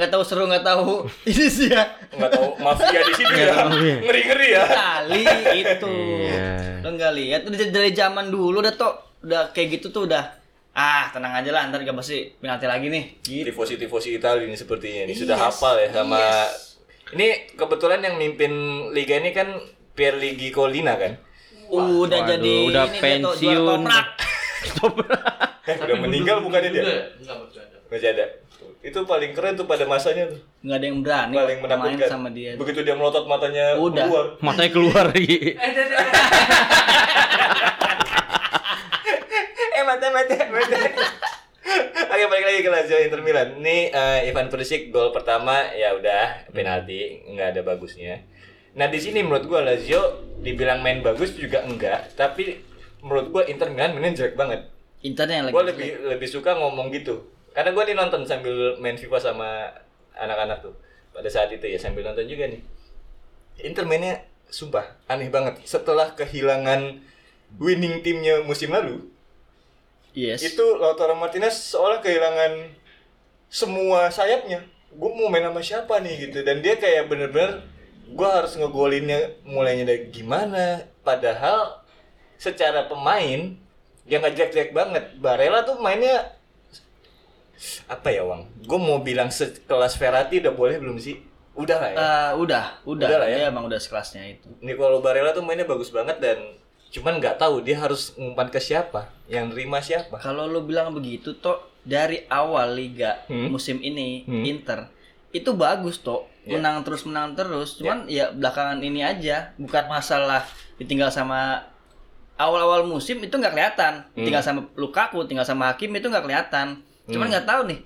[0.02, 1.86] Nggak tahu seru nggak tahu ini sih ya.
[2.10, 3.54] Nggak tahu mafia di sini ya.
[4.02, 4.66] Ngeri ngeri ya.
[4.66, 5.24] Kali
[5.62, 5.94] itu.
[6.26, 6.50] Iya.
[6.82, 8.90] Lo nggak lihat dari, dari zaman dulu udah tuh
[9.22, 10.42] udah kayak gitu tuh udah
[10.74, 14.56] ah tenang aja lah ntar gak pasti penalti lagi nih gitu Tifosi tifosi Italia ini
[14.56, 15.44] sepertinya ini sudah Yes.
[15.46, 16.18] hafal ya sama.
[17.12, 18.50] Ini kebetulan yang mimpin
[18.90, 19.54] liga ini kan
[19.94, 21.14] Pierluigi Collina kan.
[21.70, 21.86] udah
[22.18, 23.82] Waduh, jadi udah ini pensiun.
[23.84, 24.08] toprak
[25.70, 26.84] Eh, udah meninggal bukannya dia?
[27.16, 27.71] Enggak bercanda.
[27.92, 28.26] Masih ada.
[28.80, 30.40] Itu paling keren tuh pada masanya tuh.
[30.64, 32.08] nggak ada yang berani Paling main menakutkan.
[32.08, 34.06] sama dia Begitu dia melotot matanya Udah.
[34.08, 34.26] keluar.
[34.40, 35.60] Matanya keluar lagi.
[39.72, 40.78] Eh, mata mata mata.
[42.12, 43.48] Oke balik lagi ke Lazio Inter Milan.
[43.58, 48.24] Ini eh, Ivan Perisic gol pertama ya udah penalti nggak ada bagusnya.
[48.72, 50.00] Nah di sini menurut gua Lazio
[50.38, 52.60] dibilang main bagus juga enggak, tapi
[53.00, 54.62] menurut gua Inter Milan mainnya jelek banget.
[55.02, 57.26] internet yang lagi Gua lebih lebih suka ngomong gitu.
[57.52, 59.72] Karena gua nih nonton sambil main FIFA sama
[60.16, 60.76] anak-anak tuh.
[61.12, 62.64] Pada saat itu ya sambil nonton juga nih.
[63.68, 65.60] Inter mainnya sumpah aneh banget.
[65.68, 67.00] Setelah kehilangan
[67.60, 69.12] winning timnya musim lalu,
[70.16, 70.40] yes.
[70.40, 72.72] itu Lautaro Martinez seolah kehilangan
[73.52, 74.64] semua sayapnya.
[74.92, 76.44] Gue mau main sama siapa nih gitu.
[76.44, 77.64] Dan dia kayak bener-bener
[78.12, 80.88] gue harus ngegolinnya mulainya dari gimana.
[81.04, 81.84] Padahal
[82.40, 83.56] secara pemain
[84.08, 85.04] dia nggak jelek-jelek banget.
[85.20, 86.36] Barella tuh mainnya
[87.86, 91.18] apa ya Wang gue mau bilang sekelas Verratti udah boleh belum sih
[91.54, 93.38] udah lah ya Eh, udah udah Udah lah ya.
[93.38, 96.38] dia emang udah sekelasnya itu Nicolo Barella tuh mainnya bagus banget dan
[96.90, 101.32] cuman nggak tahu dia harus ngumpan ke siapa yang nerima siapa kalau lu bilang begitu
[101.34, 103.48] toh dari awal liga Hmm.
[103.48, 104.44] musim ini Hmm.
[104.44, 104.80] Inter
[105.32, 106.58] itu bagus toh Ya.
[106.58, 110.42] menang terus menang terus cuman ya belakangan ini aja bukan masalah
[110.76, 111.62] ditinggal sama
[112.36, 114.26] awal-awal musim itu nggak kelihatan Hmm.
[114.26, 117.32] tinggal sama Lukaku tinggal sama Hakim itu nggak kelihatan cuman Hmm.
[117.32, 117.80] nggak tahu nih.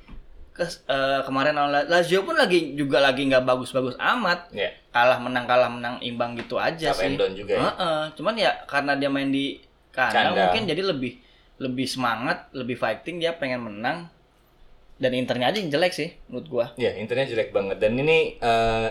[0.52, 4.48] Kes- eh, kemarin lawan La- Lazio pun lagi juga lagi nggak bagus-bagus amat.
[4.52, 7.12] Ya kalah menang kalah menang imbang gitu aja Up sih.
[7.12, 7.62] juga ya.
[7.62, 9.60] Heeh, cuman ya karena dia main di
[9.92, 11.20] kandang, mungkin jadi lebih
[11.56, 14.08] lebih semangat lebih fighting dia pengen menang.
[14.96, 16.66] Dan internya aja yang jelek sih menurut gua.
[16.76, 17.78] Ya, Internya jelek banget.
[17.78, 18.88] Dan ini eh,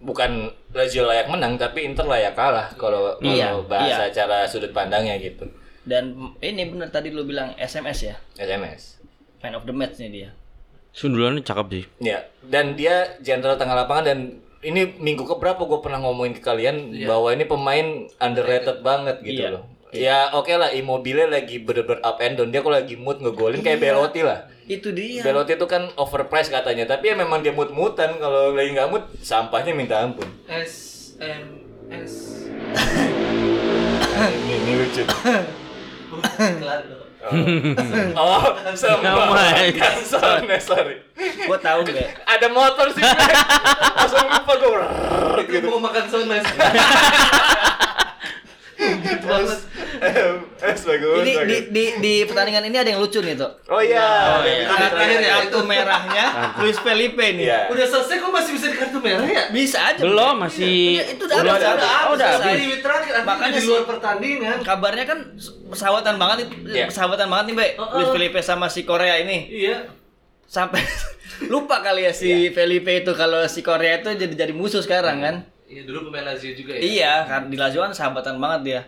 [0.00, 5.44] bukan Lazio layak menang tapi Inter layak kalah kalau Iya, bahasa cara sudut pandangnya gitu.
[5.84, 8.16] dan ini bener tadi lu bilang SMS ya?
[8.34, 9.03] SMS.
[9.44, 10.30] Fan of the match nih dia
[10.90, 11.84] Sundulannya cakep sih.
[11.98, 14.18] Ya, dan dia jenderal tengah lapangan dan
[14.62, 19.50] ini minggu keberapa gue pernah ngomongin ke kalian bahwa ini pemain underrated banget gitu Iya.
[19.50, 19.64] loh.
[19.90, 23.78] Ya oke lah Immobile lagi bener-bener up and down dia kalau lagi mood ngegolin kayak
[23.80, 24.46] Belotti lah.
[24.64, 28.88] itu dia Belotti itu kan overpriced katanya tapi ya memang dia mood-moodan kalau lagi nggak
[28.88, 30.30] mood sampahnya minta ampun.
[30.46, 30.74] S
[31.18, 31.58] M
[31.90, 32.46] S.
[34.14, 35.02] ini, ini lucu.
[38.20, 39.00] Oh, sama.
[39.16, 39.32] Oh
[39.72, 39.96] Kan,
[40.60, 41.00] sorry,
[41.48, 44.52] gua tahu gak Ada motor sih, langsung lupa.
[45.40, 46.44] Itu mau makan banget.
[49.94, 51.60] Eh, bagus, ini di, bagus.
[51.68, 54.66] di di pertandingan ini ada yang lucu nih tuh Oh iya, Oh, iya.
[54.66, 55.32] Di terakhir ya.
[55.38, 56.24] kartu merahnya
[56.58, 57.58] Luis Felipe nih Iya.
[57.68, 59.44] Udah selesai kok masih bisa di kartu merah ya?
[59.48, 62.54] bisa aja Belum, masih Iya, itu udah Udah habis, udah Oh, udah habis.
[62.56, 64.56] Di terakhir Makanya di luar pertandingan.
[64.60, 65.18] kabarnya kan
[65.66, 66.84] persahabatan banget nih Iya.
[66.88, 68.12] persahabatan banget nih Mbak Oh, Luis oh.
[68.12, 69.78] Felipe sama si Korea ini Iya.
[70.44, 70.82] sampai
[71.52, 75.36] lupa kali ya si Felipe itu kalau si Korea itu jadi jadi musuh sekarang kan.
[75.64, 76.80] Iya dulu pemain Lazio juga ya.
[76.80, 78.80] Iya, karena di Lazio kan sahabatan banget dia.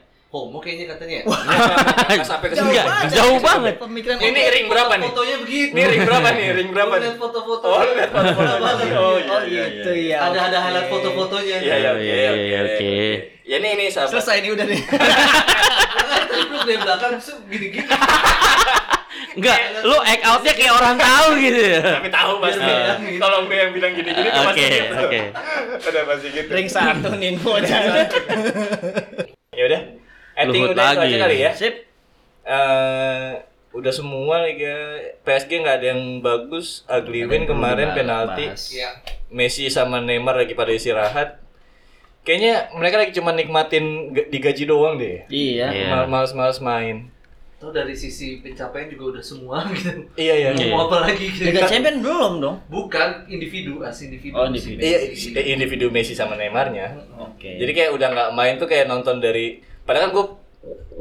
[0.45, 1.17] Homo kayaknya katanya.
[1.25, 2.25] ya.
[2.27, 2.55] Sampai ke.
[2.61, 3.75] Enggak, jauh banget.
[3.81, 5.09] Pemikiran Ini ring berapa nih?
[5.09, 5.73] Fotonya begitu.
[5.73, 6.47] Ini ring berapa nih?
[6.53, 7.11] Ring berapa nih?
[7.17, 7.65] foto-foto.
[7.65, 8.55] Oh, lihat foto-foto.
[8.97, 10.19] Oh, iya, Oh iya, gitu ya.
[10.29, 10.65] Ada ada oke.
[10.69, 11.57] highlight foto-fotonya.
[11.61, 12.95] Iya, iya, oke, Iya, oke, iya, oke.
[13.47, 14.11] Ya ini ini sahabat.
[14.11, 14.81] Selesai ini udah nih.
[16.31, 17.13] Terus dari belakang
[17.47, 17.87] gini-gini.
[19.37, 21.61] Enggak, lu act outnya kayak orang tahu gitu.
[21.77, 22.65] Tapi tahu pasti.
[22.65, 22.93] Beda.
[23.21, 24.95] Kalau gue yang bilang gini-gini tuh pasti Oke, gitu.
[24.97, 25.21] oke.
[25.85, 26.49] Udah pasti gitu.
[26.51, 27.09] Ring satu
[27.61, 28.07] jangan.
[29.57, 29.83] Ya udah.
[30.37, 31.09] Acting Luhut udah lagi.
[31.09, 31.51] aja kali ya.
[31.51, 31.75] Sip.
[32.45, 33.31] Eh
[33.73, 34.73] udah semua liga
[35.21, 36.85] PSG nggak ada yang bagus.
[36.87, 38.53] Ugly win kemarin penalti.
[38.73, 38.91] Iya.
[39.29, 41.41] Messi sama Neymar lagi pada istirahat.
[42.23, 45.25] Kayaknya mereka lagi cuma nikmatin ga- digaji doang deh.
[45.27, 45.67] Iya.
[45.69, 45.87] Iya.
[45.89, 47.09] Mal- Males-males main.
[47.57, 49.89] Tuh dari sisi pencapaian juga udah semua gitu.
[50.15, 50.51] Iya iya.
[50.53, 50.71] Iya.
[50.71, 51.47] Mau apa lagi gitu.
[51.47, 52.57] Liga Champion belum dong.
[52.67, 54.35] Bukan individu, as individu.
[54.35, 54.79] Oh, individu.
[54.79, 56.99] Iya, eh, individu Messi sama Neymarnya.
[57.17, 57.57] Oke.
[57.57, 60.25] Jadi kayak udah nggak main tuh kayak nonton dari padahal kan gue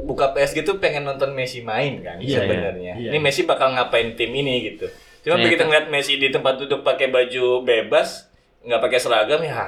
[0.05, 2.93] buka PSG tuh pengen nonton Messi main kan Iya, sebenarnya.
[2.95, 3.09] iya.
[3.09, 4.85] Ini Messi bakal ngapain tim ini gitu.
[5.21, 5.43] Cuma Iya.
[5.43, 8.29] begitu ngeliat Messi di tempat duduk pakai baju bebas,
[8.61, 9.65] nggak pakai seragam ya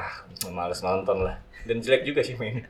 [0.48, 1.42] males nonton lah.
[1.66, 2.62] Dan jelek juga sih main.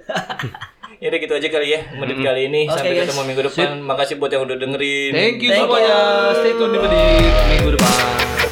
[1.03, 3.05] ya udah gitu aja kali ya menit kali ini Oke, sampai guys.
[3.05, 3.69] ketemu minggu depan.
[3.83, 5.11] Makasih buat yang udah dengerin.
[5.11, 5.97] Thank you semuanya.
[6.33, 8.46] Stay tune di menit minggu depan.